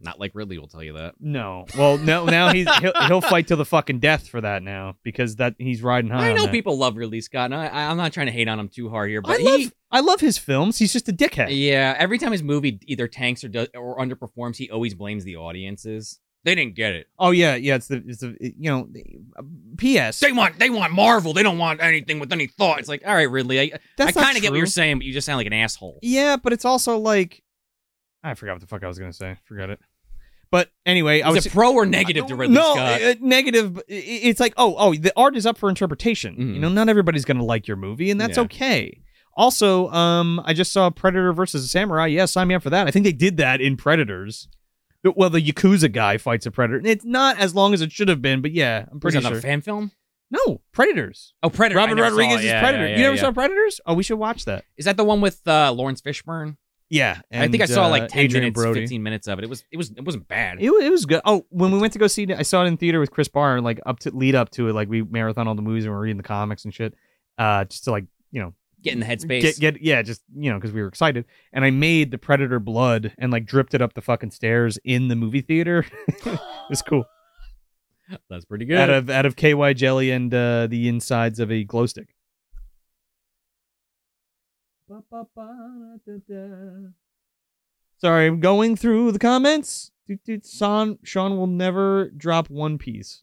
Not 0.00 0.20
like 0.20 0.30
Ridley 0.32 0.58
will 0.60 0.68
tell 0.68 0.82
you 0.82 0.92
that. 0.92 1.16
No, 1.18 1.66
well, 1.76 1.98
no, 1.98 2.24
now 2.26 2.52
he's 2.52 2.72
he'll, 2.80 2.92
he'll 3.08 3.20
fight 3.20 3.48
to 3.48 3.56
the 3.56 3.64
fucking 3.64 3.98
death 3.98 4.28
for 4.28 4.40
that 4.40 4.62
now 4.62 4.94
because 5.02 5.34
that 5.36 5.56
he's 5.58 5.82
riding 5.82 6.08
high. 6.08 6.28
I 6.28 6.30
on 6.30 6.36
know 6.36 6.44
that. 6.44 6.52
people 6.52 6.78
love 6.78 6.96
Ridley 6.96 7.20
Scott, 7.20 7.46
and 7.46 7.56
I, 7.56 7.90
I'm 7.90 7.96
not 7.96 8.12
trying 8.12 8.26
to 8.26 8.32
hate 8.32 8.46
on 8.46 8.60
him 8.60 8.68
too 8.68 8.88
hard 8.90 9.10
here, 9.10 9.20
I 9.24 9.28
but 9.28 9.40
love 9.40 9.58
he, 9.58 9.72
I 9.90 9.98
love 9.98 10.20
his 10.20 10.38
films. 10.38 10.78
He's 10.78 10.92
just 10.92 11.08
a 11.08 11.12
dickhead. 11.12 11.48
yeah, 11.50 11.96
every 11.98 12.18
time 12.18 12.30
his 12.30 12.44
movie 12.44 12.78
either 12.86 13.08
tanks 13.08 13.42
or 13.42 13.48
does 13.48 13.68
or 13.74 13.98
underperforms, 13.98 14.56
he 14.56 14.70
always 14.70 14.94
blames 14.94 15.24
the 15.24 15.34
audiences. 15.34 16.20
They 16.44 16.54
didn't 16.54 16.76
get 16.76 16.94
it. 16.94 17.08
Oh 17.18 17.30
yeah, 17.32 17.56
yeah. 17.56 17.74
It's 17.74 17.88
the 17.88 18.02
it's 18.06 18.20
the 18.20 18.36
you 18.40 18.70
know. 18.70 18.88
uh, 19.38 19.42
P.S. 19.76 20.20
They 20.20 20.32
want 20.32 20.58
they 20.58 20.70
want 20.70 20.92
Marvel. 20.92 21.32
They 21.32 21.42
don't 21.42 21.58
want 21.58 21.82
anything 21.82 22.20
with 22.20 22.32
any 22.32 22.46
thought. 22.46 22.78
It's 22.78 22.88
like, 22.88 23.02
all 23.06 23.14
right, 23.14 23.30
Ridley, 23.30 23.60
I, 23.60 23.62
I 23.98 24.04
not 24.04 24.14
kind 24.14 24.36
of 24.36 24.42
get 24.42 24.48
what 24.48 24.52
true. 24.52 24.58
you're 24.58 24.66
saying, 24.66 24.98
but 24.98 25.04
you 25.06 25.12
just 25.12 25.26
sound 25.26 25.36
like 25.38 25.46
an 25.48 25.52
asshole. 25.52 25.98
Yeah, 26.02 26.36
but 26.36 26.52
it's 26.52 26.64
also 26.64 26.96
like 26.98 27.42
I 28.22 28.34
forgot 28.34 28.52
what 28.54 28.60
the 28.60 28.66
fuck 28.66 28.82
I 28.84 28.88
was 28.88 28.98
gonna 28.98 29.12
say. 29.12 29.36
Forgot 29.44 29.70
it. 29.70 29.80
But 30.50 30.70
anyway, 30.86 31.20
I 31.20 31.28
Is 31.30 31.34
was 31.34 31.46
it 31.46 31.52
pro 31.52 31.74
or 31.74 31.84
negative 31.84 32.26
to 32.28 32.34
Ridley 32.36 32.54
no 32.54 32.72
Scott? 32.74 33.02
uh, 33.02 33.14
negative. 33.20 33.74
but 33.74 33.84
i- 33.90 33.92
It's 33.92 34.40
like 34.40 34.54
oh 34.56 34.74
oh 34.78 34.94
the 34.94 35.12
art 35.16 35.36
is 35.36 35.44
up 35.44 35.58
for 35.58 35.68
interpretation. 35.68 36.36
Mhm. 36.36 36.54
You 36.54 36.60
know, 36.60 36.68
not 36.70 36.88
everybody's 36.88 37.24
gonna 37.26 37.44
like 37.44 37.66
your 37.68 37.76
movie, 37.76 38.10
and 38.10 38.20
that's 38.20 38.36
Yeah. 38.38 38.44
okay. 38.44 39.00
Also, 39.36 39.88
um, 39.90 40.40
I 40.44 40.52
just 40.54 40.72
saw 40.72 40.88
Predator 40.90 41.32
versus 41.32 41.64
a 41.64 41.68
Samurai. 41.68 42.06
Yeah, 42.06 42.24
sign 42.24 42.48
me 42.48 42.54
up 42.54 42.62
for 42.62 42.70
that. 42.70 42.88
I 42.88 42.90
think 42.90 43.04
they 43.04 43.12
did 43.12 43.36
that 43.36 43.60
in 43.60 43.76
Predators. 43.76 44.48
Well, 45.04 45.30
the 45.30 45.40
Yakuza 45.40 45.90
guy 45.92 46.18
fights 46.18 46.44
a 46.46 46.50
predator. 46.50 46.80
It's 46.84 47.04
not 47.04 47.38
as 47.38 47.54
long 47.54 47.72
as 47.74 47.80
it 47.80 47.92
should 47.92 48.08
have 48.08 48.20
been, 48.20 48.42
but 48.42 48.52
yeah, 48.52 48.84
I'm 48.90 48.94
Was 48.94 49.00
pretty 49.00 49.14
that 49.16 49.20
another 49.20 49.36
sure. 49.36 49.42
fan 49.42 49.60
film? 49.60 49.92
no, 50.30 50.60
Predators. 50.72 51.32
Oh, 51.42 51.48
Predator. 51.50 51.78
Robert 51.78 52.00
Rodriguez 52.00 52.40
is 52.40 52.44
Yeah, 52.46 52.60
Predator. 52.60 52.88
yeah, 52.88 52.96
you 52.96 53.02
never 53.04 53.14
yeah. 53.16 53.20
saw 53.22 53.32
Predators? 53.32 53.80
Oh, 53.86 53.94
we 53.94 54.02
should 54.02 54.18
watch 54.18 54.44
that. 54.44 54.64
Is 54.76 54.84
that 54.84 54.96
the 54.98 55.04
one 55.04 55.20
with 55.20 55.40
uh, 55.46 55.72
Lawrence 55.72 56.02
Fishburne? 56.02 56.56
Yeah, 56.90 57.20
I 57.32 57.48
think 57.48 57.62
I 57.62 57.66
saw 57.66 57.84
uh, 57.84 57.90
like 57.90 58.08
ten 58.08 58.20
Adrian 58.24 58.44
minutes, 58.44 58.58
Brody. 58.60 58.80
fifteen 58.80 59.02
minutes 59.02 59.28
of 59.28 59.38
it. 59.38 59.44
It 59.44 59.50
was 59.50 59.62
it 59.70 59.76
was 59.76 59.90
it 59.90 60.04
wasn't 60.04 60.26
bad. 60.26 60.56
It, 60.58 60.70
it 60.70 60.90
was 60.90 61.04
good. 61.04 61.20
Oh, 61.24 61.44
when 61.50 61.70
we 61.70 61.78
went 61.78 61.92
to 61.92 61.98
go 61.98 62.06
see 62.06 62.22
it, 62.22 62.32
I 62.32 62.40
saw 62.42 62.64
it 62.64 62.66
in 62.66 62.78
theater 62.78 62.98
with 62.98 63.10
Chris 63.10 63.28
Barr. 63.28 63.60
Like 63.60 63.78
up 63.84 63.98
to 64.00 64.10
lead 64.10 64.34
up 64.34 64.48
to 64.52 64.68
it, 64.68 64.72
like 64.72 64.88
we 64.88 65.02
marathon 65.02 65.46
all 65.48 65.54
the 65.54 65.60
movies 65.60 65.84
and 65.84 65.92
we're 65.92 66.00
reading 66.00 66.16
the 66.16 66.22
comics 66.22 66.64
and 66.64 66.72
shit. 66.72 66.94
Uh, 67.36 67.64
just 67.66 67.84
to 67.84 67.90
like 67.90 68.06
you 68.32 68.40
know 68.40 68.54
Get 68.82 68.92
in 68.92 69.00
the 69.00 69.06
headspace. 69.06 69.42
get 69.42 69.58
get 69.58 69.82
yeah, 69.82 70.02
just 70.02 70.22
you 70.34 70.50
know 70.50 70.56
because 70.56 70.72
we 70.72 70.80
were 70.80 70.88
excited. 70.88 71.24
And 71.52 71.64
I 71.64 71.70
made 71.70 72.10
the 72.10 72.18
Predator 72.18 72.60
blood 72.60 73.12
and 73.18 73.32
like 73.32 73.44
dripped 73.44 73.74
it 73.74 73.82
up 73.82 73.94
the 73.94 74.00
fucking 74.00 74.30
stairs 74.30 74.78
in 74.84 75.08
the 75.08 75.16
movie 75.16 75.40
theater. 75.40 75.84
it 76.08 76.40
was 76.70 76.82
cool. 76.82 77.04
That's 78.30 78.44
pretty 78.44 78.64
good. 78.64 78.78
Out 78.78 78.90
of 78.90 79.10
out 79.10 79.26
of 79.26 79.36
KY 79.36 79.74
jelly 79.74 80.10
and 80.10 80.32
uh, 80.32 80.68
the 80.68 80.88
insides 80.88 81.40
of 81.40 81.50
a 81.50 81.64
glow 81.64 81.86
stick. 81.86 82.14
Sorry, 87.98 88.26
I'm 88.26 88.40
going 88.40 88.76
through 88.76 89.12
the 89.12 89.18
comments. 89.18 89.90
Dude, 90.06 90.22
dude, 90.24 90.46
Sean, 90.46 90.98
Sean 91.02 91.36
will 91.36 91.46
never 91.48 92.10
drop 92.16 92.48
One 92.48 92.78
Piece. 92.78 93.22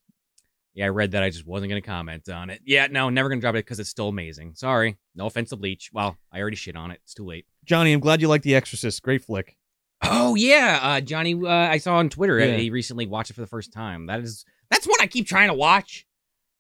Yeah, 0.76 0.86
I 0.86 0.90
read 0.90 1.12
that. 1.12 1.24
I 1.24 1.30
just 1.30 1.48
wasn't 1.48 1.70
gonna 1.70 1.82
comment 1.82 2.28
on 2.30 2.50
it. 2.50 2.62
Yeah, 2.66 2.88
no, 2.92 3.10
never 3.10 3.30
gonna 3.30 3.42
drop 3.42 3.56
it 3.56 3.66
because 3.66 3.80
it's 3.80 3.90
still 3.90 4.10
amazing. 4.10 4.56
Sorry, 4.56 4.98
no 5.16 5.26
offense 5.26 5.50
to 5.50 5.56
Bleach. 5.56 5.90
Well, 5.94 6.18
I 6.32 6.40
already 6.42 6.58
shit 6.58 6.76
on 6.76 6.92
it. 6.92 7.00
It's 7.04 7.14
too 7.14 7.26
late. 7.26 7.46
Johnny, 7.64 7.94
I'm 7.94 8.02
glad 8.02 8.22
you 8.22 8.28
like 8.28 8.42
The 8.42 8.56
Exorcist. 8.56 9.02
Great 9.02 9.24
flick. 9.24 9.56
Oh 10.02 10.36
yeah, 10.36 10.80
uh, 10.82 11.02
Johnny. 11.02 11.34
Uh, 11.34 11.48
I 11.50 11.78
saw 11.78 11.96
on 11.96 12.10
Twitter. 12.10 12.38
Yeah. 12.40 12.58
He 12.58 12.70
recently 12.70 13.08
watched 13.08 13.30
it 13.32 13.34
for 13.34 13.42
the 13.42 13.48
first 13.48 13.72
time. 13.74 14.08
That 14.08 14.20
is 14.20 14.44
that's 14.70 14.86
what 14.86 15.02
I 15.02 15.08
keep 15.08 15.26
trying 15.28 15.48
to 15.48 15.54
watch. 15.54 16.06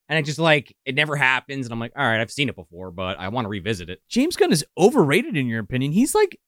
and 0.07 0.17
it 0.17 0.23
just 0.23 0.39
like 0.39 0.75
it 0.85 0.95
never 0.95 1.15
happens, 1.17 1.65
and 1.65 1.73
I'm 1.73 1.79
like, 1.79 1.91
all 1.97 2.05
right, 2.05 2.21
I've 2.21 2.31
seen 2.31 2.47
it 2.47 2.55
before, 2.55 2.91
but 2.91 3.19
I 3.19 3.27
want 3.27 3.45
to 3.45 3.49
revisit 3.49 3.89
it. 3.89 4.01
James 4.07 4.35
Gunn 4.37 4.51
is 4.53 4.65
overrated 4.77 5.35
in 5.35 5.47
your 5.47 5.59
opinion. 5.59 5.91
He's 5.91 6.15
like 6.15 6.39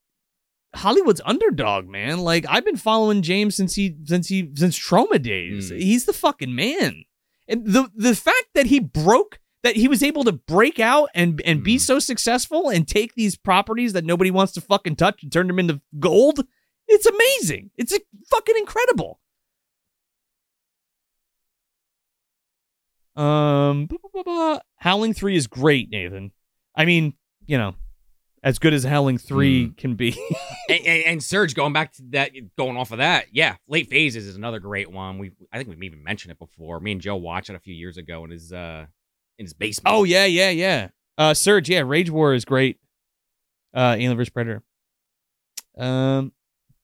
Hollywood's 0.75 1.21
underdog, 1.25 1.87
man. 1.87 2.19
Like 2.19 2.45
I've 2.47 2.65
been 2.65 2.77
following 2.77 3.21
James 3.21 3.55
since 3.55 3.75
he 3.75 3.95
since 4.05 4.27
he 4.29 4.49
since 4.55 4.79
Troma 4.79 5.21
days. 5.21 5.71
Mm. 5.71 5.79
He's 5.81 6.05
the 6.05 6.13
fucking 6.13 6.55
man. 6.55 7.03
And 7.47 7.65
the 7.65 7.89
the 7.95 8.15
fact 8.15 8.47
that 8.55 8.65
he 8.67 8.79
broke 8.79 9.39
that 9.63 9.75
he 9.75 9.87
was 9.87 10.03
able 10.03 10.23
to 10.25 10.31
break 10.31 10.79
out 10.79 11.09
and 11.15 11.41
and 11.45 11.63
be 11.63 11.75
Mm. 11.77 11.81
so 11.81 11.99
successful 11.99 12.69
and 12.69 12.87
take 12.87 13.15
these 13.15 13.35
properties 13.37 13.93
that 13.93 14.05
nobody 14.05 14.31
wants 14.31 14.53
to 14.53 14.61
fucking 14.61 14.95
touch 14.97 15.23
and 15.23 15.31
turn 15.31 15.47
them 15.47 15.59
into 15.59 15.81
gold, 15.99 16.45
it's 16.87 17.05
amazing. 17.05 17.71
It's 17.77 17.93
a, 17.93 17.99
fucking 18.29 18.55
incredible. 18.57 19.19
Um, 23.15 23.87
blah, 23.87 23.97
blah, 24.13 24.23
blah. 24.23 24.59
Howling 24.77 25.13
Three 25.13 25.35
is 25.35 25.47
great, 25.47 25.89
Nathan. 25.89 26.31
I 26.75 26.85
mean, 26.85 27.13
you 27.47 27.57
know, 27.57 27.75
as 28.47 28.59
good 28.59 28.73
as 28.73 28.85
Howling 28.85 29.17
Three 29.17 29.73
can 29.75 29.95
be. 29.95 30.11
and, 30.69 30.79
and, 30.85 31.03
and 31.03 31.23
Surge, 31.23 31.53
going 31.53 31.73
back 31.73 31.91
to 31.93 32.03
that, 32.11 32.31
going 32.57 32.77
off 32.77 32.91
of 32.91 32.99
that, 32.99 33.25
yeah, 33.33 33.57
Late 33.67 33.89
Phases 33.89 34.25
is 34.25 34.37
another 34.37 34.59
great 34.59 34.89
one. 34.89 35.17
We, 35.17 35.31
I 35.51 35.57
think 35.57 35.67
we've 35.67 35.83
even 35.83 36.01
mentioned 36.01 36.31
it 36.31 36.39
before. 36.39 36.79
Me 36.79 36.93
and 36.93 37.01
Joe 37.01 37.17
watched 37.17 37.49
it 37.49 37.57
a 37.57 37.59
few 37.59 37.75
years 37.75 37.97
ago 37.97 38.23
in 38.23 38.31
his, 38.31 38.53
uh, 38.53 38.85
in 39.37 39.45
his 39.45 39.53
basement. 39.53 39.93
oh 39.93 40.05
yeah, 40.05 40.23
yeah, 40.23 40.49
yeah. 40.49 40.87
Uh, 41.17 41.33
Surge, 41.33 41.69
yeah, 41.69 41.81
Rage 41.81 42.09
War 42.09 42.33
is 42.33 42.45
great. 42.45 42.79
Uh, 43.73 43.95
Alien 43.97 44.15
vs 44.15 44.29
Predator. 44.29 44.63
Um, 45.77 46.31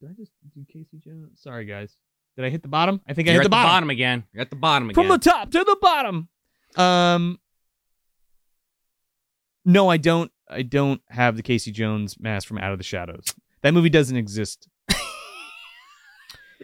did 0.02 0.10
I 0.10 0.14
just 0.16 0.34
do 0.54 0.66
Casey 0.68 1.00
Jones? 1.00 1.40
Sorry, 1.42 1.64
guys. 1.64 1.96
Did 2.36 2.44
I 2.44 2.50
hit 2.50 2.62
the 2.62 2.68
bottom? 2.68 3.00
I 3.08 3.14
think 3.14 3.30
I 3.30 3.32
You're 3.32 3.42
hit 3.42 3.46
at 3.46 3.52
the 3.52 3.56
bottom. 3.56 3.70
bottom 3.70 3.90
again. 3.90 4.26
You're 4.34 4.42
at 4.42 4.50
the 4.50 4.58
bottom 4.58 4.90
again. 4.90 5.02
From 5.02 5.08
the 5.08 5.18
top 5.18 5.50
to 5.52 5.64
the 5.64 5.78
bottom. 5.82 6.28
Um, 6.76 7.40
no, 9.64 9.88
I 9.88 9.96
don't. 9.96 10.30
I 10.54 10.62
don't 10.62 11.02
have 11.10 11.36
the 11.36 11.44
Casey 11.44 11.72
Jones 11.72 12.20
mask 12.20 12.48
from 12.48 12.58
Out 12.60 12.72
of 12.72 12.78
the 12.78 12.84
Shadows. 12.84 13.26
That 13.62 13.74
movie 13.74 13.90
doesn't 13.90 14.16
exist. 14.18 14.68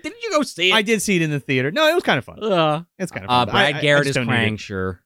Didn't 0.01 0.21
you 0.23 0.31
go 0.31 0.43
see 0.43 0.71
it? 0.71 0.73
I 0.73 0.81
did 0.81 1.01
see 1.01 1.17
it 1.17 1.21
in 1.21 1.29
the 1.29 1.39
theater. 1.39 1.71
No, 1.71 1.87
it 1.87 1.93
was 1.93 2.03
kind 2.03 2.17
of 2.17 2.25
fun. 2.25 2.41
Uh, 2.41 2.83
It's 2.97 3.11
kind 3.11 3.25
of 3.25 3.29
uh, 3.29 3.45
fun. 3.45 3.49
I- 3.49 3.51
Brad 3.51 3.75
I- 3.75 3.77
I 3.79 3.81
Garrett 3.81 4.07
is 4.07 4.15
don't 4.15 4.27
need 4.27 4.53
it. 4.53 4.59
Sure. 4.59 5.01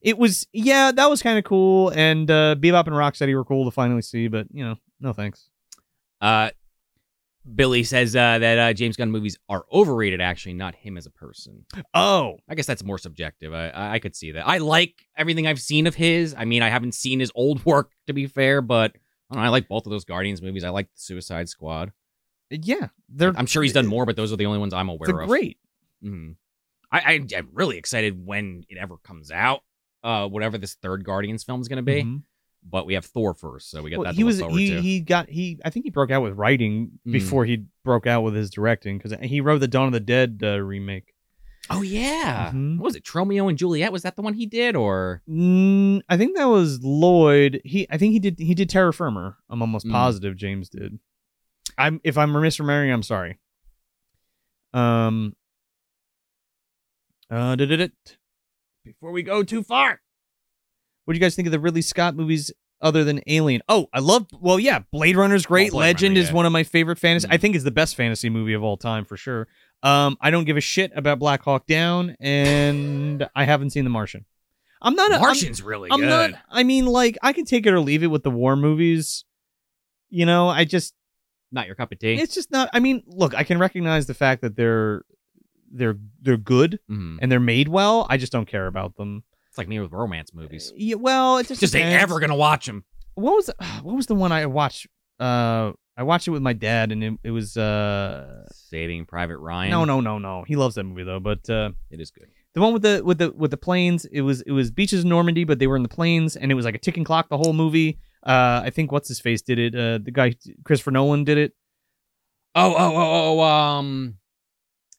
It 0.00 0.16
was 0.16 0.46
yeah, 0.52 0.92
that 0.92 1.10
was 1.10 1.20
kind 1.22 1.38
of 1.38 1.44
cool, 1.44 1.90
and 1.90 2.30
uh, 2.30 2.54
Bebop 2.58 2.86
and 2.86 2.94
Rocksteady 2.94 3.34
were 3.34 3.44
cool 3.44 3.64
to 3.64 3.72
finally 3.72 4.00
see, 4.02 4.28
but 4.28 4.46
you 4.52 4.64
know, 4.64 4.76
no 5.00 5.12
thanks. 5.12 5.48
Uh, 6.20 6.50
Billy 7.54 7.82
says 7.84 8.14
uh, 8.14 8.38
that 8.38 8.58
uh, 8.58 8.72
James 8.72 8.96
Gunn 8.96 9.10
movies 9.10 9.38
are 9.48 9.64
overrated. 9.72 10.20
Actually, 10.20 10.54
not 10.54 10.74
him 10.74 10.96
as 10.96 11.06
a 11.06 11.10
person. 11.10 11.64
Oh, 11.94 12.38
I 12.48 12.54
guess 12.54 12.66
that's 12.66 12.84
more 12.84 12.98
subjective. 12.98 13.52
I, 13.54 13.68
I 13.70 13.92
I 13.94 13.98
could 13.98 14.14
see 14.16 14.32
that. 14.32 14.46
I 14.46 14.58
like 14.58 15.06
everything 15.16 15.46
I've 15.46 15.60
seen 15.60 15.86
of 15.86 15.94
his. 15.94 16.34
I 16.36 16.44
mean, 16.44 16.62
I 16.62 16.68
haven't 16.68 16.94
seen 16.94 17.20
his 17.20 17.32
old 17.34 17.64
work 17.64 17.92
to 18.06 18.12
be 18.12 18.26
fair, 18.26 18.60
but 18.62 18.92
I, 19.30 19.34
don't 19.34 19.42
know, 19.42 19.46
I 19.46 19.50
like 19.50 19.68
both 19.68 19.86
of 19.86 19.90
those 19.90 20.04
Guardians 20.04 20.42
movies. 20.42 20.64
I 20.64 20.68
like 20.70 20.86
the 20.86 21.00
Suicide 21.00 21.48
Squad. 21.48 21.92
yeah, 22.50 22.88
they're 23.08 23.32
I'm 23.36 23.46
sure 23.46 23.62
he's 23.62 23.72
done 23.72 23.86
more, 23.86 24.06
but 24.06 24.16
those 24.16 24.32
are 24.32 24.36
the 24.36 24.46
only 24.46 24.58
ones 24.58 24.72
I'm 24.74 24.88
aware 24.88 25.06
they're 25.06 25.20
of. 25.20 25.28
great. 25.28 25.58
Mhm. 26.04 26.36
I, 26.90 27.20
I'm 27.36 27.48
really 27.52 27.76
excited 27.76 28.24
when 28.24 28.64
it 28.70 28.78
ever 28.78 28.96
comes 28.98 29.30
out. 29.30 29.60
Uh, 30.02 30.26
whatever 30.28 30.56
this 30.56 30.74
third 30.74 31.04
Guardians 31.04 31.44
film 31.44 31.60
is 31.60 31.68
going 31.68 31.76
to 31.78 31.82
be. 31.82 32.02
Mhm. 32.04 32.22
But 32.62 32.86
we 32.86 32.94
have 32.94 33.04
Thor 33.06 33.34
first, 33.34 33.70
so 33.70 33.82
we 33.82 33.90
got 33.90 33.98
Well, 33.98 34.04
that. 34.06 34.14
he 34.14 34.20
to 34.22 34.24
was 34.26 34.40
he 34.40 34.70
to. 34.70 34.80
he 34.80 35.00
got 35.00 35.28
he 35.30 35.58
I 35.64 35.70
think 35.70 35.84
he 35.84 35.90
broke 35.90 36.10
out 36.10 36.22
with 36.22 36.34
writing 36.34 36.90
Mm. 37.06 37.12
before 37.12 37.44
he 37.44 37.64
broke 37.84 38.06
out 38.06 38.22
with 38.22 38.34
his 38.34 38.50
directing 38.50 38.98
because 38.98 39.14
he 39.22 39.40
wrote 39.40 39.58
the 39.60 39.68
Dawn 39.68 39.86
of 39.86 39.92
the 39.92 40.00
Dead 40.00 40.40
uh, 40.42 40.58
remake. 40.60 41.14
Oh 41.70 41.82
yeah, 41.82 42.50
Mhm. 42.52 42.76
what 42.78 42.84
was 42.84 42.96
it 42.96 43.04
Tromeo 43.04 43.48
and 43.48 43.56
Juliet? 43.58 43.92
Was 43.92 44.02
that 44.02 44.16
the 44.16 44.22
one 44.22 44.34
he 44.34 44.46
did, 44.46 44.74
or 44.76 45.22
Mm, 45.28 46.00
I 46.08 46.16
think 46.16 46.36
that 46.36 46.46
was 46.46 46.82
Lloyd. 46.82 47.60
He 47.64 47.86
I 47.90 47.96
think 47.98 48.12
he 48.12 48.18
did 48.18 48.38
he 48.38 48.54
did 48.54 48.68
Terror 48.70 48.92
Firmer. 48.92 49.36
I'm 49.48 49.60
almost 49.62 49.86
Mm. 49.86 49.92
positive 49.92 50.36
James 50.36 50.68
did. 50.68 50.98
I'm 51.78 52.00
if 52.04 52.18
I'm 52.18 52.32
misremembering, 52.32 52.92
I'm 52.92 53.02
sorry. 53.02 53.38
Um. 54.74 55.34
Uh, 57.30 57.56
did 57.56 57.70
it? 57.70 58.16
Before 58.84 59.12
we 59.12 59.22
go 59.22 59.42
too 59.42 59.62
far, 59.62 60.00
what 61.08 61.14
do 61.14 61.18
you 61.18 61.24
guys 61.24 61.34
think 61.34 61.46
of 61.46 61.52
the 61.52 61.58
Ridley 61.58 61.80
Scott 61.80 62.14
movies 62.14 62.52
other 62.82 63.02
than 63.02 63.22
Alien? 63.26 63.62
Oh, 63.66 63.86
I 63.94 64.00
love. 64.00 64.26
Well, 64.38 64.60
yeah, 64.60 64.80
Blade 64.92 65.16
Runner's 65.16 65.46
great. 65.46 65.68
Oh, 65.70 65.76
Blade 65.76 65.86
Legend 65.94 66.16
Runner, 66.16 66.26
is 66.28 66.32
one 66.34 66.44
of 66.44 66.52
my 66.52 66.64
favorite 66.64 66.98
fantasy. 66.98 67.26
Mhm. 67.26 67.32
I 67.32 67.36
think 67.38 67.54
it's 67.54 67.64
the 67.64 67.70
best 67.70 67.96
fantasy 67.96 68.28
movie 68.28 68.52
of 68.52 68.62
all 68.62 68.76
time 68.76 69.06
for 69.06 69.16
sure. 69.16 69.48
Um, 69.82 70.18
I 70.20 70.30
don't 70.30 70.44
give 70.44 70.58
a 70.58 70.60
shit 70.60 70.92
about 70.94 71.18
Black 71.18 71.40
Hawk 71.42 71.66
Down, 71.66 72.14
and 72.20 73.26
I 73.34 73.44
haven't 73.44 73.70
seen 73.70 73.84
The 73.84 73.90
Martian. 73.90 74.26
I'm 74.82 74.94
not. 74.94 75.10
A, 75.10 75.14
I'm- 75.14 75.22
Martian's 75.22 75.62
really 75.62 75.90
I'm 75.90 76.00
good. 76.00 76.06
not. 76.32 76.40
I 76.50 76.62
mean, 76.62 76.84
like, 76.84 77.16
I 77.22 77.32
can 77.32 77.46
take 77.46 77.64
it 77.66 77.72
or 77.72 77.80
leave 77.80 78.02
it 78.02 78.08
with 78.08 78.22
the 78.22 78.30
war 78.30 78.54
movies. 78.54 79.24
You 80.10 80.26
know, 80.26 80.48
I 80.48 80.64
just, 80.64 80.94
Not 81.50 81.66
your 81.66 81.74
cup 81.74 81.90
of 81.90 81.98
tea. 81.98 82.14
it's 82.20 82.34
just 82.34 82.50
not. 82.50 82.68
I 82.74 82.80
mean, 82.80 83.02
look, 83.06 83.34
I 83.34 83.44
can 83.44 83.58
recognize 83.58 84.06
the 84.06 84.14
fact 84.14 84.42
that 84.42 84.56
they're, 84.56 85.02
they're, 85.72 85.96
they're 86.22 86.36
good 86.36 86.78
Mhm. 86.90 87.18
and 87.22 87.30
they're 87.32 87.40
made 87.40 87.68
well. 87.68 88.06
I 88.08 88.18
just 88.18 88.30
don't 88.32 88.46
care 88.46 88.66
about 88.66 88.96
them. 88.96 89.24
It's 89.58 89.66
like 89.66 89.68
me 89.68 89.80
with 89.80 89.92
romance 89.92 90.32
movies. 90.32 90.72
Yeah, 90.76 90.94
well, 90.96 91.38
it 91.38 91.48
just 91.48 91.60
Just 91.60 91.74
ain't 91.74 91.86
depends. 91.86 92.02
ever 92.04 92.20
gonna 92.20 92.36
watch 92.36 92.66
them. 92.66 92.84
What 93.14 93.32
was 93.34 93.50
what 93.82 93.96
was 93.96 94.06
the 94.06 94.14
one 94.14 94.30
I 94.32 94.46
watched? 94.46 94.86
Uh, 95.18 95.72
I 95.96 96.04
watched 96.04 96.28
it 96.28 96.30
with 96.30 96.42
my 96.42 96.52
dad, 96.52 96.92
and 96.92 97.02
it, 97.02 97.14
it 97.24 97.30
was 97.32 97.56
uh, 97.56 98.46
Saving 98.52 99.04
Private 99.04 99.38
Ryan. 99.38 99.72
no, 99.72 99.84
no, 99.84 100.00
no, 100.00 100.18
no. 100.18 100.44
He 100.46 100.54
loves 100.54 100.76
that 100.76 100.84
movie 100.84 101.02
though, 101.02 101.18
but 101.20 101.48
uh. 101.50 101.70
it 101.90 102.00
is 102.00 102.10
good. 102.12 102.28
The 102.54 102.60
one 102.60 102.72
with 102.72 102.82
the 102.82 103.02
with 103.04 103.18
the 103.18 103.32
with 103.32 103.50
the 103.50 103.56
planes, 103.56 104.04
it 104.04 104.20
was 104.20 104.42
it 104.42 104.52
was 104.52 104.70
beaches 104.70 105.02
in 105.02 105.08
Normandy, 105.08 105.44
but 105.44 105.58
they 105.58 105.66
were 105.66 105.76
in 105.76 105.82
the 105.82 105.88
planes, 105.88 106.36
and 106.36 106.50
it 106.52 106.54
was 106.54 106.64
like 106.64 106.74
a 106.74 106.78
ticking 106.78 107.04
clock 107.04 107.28
the 107.28 107.36
whole 107.36 107.52
movie. 107.52 107.98
Uh, 108.24 108.62
I 108.64 108.70
think 108.70 108.92
what's 108.92 109.08
his 109.08 109.20
face 109.20 109.42
did 109.42 109.58
it. 109.58 109.74
Uh, 109.74 109.98
the 110.02 110.10
guy 110.12 110.34
Christopher 110.64 110.90
Nolan 110.92 111.24
did 111.24 111.38
it 111.38 111.52
Oh, 112.54 112.74
oh, 112.76 112.96
oh, 112.96 113.40
oh, 113.40 113.42
um, 113.42 114.16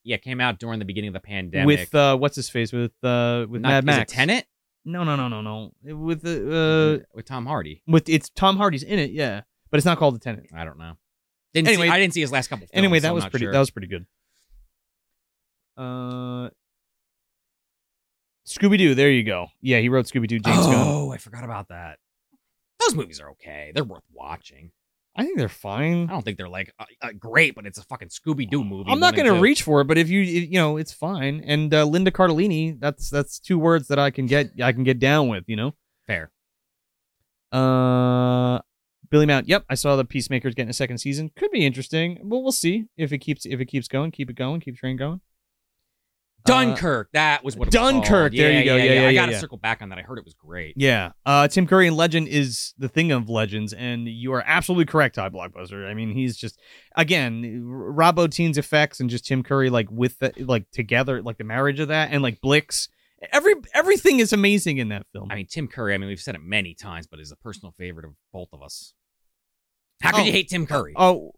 yeah, 0.04 0.16
came 0.16 0.40
out 0.40 0.58
during 0.58 0.78
the 0.78 0.84
beginning 0.84 1.08
of 1.08 1.14
the 1.14 1.20
pandemic. 1.20 1.66
with 1.66 1.94
uh, 1.94 2.16
what's 2.16 2.36
his 2.36 2.48
face 2.48 2.72
with 2.72 2.92
uh 3.02 3.46
with 3.48 3.60
Not- 3.60 3.84
Mad 3.84 3.84
Max. 3.84 4.12
Tenet 4.12 4.46
No, 4.84 5.04
no, 5.04 5.14
no, 5.16 5.28
no, 5.28 5.40
no. 5.42 5.72
With 5.96 6.22
the 6.22 7.02
uh 7.04 7.06
with 7.14 7.26
Tom 7.26 7.46
Hardy. 7.46 7.82
with 7.86 8.08
it's 8.08 8.30
Tom 8.30 8.56
Hardy's 8.56 8.82
in 8.82 8.98
it, 8.98 9.10
yeah, 9.10 9.42
but 9.70 9.76
it's 9.78 9.84
not 9.86 9.98
called 9.98 10.14
the 10.14 10.18
Tenet. 10.18 10.46
I 10.54 10.64
don't 10.64 10.78
know. 10.78 10.94
Didn't 11.52 11.68
Anyway- 11.68 11.86
see, 11.86 11.90
I 11.92 11.98
didn't 11.98 12.14
see 12.14 12.20
his 12.20 12.32
last 12.32 12.48
couple. 12.48 12.66
Films, 12.66 12.70
Anyway, 12.74 12.98
so 12.98 13.02
that 13.02 13.08
I'm 13.08 13.14
was 13.14 13.24
not 13.24 13.30
pretty. 13.32 13.44
sure. 13.46 13.52
That 13.52 13.58
was 13.58 13.70
pretty 13.70 13.88
good. 13.88 14.06
Uh, 15.76 16.48
Scooby 18.46 18.78
Doo. 18.78 18.94
There 18.94 19.10
you 19.10 19.22
go. 19.24 19.48
Yeah, 19.60 19.78
he 19.80 19.88
wrote 19.88 20.06
Scooby 20.06 20.26
Doo. 20.28 20.38
James 20.40 20.66
Gunn. 20.66 20.74
oh, 20.76 21.10
I 21.12 21.18
forgot 21.18 21.44
about 21.44 21.68
that. 21.68 21.98
Those 22.80 22.94
movies 22.94 23.20
are 23.20 23.30
okay. 23.32 23.72
They're 23.74 23.84
worth 23.84 24.02
watching. 24.12 24.72
I 25.16 25.24
think 25.24 25.38
they're 25.38 25.48
fine. 25.48 26.08
I 26.08 26.12
don't 26.12 26.24
think 26.24 26.38
they're 26.38 26.48
like 26.48 26.72
uh, 26.78 26.84
uh, 27.02 27.12
great, 27.18 27.54
but 27.54 27.66
it's 27.66 27.78
a 27.78 27.82
fucking 27.82 28.08
Scooby 28.08 28.48
Doo 28.48 28.64
movie. 28.64 28.90
I'm 28.90 29.00
not 29.00 29.16
going 29.16 29.26
to 29.26 29.40
reach 29.40 29.62
for 29.62 29.80
it, 29.80 29.86
but 29.86 29.98
if 29.98 30.08
you 30.08 30.20
you 30.20 30.58
know, 30.58 30.76
it's 30.76 30.92
fine. 30.92 31.42
And 31.44 31.74
uh, 31.74 31.84
Linda 31.84 32.10
Cardellini, 32.10 32.78
that's 32.78 33.10
that's 33.10 33.38
two 33.38 33.58
words 33.58 33.88
that 33.88 33.98
I 33.98 34.10
can 34.10 34.26
get 34.26 34.52
I 34.62 34.72
can 34.72 34.84
get 34.84 34.98
down 34.98 35.28
with. 35.28 35.44
You 35.48 35.56
know. 35.56 35.74
Fair. 36.06 36.30
Uh, 37.52 38.60
Billy 39.10 39.26
Mount. 39.26 39.48
Yep, 39.48 39.64
I 39.68 39.74
saw 39.74 39.96
the 39.96 40.04
Peacemakers 40.04 40.54
getting 40.54 40.70
a 40.70 40.74
second 40.74 40.98
season. 40.98 41.30
Could 41.36 41.50
be 41.50 41.66
interesting. 41.66 42.20
Well, 42.22 42.42
we'll 42.42 42.52
see 42.52 42.86
if 42.96 43.12
it 43.12 43.18
keeps 43.18 43.44
if 43.44 43.60
it 43.60 43.66
keeps 43.66 43.88
going. 43.88 44.12
Keep 44.12 44.30
it 44.30 44.36
going. 44.36 44.60
Keep 44.60 44.76
train 44.76 44.96
going. 44.96 45.20
Uh, 46.46 46.48
Dunkirk. 46.48 47.08
that 47.12 47.44
was 47.44 47.56
what. 47.56 47.70
Dunkirk, 47.70 48.32
there 48.34 48.52
you 48.52 48.64
go. 48.64 48.76
Yeah, 48.76 48.84
yeah, 48.84 48.90
I 48.90 49.10
yeah, 49.10 49.12
got 49.12 49.26
to 49.26 49.32
yeah. 49.32 49.38
circle 49.38 49.58
back 49.58 49.82
on 49.82 49.88
that. 49.90 49.98
I 49.98 50.02
heard 50.02 50.18
it 50.18 50.24
was 50.24 50.34
great. 50.34 50.74
Yeah. 50.76 51.12
Uh, 51.26 51.48
Tim 51.48 51.66
Curry 51.66 51.86
and 51.86 51.96
Legend 51.96 52.28
is 52.28 52.74
the 52.78 52.88
thing 52.88 53.12
of 53.12 53.28
legends, 53.28 53.72
and 53.72 54.08
you 54.08 54.32
are 54.32 54.42
absolutely 54.46 54.86
correct, 54.86 55.16
Todd 55.16 55.32
Blockbuster. 55.32 55.88
I 55.88 55.94
mean, 55.94 56.12
he's 56.12 56.36
just 56.36 56.58
again 56.96 57.62
Rob 57.64 58.16
Bottin's 58.16 58.58
effects 58.58 59.00
and 59.00 59.10
just 59.10 59.26
Tim 59.26 59.42
Curry 59.42 59.70
like 59.70 59.90
with 59.90 60.18
the 60.18 60.32
like 60.38 60.70
together, 60.70 61.22
like 61.22 61.38
the 61.38 61.44
marriage 61.44 61.80
of 61.80 61.88
that, 61.88 62.10
and 62.12 62.22
like 62.22 62.40
Blix. 62.40 62.88
Every 63.32 63.54
everything 63.74 64.18
is 64.20 64.32
amazing 64.32 64.78
in 64.78 64.88
that 64.88 65.04
film. 65.12 65.28
I 65.30 65.34
mean, 65.34 65.46
Tim 65.46 65.68
Curry. 65.68 65.92
I 65.94 65.98
mean, 65.98 66.08
we've 66.08 66.18
said 66.20 66.34
it 66.34 66.40
many 66.42 66.72
times, 66.74 67.06
but 67.06 67.20
is 67.20 67.30
a 67.32 67.36
personal 67.36 67.72
favorite 67.76 68.06
of 68.06 68.12
both 68.32 68.48
of 68.54 68.62
us. 68.62 68.94
How 70.00 70.12
could 70.12 70.20
Oh. 70.20 70.24
you 70.24 70.32
hate 70.32 70.48
Tim 70.48 70.66
Curry? 70.66 70.94
oh, 70.96 71.32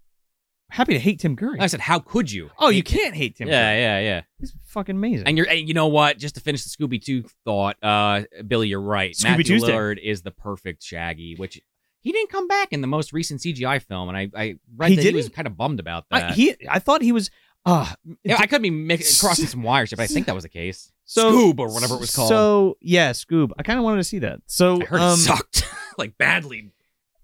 happy 0.73 0.95
to 0.95 0.99
hate 0.99 1.21
Tim 1.21 1.37
Curry. 1.37 1.59
I 1.61 1.67
said, 1.67 1.81
how 1.81 1.99
could 1.99 2.31
you? 2.31 2.51
Oh, 2.59 2.69
you 2.71 2.83
can't 2.83 3.15
hate 3.15 3.37
Tim. 3.37 3.49
Yeah, 3.49 3.71
Curry. 3.73 3.81
yeah, 3.81 3.99
yeah. 4.01 4.21
he's 4.41 4.55
fucking 4.67 4.97
amazing. 4.97 5.27
And 5.27 5.37
you're, 5.37 5.49
and 5.49 5.69
you 5.69 5.75
know 5.75 5.89
what? 5.89 6.19
Just 6.19 6.35
to 6.37 6.41
finish 6.41 6.65
the 6.65 6.71
Scooby 6.71 7.03
Doo 7.03 7.25
thought, 7.45 7.77
uh, 7.83 8.23
Billy, 8.47 8.69
you're 8.69 8.81
right. 8.81 9.13
Scooby 9.15 9.25
Matthew 9.31 9.45
Tuesday. 9.45 9.73
Lillard 9.73 9.99
is 10.03 10.23
the 10.23 10.31
perfect 10.31 10.83
Shaggy, 10.83 11.35
which 11.37 11.61
he 12.01 12.11
didn't 12.13 12.31
come 12.31 12.49
back 12.49 12.69
in 12.73 12.81
the 12.81 12.87
most 12.89 13.13
recent 13.13 13.41
CGI 13.41 13.81
film, 13.83 14.09
and 14.09 14.17
I, 14.19 14.31
I 14.35 14.55
read 14.77 14.91
He 14.91 14.97
that 14.97 15.05
he 15.05 15.13
was 15.15 15.27
didn't? 15.27 15.37
kind 15.37 15.47
of 15.47 15.57
bummed 15.57 15.79
about 15.79 16.05
I, 16.11 16.21
that. 16.21 16.35
he, 16.35 16.55
I 16.69 16.79
thought 16.79 17.03
he 17.03 17.13
was. 17.13 17.31
Uh, 17.65 17.89
yeah, 18.25 18.39
I 18.41 18.47
could 18.49 18.61
be 18.61 18.71
mix- 18.71 19.21
crossing 19.21 19.47
some 19.47 19.63
wires 19.63 19.91
here, 19.91 19.97
but 19.97 20.03
I 20.03 20.07
think 20.09 20.27
that 20.27 20.35
was 20.35 20.43
the 20.43 20.49
case. 20.49 20.91
So- 21.05 21.31
Scoob 21.33 21.61
or 21.61 21.73
whatever 21.73 21.95
it 21.95 22.01
was 22.01 22.15
called. 22.17 22.29
So 22.29 22.77
yeah, 22.81 23.11
Scoob. 23.13 23.51
I 23.57 23.63
kind 23.63 23.79
of 23.79 23.85
wanted 23.85 23.99
to 23.99 24.05
see 24.05 24.19
that. 24.21 24.41
So 24.47 24.81
I 24.83 24.85
heard 24.87 25.01
um, 25.01 25.13
it 25.13 25.17
sucked, 25.19 25.65
like 25.99 26.19
badly. 26.19 26.71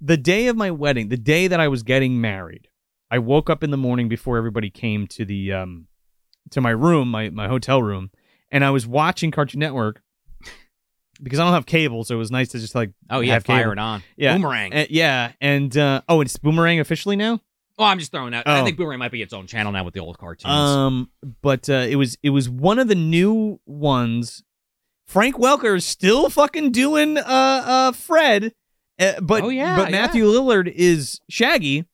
the 0.00 0.16
day 0.16 0.46
of 0.46 0.56
my 0.56 0.70
wedding, 0.70 1.08
the 1.08 1.16
day 1.16 1.48
that 1.48 1.58
I 1.58 1.66
was 1.66 1.82
getting 1.82 2.20
married, 2.20 2.67
I 3.10 3.18
woke 3.18 3.48
up 3.50 3.62
in 3.64 3.70
the 3.70 3.76
morning 3.76 4.08
before 4.08 4.36
everybody 4.36 4.70
came 4.70 5.06
to 5.08 5.24
the 5.24 5.52
um 5.52 5.86
to 6.50 6.60
my 6.60 6.70
room, 6.70 7.10
my 7.10 7.30
my 7.30 7.48
hotel 7.48 7.82
room, 7.82 8.10
and 8.50 8.64
I 8.64 8.70
was 8.70 8.86
watching 8.86 9.30
Cartoon 9.30 9.60
Network, 9.60 10.02
because 11.22 11.38
I 11.38 11.44
don't 11.44 11.52
have 11.52 11.66
cable, 11.66 12.04
so 12.04 12.14
it 12.14 12.18
was 12.18 12.30
nice 12.30 12.48
to 12.50 12.58
just 12.58 12.74
like 12.74 12.92
Oh 13.10 13.20
yeah, 13.20 13.34
have 13.34 13.44
fire 13.44 13.60
cable. 13.64 13.72
it 13.72 13.78
on. 13.78 14.02
Yeah. 14.16 14.34
Boomerang. 14.34 14.72
Uh, 14.74 14.86
yeah, 14.90 15.32
and 15.40 15.76
uh, 15.76 16.02
oh, 16.08 16.20
it's 16.20 16.36
Boomerang 16.36 16.80
officially 16.80 17.16
now. 17.16 17.40
oh, 17.78 17.84
I'm 17.84 17.98
just 17.98 18.12
throwing. 18.12 18.34
I 18.34 18.42
Oh. 18.46 18.64
think 18.64 18.76
Boomerang 18.76 18.98
might 18.98 19.10
be 19.12 19.22
its 19.22 19.32
own 19.32 19.46
channel 19.46 19.72
now 19.72 19.84
with 19.84 19.94
the 19.94 20.00
old 20.00 20.18
cartoons. 20.18 20.52
Um, 20.52 21.10
but 21.42 21.68
uh, 21.68 21.86
it 21.88 21.96
was 21.96 22.16
it 22.22 22.30
was 22.30 22.48
one 22.48 22.78
of 22.78 22.88
the 22.88 22.94
new 22.94 23.60
ones. 23.66 24.42
Frank 25.06 25.36
Welker 25.36 25.76
is 25.76 25.86
still 25.86 26.28
fucking 26.28 26.70
doing 26.72 27.16
uh 27.18 27.22
uh 27.24 27.92
Fred, 27.92 28.52
uh, 28.98 29.20
but 29.22 29.42
Oh, 29.42 29.48
yeah, 29.48 29.76
but 29.76 29.90
yeah. 29.90 30.00
Matthew 30.00 30.24
Lillard 30.24 30.70
is 30.70 31.20
Shaggy, 31.30 31.86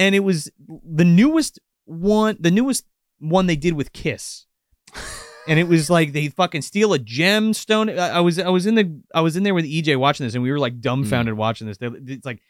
and 0.00 0.14
it 0.14 0.20
was 0.20 0.50
the 0.66 1.04
newest 1.04 1.60
one, 1.84 2.36
the 2.40 2.50
newest 2.50 2.86
one 3.18 3.46
they 3.46 3.54
did 3.54 3.74
with 3.74 3.92
Kiss. 3.92 4.46
And 5.46 5.58
it 5.58 5.68
was 5.68 5.90
like 5.90 6.12
they 6.12 6.28
fucking 6.28 6.62
steal 6.62 6.94
a 6.94 6.98
gemstone. 6.98 7.98
I, 7.98 8.10
I 8.10 8.20
was 8.20 8.38
I 8.38 8.48
was 8.48 8.66
in 8.66 8.74
the 8.74 9.00
I 9.14 9.20
was 9.20 9.36
in 9.36 9.42
there 9.42 9.54
with 9.54 9.64
EJ 9.64 9.96
watching 9.98 10.26
this, 10.26 10.34
and 10.34 10.42
we 10.42 10.50
were 10.50 10.58
like 10.58 10.80
dumbfounded 10.80 11.34
watching 11.34 11.66
this. 11.66 11.78
They, 11.78 11.86
it's 11.86 12.24
like 12.24 12.40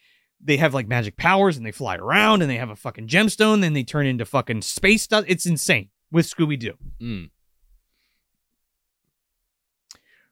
they 0.43 0.57
have 0.59 0.75
like 0.75 0.87
magic 0.87 1.17
powers, 1.17 1.57
and 1.57 1.65
they 1.65 1.73
fly 1.73 1.97
around, 1.97 2.43
and 2.43 2.51
they 2.51 2.57
have 2.57 2.71
a 2.71 2.77
fucking 2.77 3.09
gemstone. 3.09 3.63
Then 3.63 3.73
they 3.73 3.85
turn 3.85 4.07
into 4.07 4.25
fucking 4.25 4.63
space 4.63 5.03
stuff. 5.03 5.25
It's 5.29 5.47
insane 5.47 5.89
with 6.11 6.27
Scooby 6.27 6.59
Doo. 6.59 6.75
Mm. 7.01 7.31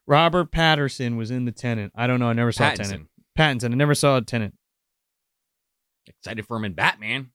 Robert 0.07 0.51
Patterson 0.51 1.17
was 1.17 1.31
in 1.31 1.45
the 1.47 1.53
Tenet. 1.53 1.93
I 1.95 2.07
don't 2.07 2.21
know. 2.21 2.29
I 2.29 2.33
never 2.33 2.53
saw 2.53 2.71
Tenet. 2.71 3.03
Pattinson. 3.39 3.63
Pattinson. 3.63 3.73
I 3.73 3.77
never 3.77 3.95
saw 3.95 4.17
a 4.17 4.23
Tenet. 4.23 4.53
Excited 6.09 6.47
for 6.47 6.57
him 6.57 6.65
in 6.65 6.73
Batman. 6.75 7.31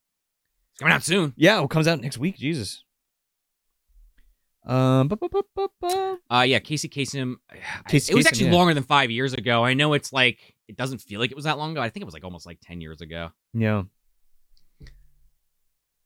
It's 0.73 0.79
coming 0.79 0.93
out 0.93 1.03
soon. 1.03 1.33
Yeah, 1.35 1.63
it 1.63 1.69
comes 1.69 1.87
out 1.87 2.01
next 2.01 2.17
week. 2.17 2.37
Jesus. 2.37 2.83
Um, 4.65 5.09
bu- 5.09 5.17
bu- 5.17 5.29
bu- 5.55 6.17
Uh, 6.29 6.41
yeah, 6.47 6.59
Casey 6.59 6.87
Kasem. 6.89 7.35
Casey 7.87 8.13
it 8.13 8.15
was 8.15 8.25
Kasem, 8.25 8.27
actually 8.29 8.45
yeah. 8.47 8.53
longer 8.53 8.73
than 8.73 8.83
five 8.83 9.11
years 9.11 9.33
ago. 9.33 9.63
I 9.65 9.73
know 9.73 9.93
it's 9.93 10.13
like 10.13 10.55
it 10.67 10.77
doesn't 10.77 10.99
feel 10.99 11.19
like 11.19 11.31
it 11.31 11.35
was 11.35 11.43
that 11.45 11.57
long 11.57 11.71
ago. 11.73 11.81
I 11.81 11.89
think 11.89 12.01
it 12.01 12.05
was 12.05 12.13
like 12.13 12.23
almost 12.23 12.45
like 12.45 12.59
ten 12.61 12.79
years 12.81 13.01
ago. 13.01 13.31
yeah. 13.53 13.83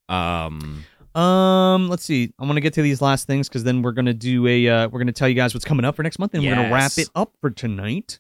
Um, 0.10 0.84
Um, 1.16 1.90
let's 1.90 2.04
see. 2.04 2.34
I 2.40 2.46
want 2.46 2.56
to 2.58 2.62
get 2.62 2.74
to 2.74 2.82
these 2.82 3.02
last 3.02 3.28
things 3.28 3.48
because 3.50 3.64
then 3.64 3.82
we're 3.82 3.92
gonna 3.92 4.14
do 4.14 4.48
a 4.48 4.68
uh, 4.68 4.88
we're 4.90 5.00
gonna 5.00 5.12
tell 5.12 5.28
you 5.28 5.36
guys 5.36 5.54
what's 5.54 5.66
coming 5.66 5.86
up 5.86 5.96
for 5.96 6.04
next 6.04 6.18
month, 6.20 6.34
and 6.34 6.44
we're 6.44 6.56
gonna 6.56 6.74
wrap 6.74 6.92
it 6.98 7.10
up 7.16 7.34
for 7.42 7.50
tonight. 7.50 8.20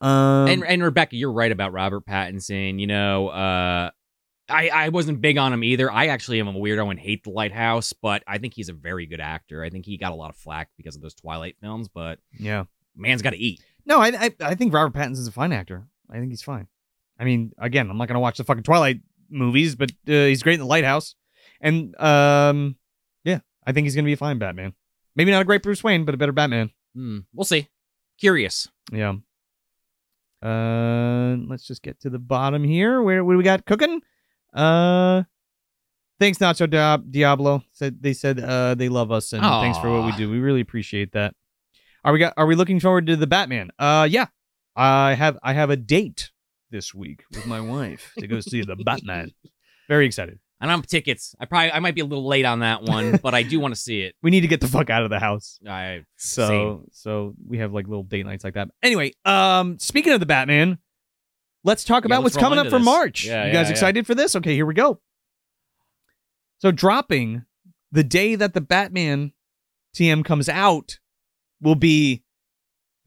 Um, 0.00 0.48
and 0.48 0.64
and 0.64 0.82
Rebecca, 0.82 1.16
you're 1.16 1.32
right 1.32 1.50
about 1.50 1.72
Robert 1.72 2.06
Pattinson. 2.06 2.78
You 2.78 2.86
know, 2.86 3.28
uh, 3.28 3.90
I 4.48 4.68
I 4.68 4.88
wasn't 4.90 5.20
big 5.20 5.38
on 5.38 5.52
him 5.52 5.64
either. 5.64 5.90
I 5.90 6.06
actually 6.06 6.40
am 6.40 6.48
a 6.48 6.52
weirdo 6.52 6.90
and 6.90 6.98
hate 6.98 7.24
The 7.24 7.30
Lighthouse, 7.30 7.92
but 7.92 8.22
I 8.26 8.38
think 8.38 8.54
he's 8.54 8.68
a 8.68 8.72
very 8.72 9.06
good 9.06 9.20
actor. 9.20 9.62
I 9.62 9.70
think 9.70 9.86
he 9.86 9.96
got 9.98 10.12
a 10.12 10.14
lot 10.14 10.30
of 10.30 10.36
flack 10.36 10.70
because 10.76 10.96
of 10.96 11.02
those 11.02 11.14
Twilight 11.14 11.56
films, 11.60 11.88
but 11.88 12.20
yeah. 12.38 12.64
man's 12.96 13.22
got 13.22 13.30
to 13.30 13.38
eat. 13.38 13.60
No, 13.84 14.00
I, 14.00 14.08
I 14.08 14.34
I 14.40 14.54
think 14.54 14.72
Robert 14.72 14.96
Pattinson's 14.96 15.26
a 15.26 15.32
fine 15.32 15.52
actor. 15.52 15.86
I 16.10 16.18
think 16.18 16.30
he's 16.30 16.42
fine. 16.42 16.68
I 17.18 17.24
mean, 17.24 17.52
again, 17.58 17.90
I'm 17.90 17.98
not 17.98 18.08
gonna 18.08 18.20
watch 18.20 18.38
the 18.38 18.44
fucking 18.44 18.62
Twilight 18.62 19.00
movies, 19.28 19.74
but 19.74 19.90
uh, 20.08 20.12
he's 20.12 20.42
great 20.42 20.54
in 20.54 20.60
the 20.60 20.66
Lighthouse, 20.66 21.14
and 21.60 21.98
um, 22.00 22.76
yeah, 23.24 23.40
I 23.66 23.72
think 23.72 23.84
he's 23.84 23.94
gonna 23.94 24.06
be 24.06 24.12
a 24.12 24.16
fine 24.16 24.38
Batman. 24.38 24.74
Maybe 25.16 25.32
not 25.32 25.42
a 25.42 25.44
great 25.44 25.62
Bruce 25.62 25.82
Wayne, 25.82 26.04
but 26.04 26.14
a 26.14 26.18
better 26.18 26.32
Batman. 26.32 26.70
Hmm, 26.94 27.20
we'll 27.34 27.44
see. 27.44 27.68
Curious. 28.18 28.68
Yeah. 28.92 29.14
Uh, 30.42 31.36
let's 31.48 31.66
just 31.66 31.82
get 31.82 32.00
to 32.00 32.10
the 32.10 32.18
bottom 32.18 32.64
here. 32.64 33.02
Where 33.02 33.24
what 33.24 33.32
do 33.32 33.38
we 33.38 33.44
got 33.44 33.66
cooking? 33.66 34.00
Uh, 34.54 35.24
thanks 36.20 36.38
Nacho 36.38 36.68
Diablo. 37.10 37.62
Said 37.72 38.02
they 38.02 38.12
said 38.12 38.40
uh 38.40 38.74
they 38.74 38.88
love 38.88 39.10
us 39.10 39.32
and 39.32 39.42
thanks 39.42 39.78
for 39.78 39.90
what 39.90 40.06
we 40.06 40.12
do. 40.12 40.30
We 40.30 40.38
really 40.38 40.60
appreciate 40.60 41.12
that. 41.12 41.34
Are 42.04 42.12
we 42.12 42.18
got? 42.18 42.34
Are 42.36 42.46
we 42.46 42.54
looking 42.54 42.80
forward 42.80 43.06
to 43.06 43.16
the 43.16 43.26
Batman? 43.26 43.70
Uh, 43.78 44.06
yeah. 44.08 44.26
I 44.76 45.14
have 45.14 45.36
I 45.42 45.54
have 45.54 45.70
a 45.70 45.76
date 45.76 46.30
this 46.70 46.94
week 46.94 47.24
with 47.32 47.46
my 47.46 47.60
wife 47.60 48.12
to 48.18 48.26
go 48.28 48.40
see 48.40 48.62
the 48.62 48.76
Batman. 48.76 49.32
Very 49.88 50.06
excited. 50.06 50.38
And 50.60 50.72
I'm 50.72 50.82
tickets. 50.82 51.36
I 51.38 51.44
probably 51.44 51.70
I 51.70 51.78
might 51.78 51.94
be 51.94 52.00
a 52.00 52.04
little 52.04 52.26
late 52.26 52.44
on 52.44 52.60
that 52.60 52.82
one, 52.82 53.18
but 53.22 53.32
I 53.34 53.44
do 53.44 53.60
want 53.60 53.74
to 53.74 53.80
see 53.80 54.00
it. 54.00 54.14
We 54.22 54.30
need 54.32 54.40
to 54.40 54.48
get 54.48 54.60
the 54.60 54.66
fuck 54.66 54.90
out 54.90 55.04
of 55.04 55.10
the 55.10 55.20
house. 55.20 55.58
I 55.66 56.00
So 56.16 56.48
Same. 56.48 56.84
so 56.92 57.34
we 57.46 57.58
have 57.58 57.72
like 57.72 57.86
little 57.86 58.02
date 58.02 58.26
nights 58.26 58.42
like 58.44 58.54
that. 58.54 58.68
Anyway, 58.82 59.12
um 59.24 59.78
speaking 59.78 60.12
of 60.12 60.20
the 60.20 60.26
Batman, 60.26 60.78
let's 61.62 61.84
talk 61.84 62.02
Yeah, 62.02 62.06
about 62.08 62.24
let's 62.24 62.34
what's 62.34 62.42
coming 62.44 62.58
up 62.58 62.66
for 62.66 62.78
this. 62.78 62.84
March. 62.84 63.24
Yeah, 63.24 63.42
you 63.44 63.48
yeah, 63.48 63.52
guys 63.52 63.70
excited 63.70 64.06
for 64.06 64.14
this? 64.16 64.34
Okay, 64.34 64.54
here 64.54 64.66
we 64.66 64.74
go. 64.74 65.00
So 66.58 66.72
dropping 66.72 67.44
the 67.92 68.02
day 68.04 68.34
that 68.34 68.52
the 68.52 68.60
Batman 68.60 69.32
TM 69.94 70.24
comes 70.24 70.48
out 70.48 70.98
will 71.60 71.76
be 71.76 72.24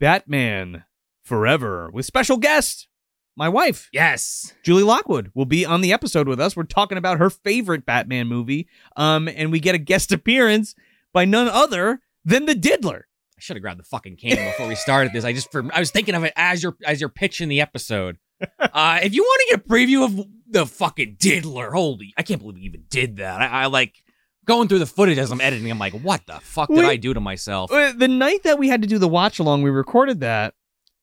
Batman 0.00 0.84
Forever 1.24 1.90
with 1.92 2.04
special 2.06 2.36
guest 2.38 2.88
my 3.36 3.48
wife 3.48 3.88
yes. 3.92 4.52
Julie 4.62 4.82
Lockwood 4.82 5.30
will 5.34 5.46
be 5.46 5.64
on 5.64 5.80
the 5.80 5.92
episode 5.92 6.28
with 6.28 6.40
us. 6.40 6.56
We're 6.56 6.64
talking 6.64 6.98
about 6.98 7.18
her 7.18 7.30
favorite 7.30 7.86
Batman 7.86 8.26
movie. 8.26 8.68
Um, 8.96 9.28
and 9.28 9.50
we 9.50 9.60
get 9.60 9.74
a 9.74 9.78
guest 9.78 10.12
appearance 10.12 10.74
by 11.12 11.24
none 11.24 11.48
other 11.48 12.00
than 12.24 12.46
the 12.46 12.54
Diddler. 12.54 13.06
I 13.36 13.40
should 13.40 13.56
have 13.56 13.62
grabbed 13.62 13.80
the 13.80 13.84
fucking 13.84 14.16
cane 14.16 14.36
before 14.36 14.68
we 14.68 14.74
started 14.74 15.12
this. 15.12 15.24
I 15.24 15.32
just 15.32 15.50
for, 15.50 15.64
I 15.72 15.80
was 15.80 15.90
thinking 15.90 16.14
of 16.14 16.24
it 16.24 16.32
as 16.36 16.62
you're 16.62 16.76
as 16.86 17.00
you're 17.00 17.08
pitching 17.08 17.48
the 17.48 17.60
episode. 17.60 18.18
Uh, 18.58 18.98
if 19.02 19.14
you 19.14 19.22
want 19.22 19.40
to 19.40 19.56
get 19.56 19.64
a 19.64 19.68
preview 19.68 20.04
of 20.04 20.26
the 20.48 20.66
fucking 20.66 21.16
diddler, 21.20 21.70
holy, 21.70 22.12
I 22.16 22.22
can't 22.22 22.40
believe 22.40 22.56
we 22.56 22.62
even 22.62 22.84
did 22.88 23.18
that. 23.18 23.40
I, 23.40 23.46
I 23.46 23.66
like 23.66 24.02
going 24.44 24.66
through 24.66 24.80
the 24.80 24.86
footage 24.86 25.16
as 25.18 25.30
I'm 25.30 25.40
editing. 25.40 25.70
I'm 25.70 25.78
like, 25.78 25.92
what 25.92 26.26
the 26.26 26.40
fuck 26.40 26.68
did 26.68 26.78
Wait. 26.78 26.86
I 26.88 26.96
do 26.96 27.14
to 27.14 27.20
myself? 27.20 27.70
Uh, 27.70 27.92
The 27.92 28.08
night 28.08 28.42
that 28.42 28.58
we 28.58 28.66
had 28.68 28.82
to 28.82 28.88
do 28.88 28.98
the 28.98 29.06
watch 29.06 29.38
along, 29.38 29.62
we 29.62 29.70
recorded 29.70 30.20
that, 30.20 30.54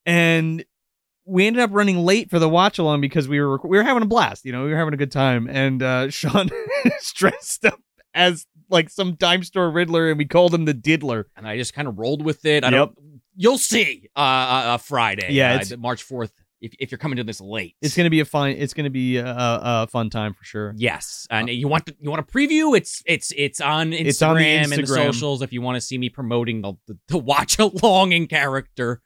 and 0.05 0.65
we 1.29 1.45
ended 1.47 1.61
up 1.61 1.69
running 1.71 1.97
late 1.99 2.29
for 2.29 2.39
the 2.39 2.49
watch 2.49 2.79
along 2.79 3.01
because 3.01 3.27
we 3.27 3.39
were 3.39 3.59
we 3.63 3.77
were 3.77 3.83
having 3.83 4.03
a 4.03 4.07
blast. 4.07 4.45
You 4.45 4.51
know, 4.51 4.63
we 4.63 4.71
were 4.71 4.77
having 4.77 4.93
a 4.93 4.97
good 4.97 5.11
time, 5.11 5.47
and 5.49 5.81
uh, 5.81 6.09
Sean 6.11 6.49
is 6.85 7.11
dressed 7.13 7.65
up 7.65 7.79
as 8.13 8.45
like 8.69 8.89
some 8.89 9.15
dime 9.15 9.43
store 9.43 9.69
Riddler, 9.69 10.09
and 10.09 10.17
we 10.17 10.25
called 10.25 10.53
him 10.53 10.65
the 10.65 10.73
Diddler. 10.73 11.25
And 11.35 11.47
I 11.47 11.57
just 11.57 11.73
kind 11.73 11.87
of 11.87 11.97
rolled 11.97 12.23
with 12.23 12.45
it. 12.45 12.63
I 12.63 12.67
Yep. 12.67 12.71
don't. 12.71 12.97
You'll 13.35 13.57
see. 13.57 14.09
Uh, 14.15 14.19
uh, 14.19 14.23
uh 14.23 14.77
Friday. 14.77 15.27
Yeah, 15.31 15.61
uh, 15.71 15.77
March 15.77 16.03
fourth. 16.03 16.33
If, 16.61 16.73
if 16.77 16.91
you're 16.91 16.97
coming 16.99 17.15
to 17.15 17.23
this 17.23 17.39
late, 17.39 17.77
It's 17.81 17.95
gonna 17.95 18.09
be 18.09 18.19
a 18.19 18.25
fun. 18.25 18.49
It's 18.49 18.73
gonna 18.73 18.89
be 18.89 19.15
a, 19.15 19.25
a, 19.25 19.59
a 19.63 19.87
fun 19.87 20.09
time 20.09 20.33
for 20.33 20.43
sure. 20.43 20.73
Yes, 20.75 21.25
and 21.29 21.49
you 21.49 21.69
want 21.69 21.85
to, 21.85 21.95
you 22.01 22.09
want 22.09 22.19
a 22.19 22.29
preview? 22.29 22.75
It's 22.75 23.01
it's 23.05 23.31
it's 23.37 23.61
on 23.61 23.91
Instagram, 23.91 24.05
It's 24.07 24.21
on 24.21 24.35
the 24.35 24.43
and 24.45 24.71
the 24.73 24.87
socials 24.87 25.41
if 25.41 25.53
you 25.53 25.61
want 25.61 25.75
to 25.77 25.81
see 25.81 25.97
me 25.97 26.09
promoting 26.09 26.61
the, 26.61 26.73
the, 26.85 26.97
the 27.07 27.17
watch 27.17 27.57
along 27.59 28.11
in 28.11 28.27
character. 28.27 29.01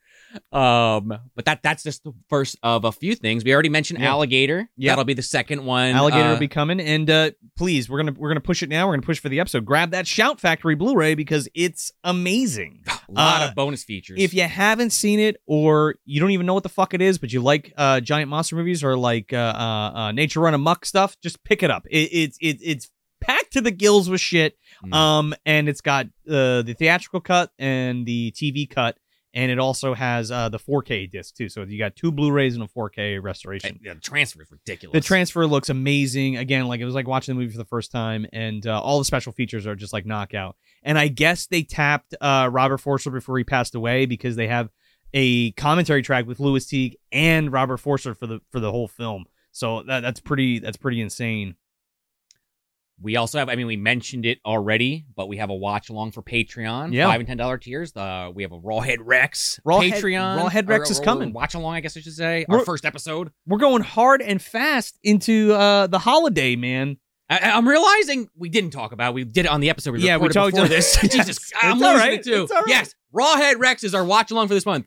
Um, 0.51 1.13
but 1.35 1.45
that 1.45 1.61
that's 1.63 1.83
just 1.83 2.03
the 2.03 2.13
first 2.29 2.57
of 2.63 2.85
a 2.85 2.91
few 2.91 3.15
things. 3.15 3.43
We 3.43 3.53
already 3.53 3.69
mentioned 3.69 3.99
Yeah. 3.99 4.09
alligator. 4.11 4.69
Yeah. 4.77 4.91
that'll 4.91 5.03
be 5.05 5.13
the 5.13 5.21
second 5.21 5.65
one. 5.65 5.91
Alligator 5.91 6.23
Uh, 6.29 6.31
will 6.31 6.39
be 6.39 6.47
coming, 6.47 6.79
and 6.79 7.09
uh, 7.09 7.31
please, 7.57 7.89
we're 7.89 7.97
gonna 7.97 8.13
we're 8.17 8.29
gonna 8.29 8.39
push 8.41 8.63
it 8.63 8.69
now. 8.69 8.87
We're 8.87 8.93
gonna 8.93 9.05
push 9.05 9.19
for 9.19 9.29
the 9.29 9.39
episode. 9.39 9.65
Grab 9.65 9.91
that 9.91 10.07
Shout 10.07 10.39
Factory 10.39 10.75
Blu-ray 10.75 11.15
because 11.15 11.47
it's 11.53 11.91
amazing. 12.03 12.83
a 13.09 13.11
lot 13.11 13.41
uh, 13.41 13.45
of 13.49 13.55
bonus 13.55 13.83
features. 13.83 14.19
If 14.19 14.33
you 14.33 14.43
haven't 14.43 14.91
seen 14.91 15.19
it, 15.19 15.37
or 15.45 15.95
you 16.05 16.19
don't 16.19 16.31
even 16.31 16.45
know 16.45 16.53
what 16.53 16.63
the 16.63 16.69
fuck 16.69 16.93
it 16.93 17.01
is, 17.01 17.17
but 17.17 17.31
you 17.33 17.41
like 17.41 17.73
uh, 17.77 17.99
giant 17.99 18.29
monster 18.29 18.55
movies 18.55 18.83
or 18.83 18.97
like 18.97 19.33
uh, 19.33 19.37
uh, 19.37 19.91
uh, 19.97 20.11
nature 20.11 20.39
run 20.39 20.53
amok 20.53 20.85
stuff, 20.85 21.15
just 21.21 21.43
pick 21.43 21.63
it 21.63 21.71
up. 21.71 21.85
It, 21.89 22.09
it's 22.11 22.37
it, 22.41 22.57
it's 22.61 22.89
packed 23.21 23.53
to 23.53 23.61
the 23.61 23.71
gills 23.71 24.09
with 24.09 24.19
shit. 24.21 24.57
Mm. 24.85 24.93
Um, 24.93 25.33
and 25.45 25.69
it's 25.69 25.81
got 25.81 26.07
uh, 26.27 26.61
the 26.61 26.75
theatrical 26.77 27.21
cut 27.21 27.51
and 27.57 28.05
the 28.05 28.31
TV 28.31 28.69
cut. 28.69 28.97
And 29.35 29.49
it 29.49 29.57
also 29.57 29.95
has 29.95 30.29
uh, 30.29 30.49
the 30.49 30.59
4K 30.59 31.09
disc 31.09 31.35
too, 31.35 31.49
so 31.49 31.63
you 31.63 31.79
got 31.79 31.95
two 31.95 32.11
Blu-rays 32.11 32.53
and 32.53 32.63
a 32.63 32.67
4K 32.67 33.21
restoration. 33.21 33.79
yeah, 33.83 33.95
the 33.95 33.99
transfer 33.99 34.43
is 34.43 34.51
ridiculous. 34.51 34.93
The 34.93 35.01
transfer 35.01 35.47
looks 35.47 35.69
amazing. 35.69 36.37
Again, 36.37 36.67
like 36.67 36.81
it 36.81 36.85
was 36.85 36.93
like 36.93 37.07
watching 37.07 37.35
the 37.35 37.41
movie 37.41 37.51
for 37.51 37.57
the 37.57 37.65
first 37.65 37.91
time, 37.91 38.27
and 38.31 38.65
uh, 38.67 38.79
all 38.79 38.99
the 38.99 39.05
special 39.05 39.31
features 39.31 39.65
are 39.65 39.75
just 39.75 39.91
like 39.91 40.05
knockout. 40.05 40.55
And 40.83 40.99
I 40.99 41.07
guess 41.07 41.47
they 41.47 41.63
tapped 41.63 42.13
uh, 42.21 42.49
Robert 42.51 42.77
Forster 42.77 43.09
before 43.09 43.37
he 43.39 43.43
passed 43.43 43.73
away 43.73 44.05
because 44.05 44.35
they 44.35 44.47
have 44.47 44.69
a 45.13 45.51
commentary 45.53 46.01
track 46.01 46.27
with 46.27 46.39
Lewis 46.39 46.65
Teague 46.67 46.97
and 47.11 47.51
Robert 47.51 47.77
Forster 47.77 48.13
for 48.13 48.27
the 48.27 48.39
for 48.51 48.59
the 48.59 48.71
whole 48.71 48.87
film. 48.87 49.25
So 49.51 49.83
that, 49.83 50.01
that's 50.01 50.19
pretty 50.19 50.59
that's 50.59 50.77
pretty 50.77 51.01
insane. 51.01 51.55
We 53.03 53.17
also 53.17 53.37
have, 53.39 53.49
I 53.49 53.55
mean, 53.55 53.67
we 53.67 53.75
mentioned 53.77 54.25
it 54.25 54.39
already, 54.45 55.05
but 55.15 55.27
we 55.27 55.37
have 55.37 55.49
a 55.49 55.55
watch 55.55 55.89
along 55.89 56.13
for 56.13 56.23
Patreon. 56.23 56.93
Yeah. 56.93 57.07
Five 57.07 57.19
and 57.19 57.27
ten 57.27 57.37
dollar 57.37 57.57
tiers. 57.57 57.95
Uh, 57.95 58.31
we 58.33 58.43
have 58.43 58.51
a 58.53 58.59
Rawhead 58.59 58.97
Rex 59.01 59.59
Rawhead- 59.67 59.91
Patreon. 59.93 60.39
Rawhead 60.49 60.67
Rex 60.69 60.89
is 60.89 60.99
coming. 61.01 61.33
Watch 61.33 61.53
along, 61.53 61.75
I 61.75 61.81
guess 61.81 61.95
I 61.97 61.99
should 61.99 62.13
say. 62.13 62.45
Our 62.49 62.55
We're- 62.57 62.65
first 62.65 62.85
episode. 62.85 63.31
We're 63.45 63.57
going 63.59 63.83
hard 63.83 64.21
and 64.21 64.41
fast 64.41 64.97
into 65.03 65.53
uh, 65.53 65.87
the 65.87 65.99
holiday, 65.99 66.55
man. 66.55 66.97
I, 67.29 67.39
I'm 67.51 67.67
realizing 67.67 68.29
we 68.37 68.49
didn't 68.49 68.71
talk 68.71 68.91
about. 68.93 69.09
it. 69.11 69.15
We 69.15 69.23
did 69.25 69.45
it 69.45 69.49
on 69.51 69.59
the 69.61 69.69
episode. 69.69 69.91
We 69.91 69.99
Yeah, 69.99 70.17
we 70.17 70.27
recorded 70.27 70.33
talked- 70.33 70.51
before 70.55 70.67
this. 70.69 70.97
Yes, 71.03 71.11
Jesus, 71.13 71.51
I'm 71.61 71.73
it's 71.77 71.83
all 71.83 71.91
losing 71.93 72.07
right, 72.07 72.19
it 72.19 72.23
too. 72.23 72.43
it's 72.43 72.51
all 72.51 72.61
right. 72.61 72.69
Yes, 72.69 72.95
Rawhead 73.13 73.59
Rex 73.59 73.83
is 73.83 73.93
our 73.93 74.05
watch 74.05 74.31
along 74.31 74.47
for 74.47 74.53
this 74.53 74.65
month. 74.65 74.85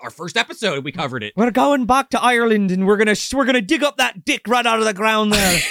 Our 0.00 0.10
first 0.10 0.36
episode, 0.36 0.84
we 0.84 0.92
covered 0.92 1.22
it. 1.22 1.32
We're 1.36 1.50
going 1.52 1.86
back 1.86 2.10
to 2.10 2.20
Ireland, 2.22 2.70
and 2.70 2.86
we're 2.86 2.96
gonna 2.96 3.14
we're 3.32 3.44
gonna 3.46 3.60
dig 3.62 3.82
up 3.82 3.96
that 3.96 4.24
dick 4.24 4.42
right 4.46 4.66
out 4.66 4.78
of 4.80 4.84
the 4.84 4.92
ground 4.94 5.32
there. 5.32 5.60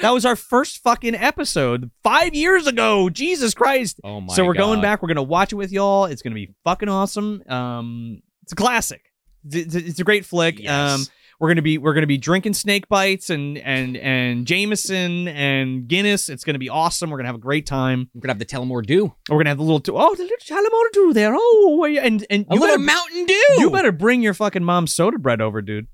That 0.00 0.10
was 0.10 0.24
our 0.26 0.36
first 0.36 0.82
fucking 0.82 1.14
episode 1.14 1.90
five 2.02 2.34
years 2.34 2.66
ago. 2.66 3.08
Jesus 3.10 3.54
Christ. 3.54 4.00
Oh 4.02 4.20
my! 4.20 4.34
so 4.34 4.44
we're 4.44 4.54
going 4.54 4.80
back. 4.80 5.02
We're 5.02 5.08
gonna 5.08 5.22
watch 5.22 5.52
it 5.52 5.56
with 5.56 5.72
y'all. 5.72 6.06
It's 6.06 6.22
gonna 6.22 6.34
be 6.34 6.54
fucking 6.64 6.88
awesome. 6.88 7.42
Um, 7.48 8.22
it's 8.42 8.52
a 8.52 8.56
classic. 8.56 9.02
It's, 9.50 9.74
it's 9.74 10.00
a 10.00 10.04
great 10.04 10.24
flick. 10.24 10.58
Yes. 10.58 11.00
Um, 11.00 11.06
we're 11.40 11.48
gonna 11.48 11.62
be 11.62 11.78
we're 11.78 11.94
gonna 11.94 12.06
be 12.06 12.18
drinking 12.18 12.54
snake 12.54 12.88
bites 12.88 13.28
and 13.30 13.58
and 13.58 13.96
and 13.96 14.46
Jameson 14.46 15.28
and 15.28 15.86
Guinness. 15.88 16.28
It's 16.28 16.44
gonna 16.44 16.58
be 16.58 16.68
awesome. 16.68 17.10
We're 17.10 17.18
gonna 17.18 17.28
have 17.28 17.34
a 17.36 17.40
great 17.40 17.66
time. 17.66 18.08
We're 18.14 18.20
gonna 18.22 18.32
have 18.32 18.38
the 18.38 18.46
Tullamore 18.46 18.84
Dew. 18.86 19.12
We're 19.28 19.38
gonna 19.38 19.50
have 19.50 19.58
the 19.58 19.64
little 19.64 19.82
oh 19.98 20.14
the 20.14 20.22
little 20.22 20.36
Chalamota 20.38 20.92
Dew 20.92 21.12
there. 21.12 21.34
Oh 21.36 21.84
and 21.84 22.24
and 22.30 22.46
A 22.50 22.54
you 22.54 22.60
little 22.60 22.76
better, 22.76 22.78
Mountain 22.78 23.26
Dew. 23.26 23.46
you 23.58 23.70
better 23.70 23.92
bring 23.92 24.22
your 24.22 24.34
fucking 24.34 24.64
mom's 24.64 24.94
soda 24.94 25.18
bread 25.18 25.40
over, 25.40 25.60
dude. 25.60 25.88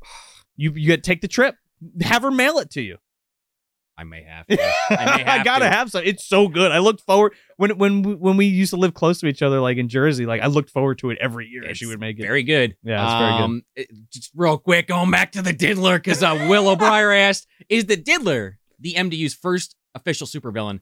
You 0.57 0.73
you 0.75 0.89
got 0.89 0.97
to 0.97 1.01
take 1.03 1.23
the 1.23 1.29
trip. 1.29 1.57
Have 2.03 2.23
her 2.23 2.31
mail 2.31 2.59
it 2.59 2.71
to 2.73 2.83
you. 2.83 2.99
I 4.01 4.05
may 4.05 4.23
have. 4.25 4.47
To. 4.51 4.59
I 4.99 5.17
may 5.19 5.23
have 5.25 5.45
gotta 5.45 5.67
to. 5.67 5.71
have 5.71 5.91
some. 5.91 6.03
It's 6.05 6.27
so 6.27 6.49
good. 6.49 6.73
I 6.73 6.79
looked 6.79 7.03
forward 7.03 7.35
when 7.59 7.77
when 7.79 8.19
when 8.19 8.37
we 8.37 8.47
used 8.47 8.71
to 8.71 8.77
live 8.77 8.95
close 8.95 9.21
to 9.21 9.27
each 9.27 9.43
other, 9.43 9.61
like 9.61 9.77
in 9.77 9.89
Jersey. 9.89 10.25
Like 10.27 10.41
I 10.41 10.47
looked 10.47 10.71
forward 10.71 10.99
to 11.01 11.11
it 11.11 11.19
every 11.21 11.47
year. 11.49 11.65
It's 11.65 11.79
she 11.79 11.87
would 11.87 12.01
make 12.01 12.19
it. 12.19 12.23
Very 12.23 12.43
good. 12.43 12.77
Yeah, 12.83 13.05
it's 13.05 13.13
very 13.21 13.33
good. 13.33 13.45
um, 13.45 13.63
it- 13.77 13.89
just 14.13 14.31
real 14.35 14.57
quick, 14.59 14.89
going 14.89 15.11
back 15.11 15.33
to 15.33 15.43
the 15.43 15.53
Diddler, 15.53 15.99
because 15.99 16.23
uh, 16.23 16.47
Will 16.49 16.69
O'Brien 16.71 17.13
asked, 17.29 17.47
"Is 17.69 17.85
the 17.85 17.97
Diddler 17.97 18.59
the 18.81 18.95
MDU's 18.95 19.35
first 19.35 19.77
official 19.95 20.27
supervillain?" 20.27 20.81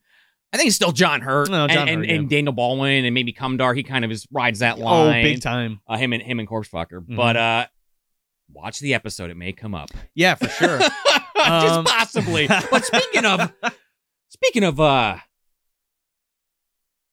I 0.53 0.57
think 0.57 0.69
it's 0.69 0.77
still 0.77 0.93
John 0.93 1.21
Hurt, 1.21 1.51
No, 1.51 1.67
John 1.69 1.89
and, 1.89 2.01
and, 2.01 2.05
yeah. 2.07 2.15
and 2.15 2.31
Daniel 2.31 2.55
Baldwin, 2.55 3.05
and 3.05 3.13
maybe 3.13 3.35
Cumdar. 3.35 3.77
He 3.77 3.83
kind 3.83 4.03
of 4.05 4.11
is 4.11 4.27
rides 4.31 4.61
that 4.61 4.79
line. 4.79 5.19
oh, 5.19 5.23
big 5.23 5.43
time. 5.43 5.81
Uh, 5.87 5.99
him 5.99 6.15
and 6.15 6.23
him 6.23 6.39
and 6.39 6.49
Corpse 6.49 6.71
Fucker. 6.71 7.01
Mhm. 7.07 7.17
But 7.17 7.37
uh, 7.37 7.67
watch 8.51 8.79
the 8.81 8.95
episode; 8.95 9.31
it 9.31 9.37
may 9.37 9.53
come 9.53 9.75
up. 9.75 9.91
Yeah, 10.15 10.37
for 10.37 10.49
sure. 10.49 10.79
just 11.63 11.75
Um, 11.79 11.85
possibly. 11.85 12.47
But 12.71 12.85
speaking 12.85 13.25
of, 13.25 13.53
speaking 14.29 14.65
of 14.65 14.79
uh, 14.81 15.17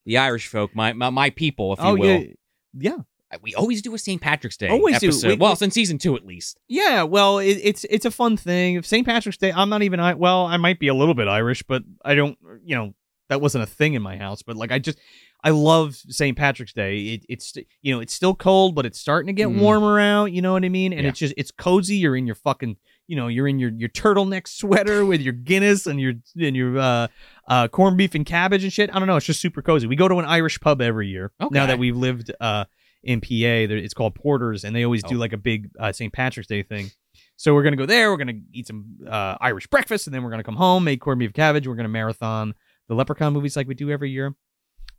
the 0.05 0.17
Irish 0.17 0.47
folk, 0.47 0.75
my 0.75 0.93
my, 0.93 1.09
my 1.09 1.29
people, 1.29 1.73
if 1.73 1.79
you 1.79 1.85
oh 1.85 1.93
will. 1.95 2.21
yeah, 2.21 2.27
yeah, 2.73 3.37
We 3.41 3.55
always 3.55 3.81
do 3.81 3.93
a 3.95 3.97
St. 3.97 4.21
Patrick's 4.21 4.57
Day 4.57 4.69
Always 4.69 4.99
do. 4.99 5.09
We- 5.27 5.35
well, 5.35 5.51
we- 5.51 5.55
since 5.55 5.73
season 5.73 5.97
two 5.97 6.15
at 6.15 6.25
least. 6.25 6.59
yeah. 6.67 7.03
Well, 7.03 7.39
it, 7.39 7.57
it's 7.63 7.83
it's 7.85 8.05
a 8.05 8.11
fun 8.11 8.37
thing. 8.37 8.81
St. 8.83 9.05
Patrick's 9.05 9.37
Day. 9.37 9.51
I'm 9.51 9.69
not 9.69 9.81
even. 9.83 9.99
I 9.99 10.13
well, 10.13 10.45
I 10.45 10.57
might 10.57 10.79
be 10.79 10.87
a 10.87 10.93
little 10.93 11.13
bit 11.15 11.27
Irish, 11.27 11.63
but 11.63 11.83
I 12.03 12.15
don't. 12.15 12.37
You 12.63 12.75
know, 12.75 12.93
that 13.29 13.41
wasn't 13.41 13.63
a 13.63 13.67
thing 13.67 13.93
in 13.93 14.01
my 14.01 14.17
house. 14.17 14.41
But 14.41 14.55
like, 14.57 14.71
I 14.71 14.79
just. 14.79 14.97
I 15.43 15.51
love 15.51 15.95
St. 15.95 16.35
Patrick's 16.35 16.73
Day. 16.73 16.97
It, 17.13 17.25
it's 17.29 17.53
you 17.83 17.93
know 17.93 17.99
it's 18.01 18.13
still 18.15 18.33
cold, 18.33 18.73
but 18.73 18.85
it's 18.87 18.99
starting 18.99 19.27
to 19.27 19.33
get 19.33 19.49
Mm. 19.49 19.59
warmer 19.59 19.99
out. 19.99 20.31
You 20.31 20.41
know 20.41 20.53
what 20.53 20.65
I 20.65 20.69
mean? 20.69 20.91
And 20.91 21.03
Yeah. 21.03 21.09
it's 21.09 21.19
just 21.19 21.33
it's 21.37 21.51
cozy. 21.51 21.97
You're 21.97 22.15
in 22.15 22.25
your 22.25 22.35
fucking 22.35 22.77
you 23.07 23.15
know 23.15 23.27
you're 23.27 23.47
in 23.47 23.59
your 23.59 23.71
your 23.71 23.89
turtleneck 23.89 24.47
sweater 24.47 25.05
with 25.05 25.21
your 25.21 25.33
Guinness 25.33 25.85
and 25.87 25.99
your 25.99 26.13
and 26.39 26.55
your 26.55 26.77
uh, 26.77 27.07
uh, 27.47 27.67
corned 27.67 27.97
beef 27.97 28.15
and 28.15 28.25
cabbage 28.25 28.63
and 28.63 28.71
shit. 28.73 28.89
I 28.93 28.99
don't 28.99 29.07
know. 29.07 29.15
It's 29.17 29.25
just 29.25 29.41
super 29.41 29.61
cozy. 29.61 29.87
We 29.87 29.95
go 29.95 30.07
to 30.07 30.15
an 30.19 30.25
Irish 30.25 30.59
pub 30.59 30.81
every 30.81 31.07
year. 31.07 31.31
Now 31.51 31.65
that 31.67 31.79
we've 31.79 31.95
lived 31.97 32.31
uh, 32.39 32.65
in 33.03 33.21
PA, 33.21 33.27
it's 33.29 33.93
called 33.93 34.15
Porter's, 34.15 34.63
and 34.63 34.75
they 34.75 34.83
always 34.83 35.03
do 35.03 35.15
Oh. 35.15 35.19
like 35.19 35.33
a 35.33 35.37
big 35.37 35.69
uh, 35.79 35.91
St. 35.91 36.11
Patrick's 36.11 36.47
Day 36.47 36.63
thing. 36.63 36.89
So 37.37 37.53
we're 37.53 37.63
gonna 37.63 37.75
go 37.75 37.85
there. 37.85 38.11
We're 38.11 38.17
gonna 38.17 38.39
eat 38.53 38.67
some 38.67 38.85
uh, 39.07 39.35
Irish 39.41 39.67
breakfast, 39.67 40.07
and 40.07 40.13
then 40.13 40.23
we're 40.23 40.31
gonna 40.31 40.43
come 40.43 40.55
home, 40.55 40.83
make 40.85 41.01
corned 41.01 41.19
beef 41.19 41.27
and 41.29 41.33
cabbage. 41.35 41.67
We're 41.67 41.75
gonna 41.75 41.89
marathon 41.89 42.53
the 42.87 42.95
Leprechaun 42.95 43.33
movies 43.33 43.55
like 43.55 43.67
we 43.67 43.73
do 43.75 43.89
every 43.91 44.09
year. 44.11 44.35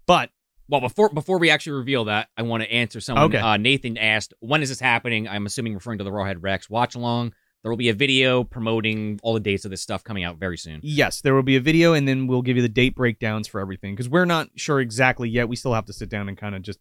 But 0.06 0.30
Well, 0.68 0.80
before 0.80 1.08
before 1.10 1.38
we 1.38 1.50
actually 1.50 1.74
reveal 1.78 2.04
that, 2.06 2.28
I 2.36 2.42
want 2.42 2.62
to 2.62 2.70
answer 2.72 3.00
someone. 3.00 3.26
Okay. 3.26 3.38
Uh, 3.38 3.56
Nathan 3.56 3.96
asked, 3.96 4.34
"When 4.40 4.62
is 4.62 4.68
this 4.68 4.80
happening?" 4.80 5.28
I'm 5.28 5.46
assuming 5.46 5.74
referring 5.74 5.98
to 5.98 6.04
the 6.04 6.10
Rawhead 6.10 6.36
Rex 6.40 6.68
watch 6.68 6.94
along. 6.94 7.32
There 7.66 7.72
will 7.72 7.76
be 7.76 7.88
a 7.88 7.94
video 7.94 8.44
promoting 8.44 9.18
all 9.24 9.34
the 9.34 9.40
dates 9.40 9.64
of 9.64 9.72
this 9.72 9.82
stuff 9.82 10.04
coming 10.04 10.22
out 10.22 10.36
very 10.36 10.56
soon. 10.56 10.78
yes, 10.84 11.20
there 11.20 11.34
will 11.34 11.42
be 11.42 11.56
a 11.56 11.60
video, 11.60 11.94
and 11.94 12.06
then 12.06 12.28
we'll 12.28 12.40
give 12.42 12.54
you 12.54 12.62
the 12.62 12.68
date 12.68 12.94
breakdowns 12.94 13.48
for 13.48 13.60
everything 13.60 13.92
because 13.92 14.08
we're 14.08 14.24
not 14.24 14.50
sure 14.54 14.78
exactly 14.78 15.28
yet. 15.28 15.48
We 15.48 15.56
still 15.56 15.74
have 15.74 15.84
to 15.86 15.92
sit 15.92 16.08
down 16.08 16.28
and 16.28 16.38
kind 16.38 16.54
of 16.54 16.62
just 16.62 16.78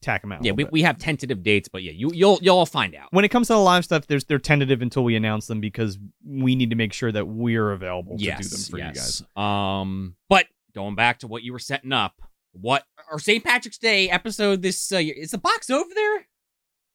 tack 0.00 0.22
them 0.22 0.32
out. 0.32 0.44
Yeah, 0.44 0.50
we, 0.50 0.64
bit. 0.64 0.72
we 0.72 0.82
have 0.82 0.98
tentative 0.98 1.44
dates, 1.44 1.68
but 1.68 1.84
yeah, 1.84 1.92
you 1.92 2.10
you'll 2.12 2.40
you'll 2.42 2.58
all 2.58 2.66
find 2.66 2.96
out. 2.96 3.12
when 3.12 3.24
it 3.24 3.28
comes 3.28 3.46
to 3.46 3.52
the 3.52 3.60
live 3.60 3.84
stuff, 3.84 4.08
there's 4.08 4.24
they're 4.24 4.40
tentative 4.40 4.82
until 4.82 5.04
we 5.04 5.14
announce 5.14 5.46
them 5.46 5.60
because 5.60 6.00
we 6.26 6.56
need 6.56 6.70
to 6.70 6.76
make 6.76 6.92
sure 6.92 7.12
that 7.12 7.28
we're 7.28 7.70
available 7.70 8.18
to 8.18 8.24
do 8.24 8.32
them 8.32 8.60
for 8.70 8.78
you 8.78 8.92
guys. 8.92 9.22
Um, 9.36 10.16
but 10.28 10.46
going 10.74 10.96
back 10.96 11.20
to 11.20 11.28
what 11.28 11.44
you 11.44 11.52
were 11.52 11.60
setting 11.60 11.92
up, 11.92 12.20
what 12.50 12.82
our 13.08 13.20
St. 13.20 13.44
Patrick's 13.44 13.78
Day 13.78 14.10
episode? 14.10 14.62
This 14.62 14.90
uh, 14.90 14.96
is 14.96 15.30
the 15.30 15.38
box 15.38 15.70
over 15.70 15.90
there. 15.94 16.26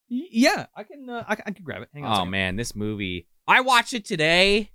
Yeah, 0.09 0.67
I 0.75 0.83
can. 0.83 1.09
Uh, 1.09 1.23
I, 1.27 1.33
I 1.33 1.51
can 1.51 1.63
grab 1.63 1.81
it. 1.81 1.89
Hang 1.93 2.05
on. 2.05 2.21
Oh 2.21 2.25
man, 2.25 2.55
this 2.55 2.75
movie. 2.75 3.27
I 3.47 3.61
watched 3.61 3.93
it 3.93 4.05
today. 4.05 4.71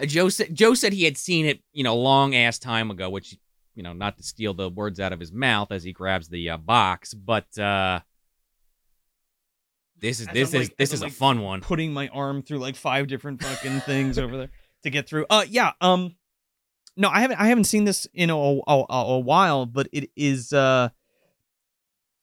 Uh, 0.00 0.06
Joe 0.06 0.28
said 0.28 0.54
Joe 0.54 0.74
said 0.74 0.92
he 0.92 1.04
had 1.04 1.16
seen 1.18 1.46
it, 1.46 1.60
you 1.72 1.84
know, 1.84 1.96
long 1.96 2.34
ass 2.34 2.58
time 2.58 2.90
ago. 2.90 3.10
Which, 3.10 3.36
you 3.74 3.82
know, 3.82 3.92
not 3.92 4.16
to 4.16 4.22
steal 4.22 4.54
the 4.54 4.70
words 4.70 4.98
out 5.00 5.12
of 5.12 5.20
his 5.20 5.32
mouth 5.32 5.70
as 5.72 5.84
he 5.84 5.92
grabs 5.92 6.28
the 6.28 6.50
uh, 6.50 6.56
box, 6.56 7.12
but 7.14 7.58
uh 7.58 8.00
this 9.98 10.20
is 10.20 10.28
As 10.28 10.34
this 10.34 10.54
I'm, 10.54 10.60
is 10.60 10.68
like- 10.68 10.76
this 10.76 10.92
is 10.92 11.00
I'm, 11.02 11.06
a 11.06 11.08
like, 11.08 11.14
fun 11.14 11.40
one. 11.40 11.60
Putting 11.62 11.92
my 11.92 12.08
arm 12.08 12.42
through 12.42 12.58
like 12.58 12.76
five 12.76 13.06
different 13.08 13.42
fucking 13.42 13.80
things 13.80 14.18
over 14.18 14.36
there 14.36 14.50
to 14.82 14.90
get 14.90 15.08
through. 15.08 15.26
Uh, 15.30 15.44
yeah. 15.48 15.72
Um, 15.80 16.16
no, 16.96 17.08
I 17.08 17.20
haven't. 17.20 17.40
I 17.40 17.48
haven't 17.48 17.64
seen 17.64 17.84
this 17.84 18.06
in 18.14 18.30
a, 18.30 18.36
a, 18.36 18.62
a, 18.66 18.84
a 18.88 19.18
while, 19.18 19.66
but 19.66 19.88
it 19.92 20.10
is. 20.16 20.52
Uh, 20.52 20.90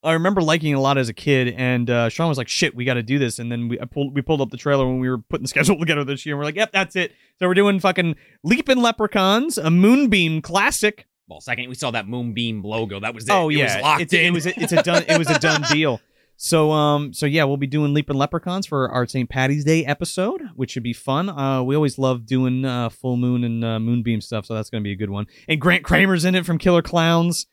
I 0.03 0.13
remember 0.13 0.41
liking 0.41 0.71
it 0.71 0.75
a 0.75 0.79
lot 0.79 0.97
as 0.97 1.09
a 1.09 1.13
kid, 1.13 1.53
and 1.57 1.89
uh, 1.89 2.09
Sean 2.09 2.29
was 2.29 2.37
like, 2.37 2.47
"Shit, 2.47 2.75
we 2.75 2.85
got 2.85 2.95
to 2.95 3.03
do 3.03 3.19
this." 3.19 3.39
And 3.39 3.51
then 3.51 3.67
we 3.69 3.79
I 3.79 3.85
pulled 3.85 4.13
we 4.13 4.21
pulled 4.21 4.41
up 4.41 4.49
the 4.49 4.57
trailer 4.57 4.85
when 4.85 4.99
we 4.99 5.09
were 5.09 5.17
putting 5.17 5.43
the 5.43 5.47
schedule 5.55 5.77
together 5.79 6.03
this 6.03 6.25
year. 6.25 6.35
and 6.35 6.39
We're 6.39 6.45
like, 6.45 6.55
"Yep, 6.55 6.71
that's 6.71 6.95
it." 6.95 7.13
So 7.39 7.47
we're 7.47 7.53
doing 7.53 7.79
fucking 7.79 8.15
Leaping 8.43 8.77
Leprechauns, 8.81 9.57
a 9.57 9.69
Moonbeam 9.69 10.41
classic. 10.41 11.07
Well, 11.27 11.41
second 11.41 11.69
we 11.69 11.75
saw 11.75 11.91
that 11.91 12.07
moonbeam 12.07 12.63
logo, 12.63 12.99
that 12.99 13.13
was 13.15 13.27
it. 13.27 13.31
Oh 13.31 13.49
It 13.49 13.55
yeah, 13.55 13.75
was 13.75 13.81
locked 13.81 14.01
it's, 14.01 14.13
in. 14.13 14.25
It 14.25 14.33
was 14.33 14.45
a, 14.45 14.61
it's 14.61 14.73
a 14.73 14.83
done 14.83 15.03
it 15.07 15.17
was 15.17 15.29
a 15.29 15.39
done 15.39 15.61
deal. 15.71 16.01
So 16.35 16.71
um 16.71 17.13
so 17.13 17.25
yeah, 17.25 17.45
we'll 17.45 17.57
be 17.57 17.65
doing 17.67 17.93
Leaping 17.93 18.17
Leprechauns 18.17 18.67
for 18.67 18.89
our 18.91 19.07
St. 19.07 19.29
Patty's 19.29 19.63
Day 19.63 19.85
episode, 19.85 20.41
which 20.55 20.71
should 20.71 20.83
be 20.83 20.93
fun. 20.93 21.29
Uh, 21.29 21.63
we 21.63 21.75
always 21.75 21.97
love 21.97 22.25
doing 22.25 22.65
uh, 22.65 22.89
full 22.89 23.15
moon 23.17 23.43
and 23.43 23.63
uh, 23.63 23.79
moonbeam 23.79 24.19
stuff, 24.19 24.45
so 24.45 24.53
that's 24.53 24.69
gonna 24.69 24.83
be 24.83 24.91
a 24.91 24.95
good 24.97 25.09
one. 25.09 25.25
And 25.47 25.61
Grant 25.61 25.83
Kramer's 25.83 26.25
in 26.25 26.35
it 26.35 26.45
from 26.45 26.57
Killer 26.57 26.81
Clowns. 26.81 27.47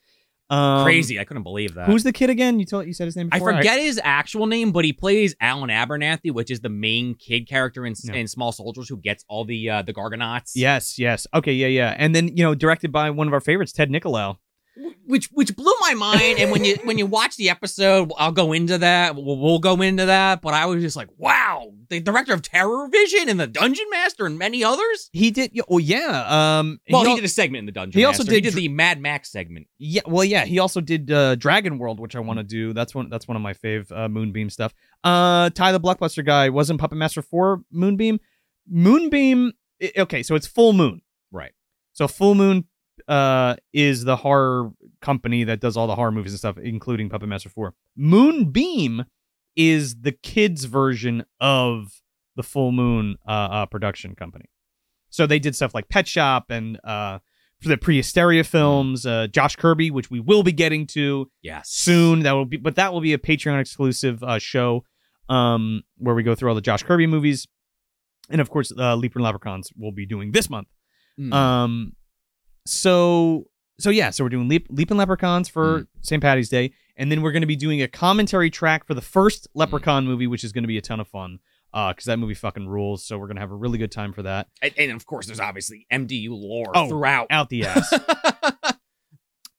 Um, 0.51 0.85
crazy. 0.85 1.19
I 1.21 1.25
couldn't 1.25 1.45
believe 1.45 1.75
that. 1.75 1.87
Who's 1.87 2.03
the 2.03 2.13
kid 2.13 2.29
again? 2.29 2.59
You 2.59 2.67
told 2.67 2.87
you 2.87 2.93
said 2.93 3.05
his 3.07 3.17
name. 3.17 3.29
Before? 3.29 3.53
I 3.53 3.57
forget 3.59 3.79
his 3.79 4.01
actual 4.03 4.47
name, 4.47 4.73
but 4.73 4.85
he 4.85 4.93
plays 4.93 5.35
Alan 5.41 5.71
Abernathy, 5.71 6.33
which 6.33 6.51
is 6.51 6.61
the 6.61 6.69
main 6.69 7.15
kid 7.15 7.49
character 7.49 7.87
in, 7.87 7.95
in 8.13 8.27
Small 8.27 8.51
Soldiers 8.51 8.89
who 8.89 8.97
gets 8.97 9.25
all 9.29 9.45
the 9.45 9.71
uh, 9.71 9.83
the 9.83 9.93
Gargonauts. 9.93 10.53
yes, 10.57 10.99
yes. 10.99 11.27
Okay, 11.33 11.53
yeah, 11.53 11.69
yeah. 11.69 11.95
And 11.97 12.15
then 12.15 12.37
you 12.37 12.43
know, 12.43 12.55
directed 12.55 12.91
by 12.91 13.11
one 13.11 13.29
of 13.29 13.33
our 13.33 13.41
favorites, 13.41 13.73
Ted 13.73 13.91
Nicolau. 13.91 14.37
Which 15.07 15.27
which 15.33 15.55
blew 15.57 15.73
my 15.81 15.95
mind. 15.95 16.39
And 16.39 16.51
when 16.51 16.65
you 16.65 16.77
when 16.85 16.99
you 16.99 17.07
watch 17.07 17.37
the 17.37 17.51
episode, 17.51 18.13
I'll 18.19 18.33
go 18.33 18.53
into 18.53 18.79
that. 18.79 19.17
We'll, 19.17 19.39
we'll 19.39 19.59
go 19.59 19.81
into 19.83 20.07
that. 20.07 20.41
But 20.43 20.55
I 20.55 20.67
was 20.67 20.83
just 20.83 20.97
like, 20.97 21.09
wow, 21.17 21.73
the 21.89 22.01
director 22.01 22.33
of 22.33 22.43
Terror 22.43 22.89
Vision 22.89 23.29
and 23.29 23.39
the 23.39 23.47
Dungeon 23.47 23.87
Master 23.91 24.27
and 24.27 24.39
many 24.39 24.63
others. 24.65 25.11
He 25.13 25.31
did. 25.31 25.59
Oh 25.69 25.79
yeah. 25.79 26.59
Um. 26.59 26.81
Well, 26.91 27.05
he, 27.05 27.11
al- 27.11 27.17
did 27.17 27.25
a 27.25 27.29
segment 27.29 27.61
in 27.61 27.67
the 27.67 27.73
Dungeon. 27.73 27.99
he 27.99 28.05
also 28.05 28.23
Master. 28.23 28.35
he 28.35 28.41
did 28.41 28.55
did 28.55 28.59
the 28.59 28.69
Mad 28.69 29.01
Max 29.01 29.31
segment. 29.31 29.67
Yeah, 29.79 30.03
well, 30.07 30.25
yeah, 30.25 30.45
he 30.45 30.59
also 30.59 30.81
did 30.81 31.11
uh, 31.11 31.35
Dragon 31.35 31.79
World, 31.79 32.01
which 32.01 32.17
I 32.17 32.21
want 32.21 32.39
to 32.39 32.45
do. 32.45 32.73
That's 32.73 32.95
one. 32.95 33.11
That's 33.11 33.27
one 33.29 33.37
of 33.37 33.43
my 33.43 33.55
fave 33.55 33.91
uh, 33.93 34.09
Moonbeam 34.09 34.51
stuff. 34.51 34.73
Uh, 35.03 35.51
Ty 35.51 35.73
the 35.73 35.81
Blockbuster 35.81 36.25
guy 36.25 36.49
wasn't 36.49 36.81
Puppet 36.81 36.99
Master 36.99 37.23
for 37.23 37.63
Moonbeam. 37.71 38.21
Moonbeam. 38.69 39.53
Okay, 39.97 40.23
so 40.23 40.35
it's 40.35 40.47
Full 40.47 40.73
Moon. 40.73 41.03
Right. 41.33 41.53
So 41.93 42.07
Full 42.07 42.35
Moon 42.35 42.65
uh, 43.09 43.57
is 43.73 44.05
the 44.05 44.17
horror 44.17 44.71
company 45.01 45.45
that 45.45 45.61
does 45.61 45.77
all 45.77 45.87
the 45.87 45.95
horror 45.95 46.13
movies 46.13 46.33
and 46.33 46.39
stuff, 46.39 46.59
including 46.59 47.09
Puppet 47.09 47.29
Master 47.29 47.49
Four. 47.49 47.75
Moonbeam 47.97 49.05
is 49.57 50.01
the 50.03 50.13
kids' 50.13 50.65
version 50.65 51.25
of 51.41 52.01
the 52.37 52.43
Full 52.43 52.73
Moon 52.73 53.17
uh, 53.27 53.31
uh, 53.31 53.67
production 53.67 54.15
company. 54.15 54.47
So 55.11 55.27
they 55.27 55.39
did 55.39 55.57
stuff 55.57 55.75
like 55.75 55.89
Pet 55.89 56.07
Shop 56.07 56.47
and 56.51 56.79
uh, 56.85 57.19
for 57.61 57.69
the 57.69 57.77
Prehysteria 57.77 58.47
films, 58.47 59.05
uh, 59.05 59.27
Josh 59.27 59.57
Kirby, 59.57 59.91
which 59.91 60.11
we 60.11 60.21
will 60.21 60.43
be 60.43 60.53
getting 60.53 60.87
to 60.89 61.31
Yes. 61.43 61.69
soon. 61.71 62.21
That 62.21 62.33
will 62.33 62.47
be, 62.47 62.57
but 62.57 62.77
that 62.77 62.93
will 62.93 63.01
be 63.01 63.13
a 63.13 63.19
Patreon 63.19 63.61
exclusive 63.61 64.23
uh, 64.23 64.39
show 64.39 64.85
um, 65.29 65.83
where 65.99 66.15
we 66.15 66.23
go 66.23 66.35
through 66.35 66.49
all 66.51 66.55
the 66.55 66.61
Josh 66.61 66.83
Kirby 66.83 67.07
movies, 67.07 67.47
and 68.31 68.41
of 68.41 68.51
course, 68.51 68.73
uh, 68.77 68.95
Leaping 68.95 69.23
Leprechauns 69.23 69.71
will 69.77 69.93
be 69.93 70.07
doing 70.07 70.33
this 70.33 70.49
month. 70.49 70.69
Mm. 71.19 71.35
Um, 71.35 71.93
so 72.67 73.47
so 73.79 73.91
yeah, 73.91 74.11
so 74.11 74.25
we're 74.25 74.31
doing 74.31 74.49
Leap 74.49 74.67
Leap 74.71 74.91
and 74.91 74.99
Leprechauns 74.99 75.49
for 75.49 75.87
St. 76.03 76.23
Patty's 76.23 76.49
Day, 76.49 76.73
and 76.97 77.11
then 77.11 77.23
we're 77.23 77.33
going 77.33 77.43
to 77.43 77.47
be 77.47 77.57
doing 77.57 77.81
a 77.83 77.89
commentary 77.89 78.51
track 78.51 78.87
for 78.87 78.95
the 78.95 79.01
first 79.01 79.49
Leprechaun 79.55 80.05
movie, 80.07 80.27
which 80.27 80.45
is 80.45 80.53
going 80.53 80.65
to 80.65 80.69
be 80.69 80.79
a 80.79 80.83
ton 80.83 81.01
of 81.01 81.09
fun. 81.09 81.39
Uh, 81.73 81.93
because 81.93 82.07
that 82.07 82.19
movie 82.19 82.35
fucking 82.35 82.67
rules. 82.67 83.07
So 83.07 83.17
we're 83.17 83.29
gonna 83.29 83.39
have 83.41 83.53
a 83.53 83.57
really 83.57 83.79
good 83.79 83.93
time 83.93 84.13
for 84.13 84.23
that. 84.23 84.49
and, 84.61 84.73
and 84.77 84.91
of 84.91 85.07
course, 85.07 85.27
there's 85.27 85.39
obviously 85.39 85.87
MDU 85.93 86.31
lore 86.31 86.73
Oh, 86.75 86.89
throughout. 86.89 87.29
Out 87.31 87.49
the 87.49 87.65
ass. 87.65 87.95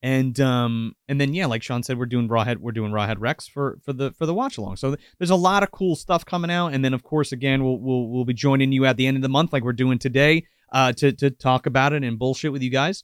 and 0.03 0.39
um 0.39 0.95
and 1.07 1.21
then 1.21 1.31
yeah 1.33 1.45
like 1.45 1.61
sean 1.61 1.83
said 1.83 1.95
we're 1.97 2.07
doing 2.07 2.27
rawhead 2.27 2.57
we're 2.57 2.71
doing 2.71 2.91
rawhead 2.91 3.17
rex 3.19 3.47
for 3.47 3.77
for 3.83 3.93
the 3.93 4.11
for 4.13 4.25
the 4.25 4.33
watch 4.33 4.57
along 4.57 4.75
so 4.75 4.95
th- 4.95 4.99
there's 5.19 5.29
a 5.29 5.35
lot 5.35 5.61
of 5.61 5.69
cool 5.69 5.95
stuff 5.95 6.25
coming 6.25 6.49
out 6.49 6.73
and 6.73 6.83
then 6.83 6.91
of 6.93 7.03
course 7.03 7.31
again 7.31 7.63
we'll 7.63 7.77
we'll, 7.79 8.07
we'll 8.09 8.25
be 8.25 8.33
joining 8.33 8.71
you 8.71 8.83
at 8.85 8.97
the 8.97 9.05
end 9.05 9.15
of 9.15 9.21
the 9.21 9.29
month 9.29 9.53
like 9.53 9.63
we're 9.63 9.71
doing 9.73 9.99
today 9.99 10.43
uh, 10.71 10.93
to 10.93 11.11
to 11.13 11.29
talk 11.31 11.65
about 11.65 11.93
it 11.93 12.03
and 12.03 12.17
bullshit 12.19 12.51
with 12.51 12.61
you 12.61 12.69
guys. 12.69 13.03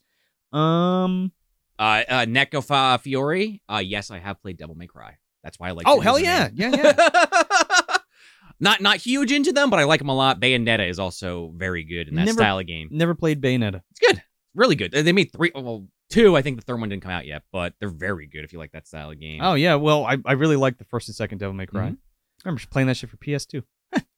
Um. 0.52 1.32
Uh, 1.78 2.02
uh 2.08 2.24
Neko 2.26 2.64
Fa- 2.64 2.98
Fiore. 3.02 3.60
Uh, 3.68 3.82
yes, 3.84 4.10
I 4.10 4.18
have 4.18 4.42
played 4.42 4.56
Devil 4.56 4.74
May 4.74 4.86
Cry. 4.88 5.16
That's 5.44 5.60
why 5.60 5.68
I 5.68 5.70
like. 5.72 5.86
Oh 5.88 6.00
hell 6.00 6.18
yeah, 6.18 6.48
yeah, 6.52 6.74
yeah. 6.74 7.96
not 8.60 8.80
not 8.80 8.96
huge 8.96 9.30
into 9.30 9.52
them, 9.52 9.70
but 9.70 9.78
I 9.78 9.84
like 9.84 10.00
them 10.00 10.08
a 10.08 10.14
lot. 10.16 10.40
Bayonetta 10.40 10.88
is 10.88 10.98
also 10.98 11.52
very 11.56 11.84
good 11.84 12.08
in 12.08 12.16
that 12.16 12.24
Never- 12.26 12.38
style 12.38 12.58
of 12.58 12.66
game. 12.66 12.88
Never 12.90 13.14
played 13.14 13.40
Bayonetta. 13.40 13.82
It's 13.90 14.00
good, 14.00 14.22
really 14.54 14.74
good. 14.74 14.90
They 14.92 15.12
made 15.12 15.32
three, 15.32 15.52
well, 15.54 15.86
two. 16.10 16.36
I 16.36 16.42
think 16.42 16.56
the 16.58 16.64
third 16.64 16.80
one 16.80 16.88
didn't 16.88 17.02
come 17.02 17.12
out 17.12 17.26
yet, 17.26 17.42
but 17.52 17.74
they're 17.78 17.88
very 17.88 18.26
good 18.26 18.44
if 18.44 18.52
you 18.52 18.58
like 18.58 18.72
that 18.72 18.86
style 18.88 19.10
of 19.10 19.20
game. 19.20 19.40
Oh 19.42 19.54
yeah, 19.54 19.76
well 19.76 20.04
I, 20.04 20.16
I 20.24 20.32
really 20.32 20.56
like 20.56 20.78
the 20.78 20.84
first 20.84 21.08
and 21.08 21.14
second 21.14 21.38
Devil 21.38 21.54
May 21.54 21.66
Cry. 21.66 21.90
Mhm. 21.90 21.98
I 22.44 22.48
remember 22.48 22.62
playing 22.70 22.88
that 22.88 22.96
shit 22.96 23.10
for 23.10 23.16
PS2. 23.18 23.62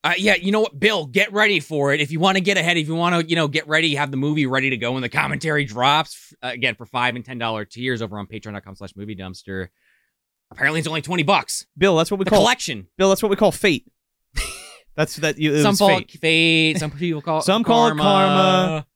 Uh, 0.02 0.14
yeah, 0.16 0.34
you 0.34 0.50
know 0.50 0.60
what, 0.60 0.80
Bill? 0.80 1.04
Get 1.04 1.30
ready 1.32 1.60
for 1.60 1.92
it. 1.92 2.00
If 2.00 2.10
you 2.10 2.20
want 2.20 2.36
to 2.36 2.40
get 2.40 2.56
ahead, 2.56 2.78
if 2.78 2.88
you 2.88 2.94
want 2.94 3.14
to, 3.14 3.28
you 3.28 3.36
know, 3.36 3.48
get 3.48 3.68
ready, 3.68 3.94
have 3.96 4.10
the 4.10 4.16
movie 4.16 4.46
ready 4.46 4.70
to 4.70 4.76
go 4.78 4.92
when 4.92 5.02
the 5.02 5.10
commentary 5.10 5.66
drops. 5.66 6.32
Uh, 6.42 6.48
again, 6.48 6.74
for 6.74 6.86
five 6.86 7.16
and 7.16 7.24
ten 7.24 7.36
dollar 7.38 7.66
tiers 7.66 8.00
over 8.00 8.18
on 8.18 8.26
Patreon.com/slash 8.26 8.96
Movie 8.96 9.14
Dumpster. 9.14 9.68
Apparently, 10.50 10.78
it's 10.80 10.88
only 10.88 11.02
twenty 11.02 11.22
bucks. 11.22 11.66
Bill, 11.76 11.96
that's 11.96 12.10
what 12.10 12.18
we 12.18 12.24
The 12.24 12.30
call 12.30 12.40
collection. 12.40 12.86
Bill. 12.96 13.10
That's 13.10 13.22
what 13.22 13.28
we 13.28 13.36
call 13.36 13.52
fate. 13.52 13.86
that's 14.96 15.16
that. 15.16 15.38
You, 15.38 15.60
Some 15.60 15.76
call 15.76 15.88
fate. 15.88 16.14
it 16.14 16.18
fate. 16.18 16.78
Some 16.78 16.90
people 16.92 17.20
call 17.20 17.40
it 17.40 17.44
Some 17.44 17.62
call 17.62 17.88
it 17.88 17.96
karma. 17.98 18.86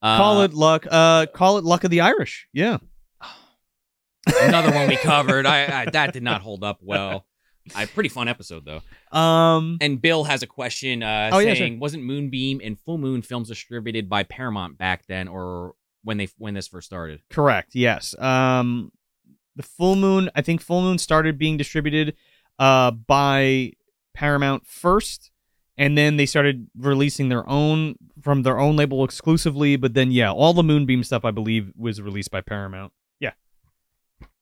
Uh, 0.00 0.16
call 0.16 0.42
it 0.42 0.54
luck. 0.54 0.86
Uh, 0.88 1.26
call 1.26 1.58
it 1.58 1.64
luck 1.64 1.82
of 1.82 1.90
the 1.90 2.02
Irish. 2.02 2.46
Yeah. 2.52 2.78
another 4.42 4.72
one 4.72 4.86
we 4.88 4.96
covered. 4.96 5.44
I, 5.44 5.82
I 5.82 5.90
that 5.90 6.12
did 6.12 6.22
not 6.22 6.40
hold 6.40 6.62
up 6.62 6.78
well. 6.80 7.26
I 7.74 7.86
pretty 7.86 8.08
fun 8.08 8.28
episode 8.28 8.64
though. 8.64 9.18
Um. 9.18 9.78
And 9.80 10.00
Bill 10.00 10.24
has 10.24 10.42
a 10.42 10.46
question 10.46 11.02
uh, 11.02 11.30
Oh, 11.32 11.38
yeah, 11.38 11.54
saying, 11.54 11.80
"Wasn't 11.80 12.02
Moonbeam 12.02 12.60
and 12.62 12.78
Full 12.78 12.98
Moon 12.98 13.22
films 13.22 13.48
distributed 13.48 14.08
by 14.08 14.22
Paramount 14.22 14.78
back 14.78 15.06
then, 15.06 15.28
or 15.28 15.74
when 16.04 16.16
they 16.18 16.28
when 16.38 16.54
this 16.54 16.68
first 16.68 16.86
started?" 16.86 17.20
Correct. 17.30 17.74
Yes. 17.74 18.18
Um. 18.18 18.92
The 19.56 19.62
Full 19.62 19.96
Moon. 19.96 20.30
I 20.34 20.42
think 20.42 20.60
Full 20.60 20.82
Moon 20.82 20.98
started 20.98 21.38
being 21.38 21.56
distributed, 21.56 22.14
uh, 22.58 22.90
by 22.90 23.72
Paramount 24.14 24.66
first, 24.66 25.30
and 25.78 25.96
then 25.96 26.16
they 26.16 26.26
started 26.26 26.68
releasing 26.76 27.28
their 27.28 27.48
own 27.48 27.96
from 28.22 28.42
their 28.42 28.58
own 28.58 28.76
label 28.76 29.04
exclusively. 29.04 29.76
But 29.76 29.94
then, 29.94 30.10
yeah, 30.10 30.30
all 30.30 30.52
the 30.52 30.62
Moonbeam 30.62 31.02
stuff 31.04 31.24
I 31.24 31.30
believe 31.30 31.72
was 31.76 32.00
released 32.02 32.30
by 32.30 32.40
Paramount. 32.42 32.92
Yeah. 33.20 33.32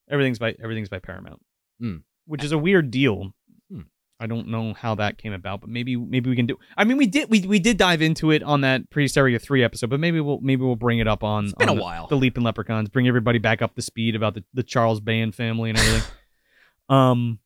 Everything's 0.09 0.39
by 0.39 0.55
everything's 0.61 0.89
by 0.89 0.99
Paramount. 0.99 1.41
Hmm. 1.79 1.97
Which 2.25 2.43
is 2.43 2.51
a 2.51 2.57
weird 2.57 2.91
deal. 2.91 3.33
Hmm. 3.71 3.81
I 4.19 4.27
don't 4.27 4.47
know 4.47 4.73
how 4.73 4.95
that 4.95 5.17
came 5.17 5.33
about, 5.33 5.61
but 5.61 5.69
maybe 5.69 5.95
maybe 5.95 6.29
we 6.29 6.35
can 6.35 6.45
do. 6.45 6.57
I 6.77 6.83
mean, 6.83 6.97
we 6.97 7.05
did 7.07 7.29
we, 7.29 7.41
we 7.41 7.59
did 7.59 7.77
dive 7.77 8.01
into 8.01 8.31
it 8.31 8.43
on 8.43 8.61
that 8.61 8.89
Prehysteria 8.89 9.41
three 9.41 9.63
episode, 9.63 9.89
but 9.89 9.99
maybe 9.99 10.19
we'll 10.19 10.39
maybe 10.41 10.63
we'll 10.63 10.75
bring 10.75 10.99
it 10.99 11.07
up 11.07 11.23
on. 11.23 11.45
It's 11.45 11.53
been 11.53 11.69
on 11.69 11.75
a 11.75 11.77
the, 11.77 11.83
while. 11.83 12.07
The 12.07 12.15
Leaping 12.17 12.43
Leprechauns, 12.43 12.89
bring 12.89 13.07
everybody 13.07 13.39
back 13.39 13.61
up 13.61 13.75
to 13.75 13.81
speed 13.81 14.15
about 14.15 14.33
the, 14.35 14.43
the 14.53 14.63
Charles 14.63 14.99
Band 14.99 15.35
family 15.35 15.69
and 15.69 15.79
everything. 15.79 16.11
um, 16.89 17.39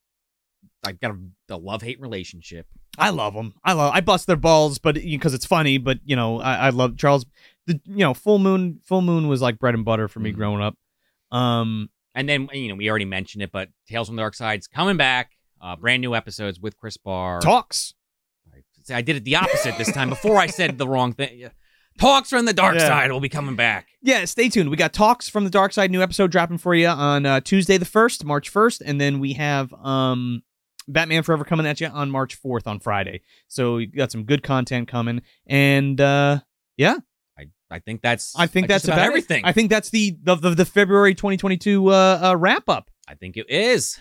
I 0.86 0.94
got 0.94 1.12
a, 1.12 1.56
a 1.56 1.58
love 1.58 1.82
hate 1.82 2.00
relationship. 2.00 2.68
I 2.98 3.10
love 3.12 3.34
them. 3.34 3.54
I 3.64 3.74
love. 3.74 3.94
I 3.94 4.02
bust 4.02 4.28
their 4.28 4.36
balls, 4.36 4.78
but 4.78 4.96
because 4.96 5.34
it's 5.34 5.46
funny. 5.46 5.78
But 5.78 6.00
you 6.06 6.16
know, 6.16 6.40
I, 6.40 6.68
I 6.68 6.70
love 6.70 6.98
Charles. 6.98 7.26
The 7.66 7.80
you 7.86 7.98
know, 7.98 8.14
Full 8.14 8.40
Moon. 8.40 8.80
Full 8.86 9.02
Moon 9.02 9.28
was 9.28 9.42
like 9.42 9.60
bread 9.60 9.74
and 9.76 9.86
butter 9.86 10.08
for 10.08 10.20
me 10.20 10.32
Mhm. 10.32 10.36
growing 10.36 10.62
up. 10.62 10.76
Um, 11.32 11.90
And 12.20 12.28
then 12.28 12.50
you 12.54 12.68
know 12.68 12.76
we 12.76 12.90
already 12.90 13.06
mentioned 13.06 13.42
it, 13.44 13.52
but 13.52 13.70
Tales 13.88 14.08
from 14.08 14.18
the 14.18 14.22
Dark 14.22 14.36
Side's 14.36 14.68
coming 14.68 14.98
back. 14.98 15.32
Uh, 15.62 15.76
brand 15.76 16.02
new 16.02 16.16
episodes 16.16 16.60
with 16.60 16.76
Chris 16.78 16.98
Barr. 16.98 17.40
talks. 17.42 17.94
I- 18.54 18.96
I 18.98 19.02
did 19.02 19.16
it 19.18 19.24
the 19.24 19.36
opposite 19.36 19.78
this 19.78 19.92
time. 19.92 20.10
Before 20.10 20.38
I 20.38 20.48
said 20.48 20.78
the 20.78 20.88
wrong 20.88 21.14
thing. 21.14 21.38
Yeah. 21.40 21.50
Talks 22.00 22.30
from 22.30 22.46
the 22.46 22.54
Dark 22.54 22.76
Yeah. 22.76 22.88
Side 22.88 23.12
will 23.12 23.20
be 23.20 23.30
coming 23.30 23.56
back. 23.56 23.88
Yeah, 24.02 24.24
stay 24.26 24.50
tuned. 24.50 24.70
We 24.70 24.78
got 24.78 24.94
talks 24.94 25.28
from 25.30 25.44
the 25.44 25.50
dark 25.50 25.74
side. 25.74 25.92
New 25.92 26.02
episode 26.02 26.32
dropping 26.32 26.58
for 26.58 26.74
you 26.74 26.88
on 26.88 27.26
uh, 27.26 27.42
Tuesday 27.42 27.78
the 27.78 27.84
first, 27.86 28.24
March 28.26 28.48
first, 28.50 28.82
and 28.82 29.00
then 29.00 29.20
we 29.20 29.34
have 29.34 29.74
um, 29.74 30.42
Batman 30.88 31.24
Forever 31.24 31.44
coming 31.44 31.66
at 31.66 31.82
you 31.82 31.88
on 31.88 32.10
March 32.10 32.36
fourth 32.36 32.68
on 32.68 32.80
Friday. 32.80 33.22
So 33.50 33.78
you 33.80 33.88
got 33.88 34.12
some 34.12 34.24
good 34.24 34.44
content 34.44 34.88
coming, 34.88 35.22
and 35.46 36.00
uh, 36.00 36.40
I, 36.78 37.00
I 37.72 37.80
think 37.80 38.02
that's 38.02 38.36
I 38.36 38.48
think 38.48 38.68
that's 38.68 38.84
just 38.84 38.90
about, 38.90 39.00
about, 39.00 39.08
everything. 39.08 39.46
I 39.46 39.52
think 39.52 39.70
that's 39.70 39.90
the 39.90 40.18
the, 40.24 40.36
the, 40.36 40.50
the 40.52 40.66
February 40.66 41.14
2022 41.16 41.88
uh, 41.88 42.20
uh, 42.22 42.36
wrap 42.36 42.68
up. 42.68 42.90
I 43.08 43.16
think 43.16 43.38
it 43.38 43.50
is. 43.50 44.00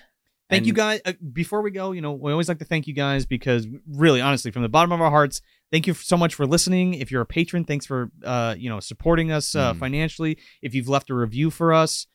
Thank 0.50 0.64
you 0.64 0.72
guys. 0.72 1.02
Uh, 1.04 1.12
before 1.32 1.60
we 1.60 1.70
go, 1.70 1.92
you 1.92 2.00
know, 2.00 2.12
we 2.12 2.32
always 2.32 2.48
like 2.48 2.58
to 2.60 2.64
thank 2.64 2.86
you 2.86 2.94
guys 2.94 3.26
because 3.26 3.66
really, 3.86 4.22
honestly, 4.22 4.50
from 4.50 4.62
the 4.62 4.68
bottom 4.70 4.92
of 4.92 5.00
our 5.02 5.10
hearts, 5.10 5.42
thank 5.70 5.86
you 5.86 5.92
so 5.92 6.16
much 6.16 6.34
for 6.34 6.46
listening. 6.46 6.94
If 6.94 7.10
you're 7.10 7.20
a 7.20 7.26
patron, 7.26 7.64
thanks 7.64 7.84
for 7.84 8.10
uh, 8.24 8.54
you 8.58 8.70
know 8.70 8.80
supporting 8.80 9.30
us 9.30 9.54
uh, 9.54 9.74
Mm. 9.74 9.78
financially. 9.78 10.38
If 10.62 10.74
you've 10.74 10.88
left 10.88 11.10
a 11.10 11.14
review 11.14 11.50
for 11.50 11.74
us, 11.74 12.06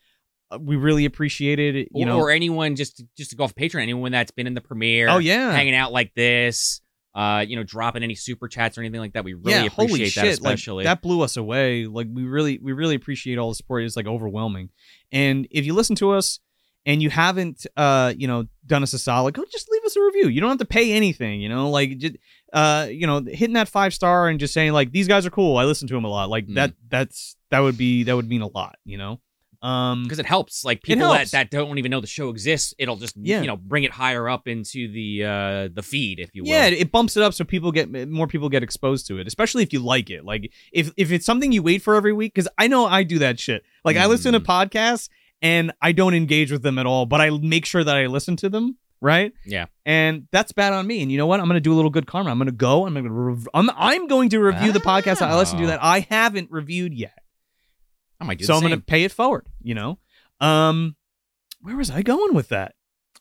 uh, 0.49 0.57
we 0.59 0.75
really 0.75 1.05
appreciate 1.05 1.59
it. 1.59 1.89
You 1.93 2.03
or, 2.03 2.05
know, 2.07 2.17
or 2.17 2.31
anyone 2.31 2.75
just 2.75 3.03
just 3.15 3.29
to 3.29 3.35
go 3.35 3.43
off 3.43 3.53
Patreon, 3.53 3.83
anyone 3.83 4.11
that's 4.11 4.31
been 4.31 4.47
in 4.47 4.55
the 4.55 4.61
premiere, 4.61 5.09
oh 5.09 5.19
yeah, 5.19 5.51
hanging 5.51 5.75
out 5.75 5.91
like 5.91 6.15
this, 6.15 6.81
uh, 7.15 7.45
you 7.47 7.55
know, 7.55 7.63
dropping 7.63 8.03
any 8.03 8.15
super 8.15 8.47
chats 8.47 8.77
or 8.77 8.81
anything 8.81 8.99
like 8.99 9.13
that. 9.13 9.23
We 9.23 9.33
really 9.33 9.51
yeah, 9.51 9.65
appreciate 9.65 10.13
holy 10.15 10.27
that, 10.29 10.33
especially. 10.33 10.83
Like, 10.83 10.85
that 10.85 11.01
blew 11.01 11.21
us 11.21 11.37
away. 11.37 11.85
Like 11.85 12.07
we 12.11 12.23
really, 12.23 12.59
we 12.61 12.73
really 12.73 12.95
appreciate 12.95 13.37
all 13.37 13.49
the 13.49 13.55
support. 13.55 13.83
It's 13.83 13.95
like 13.95 14.07
overwhelming. 14.07 14.69
And 15.11 15.47
if 15.51 15.65
you 15.65 15.73
listen 15.73 15.95
to 15.97 16.11
us 16.11 16.39
and 16.85 17.01
you 17.01 17.09
haven't, 17.09 17.65
uh, 17.77 18.13
you 18.17 18.27
know, 18.27 18.45
done 18.65 18.83
us 18.83 18.93
a 18.93 18.99
solid, 18.99 19.35
go 19.35 19.43
just 19.51 19.69
leave 19.71 19.83
us 19.85 19.95
a 19.95 20.01
review. 20.01 20.27
You 20.27 20.41
don't 20.41 20.49
have 20.49 20.57
to 20.59 20.65
pay 20.65 20.91
anything. 20.93 21.39
You 21.39 21.49
know, 21.49 21.69
like 21.69 21.97
just, 21.99 22.15
uh, 22.51 22.87
you 22.89 23.05
know, 23.07 23.21
hitting 23.21 23.53
that 23.53 23.69
five 23.69 23.93
star 23.93 24.27
and 24.27 24.39
just 24.39 24.53
saying 24.53 24.73
like 24.73 24.91
these 24.91 25.07
guys 25.07 25.25
are 25.25 25.31
cool. 25.31 25.57
I 25.57 25.65
listen 25.65 25.87
to 25.89 25.93
them 25.93 26.05
a 26.05 26.09
lot. 26.09 26.29
Like 26.29 26.47
Mm. 26.47 26.55
that. 26.55 26.73
That's 26.89 27.35
that 27.51 27.59
would 27.59 27.77
be 27.77 28.03
that 28.03 28.15
would 28.15 28.27
mean 28.27 28.41
a 28.41 28.47
lot. 28.47 28.77
You 28.85 28.97
know. 28.97 29.19
Um, 29.63 30.03
because 30.03 30.19
it 30.19 30.25
helps. 30.25 30.65
Like 30.65 30.83
people 30.83 31.07
that, 31.07 31.15
helps. 31.15 31.31
that 31.31 31.49
don't 31.49 31.77
even 31.77 31.89
know 31.89 32.01
the 32.01 32.07
show 32.07 32.29
exists, 32.29 32.73
it'll 32.77 32.97
just 32.97 33.15
Yeah. 33.17 33.39
you 33.41 33.47
know 33.47 33.55
bring 33.55 33.83
it 33.85 33.91
higher 33.91 34.27
up 34.27 34.47
into 34.47 34.91
the 34.91 35.23
uh 35.23 35.69
the 35.73 35.81
feed, 35.81 36.19
if 36.19 36.29
you 36.33 36.43
will. 36.43 36.49
Yeah, 36.49 36.65
it 36.65 36.91
bumps 36.91 37.15
it 37.15 37.23
up 37.23 37.33
so 37.33 37.45
people 37.45 37.71
get 37.71 37.89
more 38.09 38.27
people 38.27 38.49
get 38.49 38.61
exposed 38.61 39.07
to 39.07 39.17
it, 39.19 39.25
especially 39.27 39.63
if 39.63 39.71
you 39.71 39.79
like 39.79 40.09
it. 40.09 40.25
Like 40.25 40.51
if 40.73 40.91
if 40.97 41.11
it's 41.11 41.25
something 41.25 41.51
you 41.53 41.63
wait 41.63 41.81
for 41.81 41.95
every 41.95 42.11
week, 42.13 42.33
because 42.33 42.49
I 42.57 42.67
know 42.67 42.85
I 42.85 43.03
do 43.03 43.19
that 43.19 43.39
shit. 43.39 43.63
Like 43.85 43.95
I 43.97 44.05
listen 44.07 44.33
to 44.33 44.41
Mm. 44.41 44.45
podcasts 44.45 45.07
and 45.41 45.71
I 45.81 45.93
don't 45.93 46.13
engage 46.13 46.51
with 46.51 46.61
them 46.63 46.77
at 46.77 46.85
all, 46.85 47.05
but 47.05 47.21
I 47.21 47.29
make 47.29 47.65
sure 47.65 47.83
that 47.83 47.95
I 47.95 48.07
listen 48.07 48.35
to 48.37 48.49
them. 48.49 48.77
Right. 49.01 49.33
Yeah. 49.45 49.65
And 49.85 50.27
that's 50.31 50.51
bad 50.53 50.71
on 50.71 50.87
me. 50.87 51.01
And 51.01 51.11
you 51.11 51.17
know 51.17 51.25
what? 51.27 51.39
I'm 51.41 51.47
gonna 51.47 51.59
do 51.59 51.73
a 51.73 51.75
little 51.75 51.91
good 51.91 52.05
karma. 52.07 52.29
I'm 52.31 52.37
gonna 52.37 52.51
go. 52.51 52.85
I'm 52.85 52.93
gonna. 52.93 53.09
Rev- 53.11 53.47
I'm 53.53 53.69
I'm 53.75 54.07
going 54.07 54.29
to 54.29 54.39
review 54.39 54.71
the 54.73 54.79
podcast 54.79 55.19
that 55.19 55.29
I 55.29 55.37
listen 55.37 55.57
to 55.59 55.63
Oh. 55.65 55.67
that 55.67 55.79
I 55.83 56.05
haven't 56.09 56.51
reviewed 56.51 56.93
yet. 56.93 57.17
I 58.23 58.27
might 58.27 58.39
do 58.39 58.45
so 58.45 58.55
I'm 58.55 58.61
gonna 58.61 58.79
pay 58.79 59.03
it 59.03 59.11
forward. 59.11 59.45
You 59.61 59.75
know. 59.75 59.99
Um, 60.39 60.95
where 61.61 61.75
was 61.77 61.89
I 61.89 62.01
going 62.01 62.33
with 62.33 62.49
that? 62.49 62.75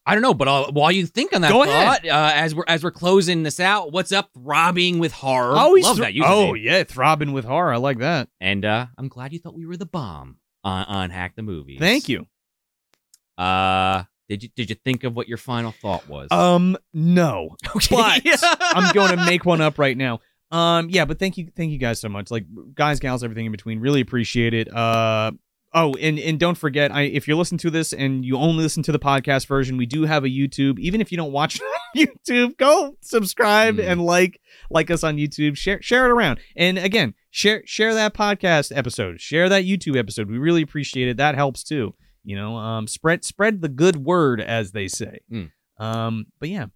I 0.05 0.15
don't 0.15 0.23
know, 0.23 0.35
but 0.35 0.49
uh, 0.49 0.73
while 0.73 0.91
you 0.91 1.07
think 1.07 1.33
on 1.33 1.43
that 1.43 1.53
Go 1.53 1.65
thought, 1.65 2.05
uh, 2.05 2.33
as 2.35 2.55
we're 2.55 2.65
as 2.67 2.83
we're 2.83 2.91
closing 2.91 3.45
this 3.45 3.61
out, 3.61 3.93
what's 3.93 4.11
up, 4.11 4.31
throbbing 4.35 4.99
with 4.99 5.13
horror? 5.13 5.55
Oh, 5.57 5.79
love 5.81 5.97
thr- 5.97 6.03
that 6.03 6.15
username. 6.15 6.23
Oh 6.25 6.55
yeah, 6.55 6.83
throbbing 6.83 7.33
with 7.33 7.45
horror. 7.45 7.73
I 7.73 7.77
like 7.77 7.99
that. 7.99 8.29
And 8.41 8.65
uh, 8.65 8.87
I'm 8.99 9.09
glad 9.09 9.33
you 9.33 9.39
thought 9.39 9.55
we 9.55 9.67
were 9.67 9.77
the 9.77 9.87
bomb 9.87 10.39
on, 10.65 10.85
on 10.87 11.11
Hack 11.11 11.37
the 11.37 11.43
Movies. 11.43 11.79
Thank 11.79 12.09
you. 12.09 12.27
Uh, 13.39 14.05
did 14.29 14.43
you 14.43 14.49
did 14.57 14.71
you 14.71 14.77
think 14.77 15.05
of 15.05 15.15
what 15.15 15.29
your 15.29 15.39
final 15.39 15.73
thought 15.73 16.09
was? 16.09 16.29
Um, 16.33 16.77
no. 16.93 17.57
okay. 17.77 17.95
but 17.95 18.23
I'm 18.61 18.93
going 18.93 19.17
to 19.17 19.25
make 19.25 19.45
one 19.45 19.61
up 19.61 19.79
right 19.79 19.97
now. 19.97 20.21
Um, 20.53 20.91
yeah, 20.91 21.05
but 21.07 21.19
thank 21.19 21.39
you, 21.39 21.49
thank 21.57 21.73
you 21.73 21.79
guys 21.79 22.01
so 22.01 22.09
much. 22.09 22.31
Like 22.31 22.45
guys, 22.75 23.01
gals, 23.01 23.25
everything 23.25 23.47
in 23.47 23.53
between. 23.53 23.81
Really 23.81 24.01
appreciate 24.03 24.53
it. 24.55 24.73
Uh, 24.73 25.33
oh, 25.73 25.95
and 25.95 26.19
and 26.19 26.39
don't 26.39 26.57
forget, 26.59 26.93
I 26.93 27.03
if 27.03 27.27
you're 27.27 27.37
listening 27.39 27.59
to 27.61 27.71
this 27.71 27.93
and 27.95 28.25
you 28.25 28.37
only 28.37 28.63
listen 28.63 28.83
to 28.85 28.93
the 28.93 28.99
podcast 28.99 29.47
version, 29.47 29.77
we 29.79 29.87
do 29.87 30.03
have 30.05 30.25
a 30.25 30.29
YouTube. 30.29 30.79
Even 30.79 31.01
if 31.01 31.11
you 31.11 31.17
don't 31.17 31.33
watch 31.33 31.59
YouTube, 31.97 32.57
go 32.59 32.97
subscribe 33.01 33.77
Mm. 33.77 33.89
and 33.89 34.05
like 34.05 34.41
like 34.71 34.91
us 34.91 35.03
on 35.03 35.17
YouTube. 35.17 35.57
Share 35.57 35.81
share 35.81 36.05
it 36.05 36.11
around. 36.11 36.39
And 36.55 36.77
again, 36.79 37.15
share 37.31 37.63
share 37.65 37.95
that 37.95 38.13
podcast 38.13 38.77
episode. 38.77 39.21
Share 39.23 39.49
that 39.49 39.65
YouTube 39.65 39.99
episode. 39.99 40.29
We 40.31 40.37
really 40.37 40.61
appreciate 40.63 41.09
it. 41.09 41.17
That 41.17 41.35
helps 41.35 41.65
too. 41.65 41.95
You 42.25 42.37
know, 42.37 42.57
um, 42.57 42.87
spread 42.87 43.25
spread 43.25 43.63
the 43.63 43.69
good 43.71 43.97
word, 44.05 44.41
as 44.41 44.73
they 44.73 44.87
say. 44.87 45.21
Mm. 45.33 45.51
Um, 45.79 46.27
but 46.39 46.51
yeah, 46.51 46.67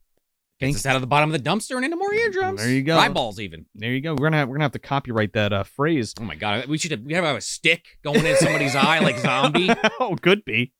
Gets 0.59 0.77
us 0.77 0.87
out 0.87 0.97
of 0.97 1.03
the 1.03 1.07
bottom 1.07 1.33
of 1.33 1.43
the 1.43 1.51
dumpster 1.51 1.77
and 1.77 1.85
into 1.85 1.99
more 1.99 2.15
eardrums. 2.15 2.63
There 2.63 2.71
you 2.71 2.83
go. 2.83 2.97
Eyeballs 2.97 3.39
even. 3.41 3.67
There 3.75 3.93
you 3.93 4.01
go. 4.01 4.15
We're 4.15 4.27
gonna 4.27 4.39
have, 4.39 4.49
we're 4.49 4.55
gonna 4.55 4.65
have 4.65 4.73
to 4.73 4.79
copyright 4.79 5.35
that 5.35 5.53
uh, 5.53 5.65
phrase. 5.65 6.15
Oh 6.19 6.25
my 6.25 6.35
god, 6.35 6.67
we 6.67 6.79
should 6.79 6.93
have, 6.93 7.01
we 7.01 7.13
have 7.13 7.25
a 7.25 7.41
stick 7.43 7.99
going 8.03 8.25
in 8.25 8.37
somebody's 8.37 8.75
eye 8.75 9.01
like 9.01 9.19
zombie. 9.19 9.69
oh, 10.01 10.17
could 10.17 10.47
be. 10.47 10.73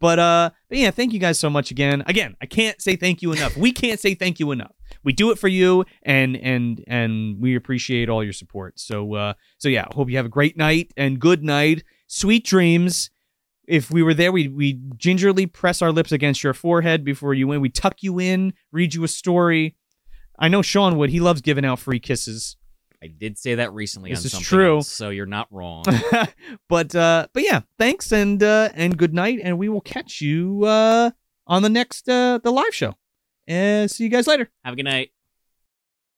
But 0.00 0.18
uh, 0.18 0.50
but 0.68 0.78
yeah, 0.78 0.90
thank 0.90 1.12
you 1.12 1.20
guys 1.20 1.38
so 1.38 1.48
much 1.48 1.70
again. 1.70 2.02
Again, 2.06 2.36
I 2.42 2.46
can't 2.46 2.80
say 2.82 2.96
thank 2.96 3.22
you 3.22 3.32
enough. 3.32 3.56
we 3.56 3.70
can't 3.70 4.00
say 4.00 4.14
thank 4.14 4.40
you 4.40 4.50
enough. 4.50 4.72
We 5.04 5.12
do 5.12 5.30
it 5.30 5.38
for 5.38 5.48
you, 5.48 5.84
and 6.02 6.36
and 6.36 6.82
and 6.88 7.40
we 7.40 7.54
appreciate 7.54 8.08
all 8.08 8.24
your 8.24 8.32
support. 8.32 8.80
So 8.80 9.14
uh, 9.14 9.34
so 9.58 9.68
yeah, 9.68 9.86
hope 9.92 10.10
you 10.10 10.16
have 10.16 10.26
a 10.26 10.30
great 10.30 10.56
night 10.56 10.92
and 10.96 11.20
good 11.20 11.44
night, 11.44 11.84
sweet 12.08 12.44
dreams. 12.44 13.10
If 13.70 13.88
we 13.90 14.02
were 14.02 14.14
there, 14.14 14.32
we 14.32 14.48
we 14.48 14.80
gingerly 14.96 15.46
press 15.46 15.80
our 15.80 15.92
lips 15.92 16.10
against 16.10 16.42
your 16.42 16.54
forehead 16.54 17.04
before 17.04 17.34
you 17.34 17.46
win. 17.46 17.60
We 17.60 17.68
tuck 17.68 18.02
you 18.02 18.18
in, 18.18 18.52
read 18.72 18.94
you 18.94 19.04
a 19.04 19.08
story. 19.08 19.76
I 20.38 20.48
know 20.48 20.60
Sean 20.60 20.96
would. 20.98 21.10
He 21.10 21.20
loves 21.20 21.40
giving 21.40 21.64
out 21.64 21.78
free 21.78 22.00
kisses. 22.00 22.56
I 23.02 23.06
did 23.06 23.38
say 23.38 23.54
that 23.54 23.72
recently 23.72 24.10
This 24.10 24.34
on 24.34 24.40
is 24.40 24.46
true. 24.46 24.78
else, 24.78 24.88
so 24.90 25.10
you're 25.10 25.24
not 25.24 25.46
wrong. 25.52 25.84
but 26.68 26.94
uh 26.94 27.28
but 27.32 27.42
yeah, 27.44 27.60
thanks 27.78 28.12
and 28.12 28.42
uh 28.42 28.70
and 28.74 28.96
good 28.98 29.14
night 29.14 29.38
and 29.42 29.56
we 29.56 29.68
will 29.68 29.80
catch 29.80 30.20
you 30.20 30.64
uh 30.64 31.10
on 31.46 31.62
the 31.62 31.68
next 31.70 32.08
uh 32.08 32.38
the 32.42 32.50
live 32.50 32.74
show. 32.74 32.96
And 33.46 33.90
see 33.90 34.04
you 34.04 34.10
guys 34.10 34.26
later. 34.26 34.50
Have 34.64 34.74
a 34.74 34.76
good 34.76 34.84
night. 34.84 35.12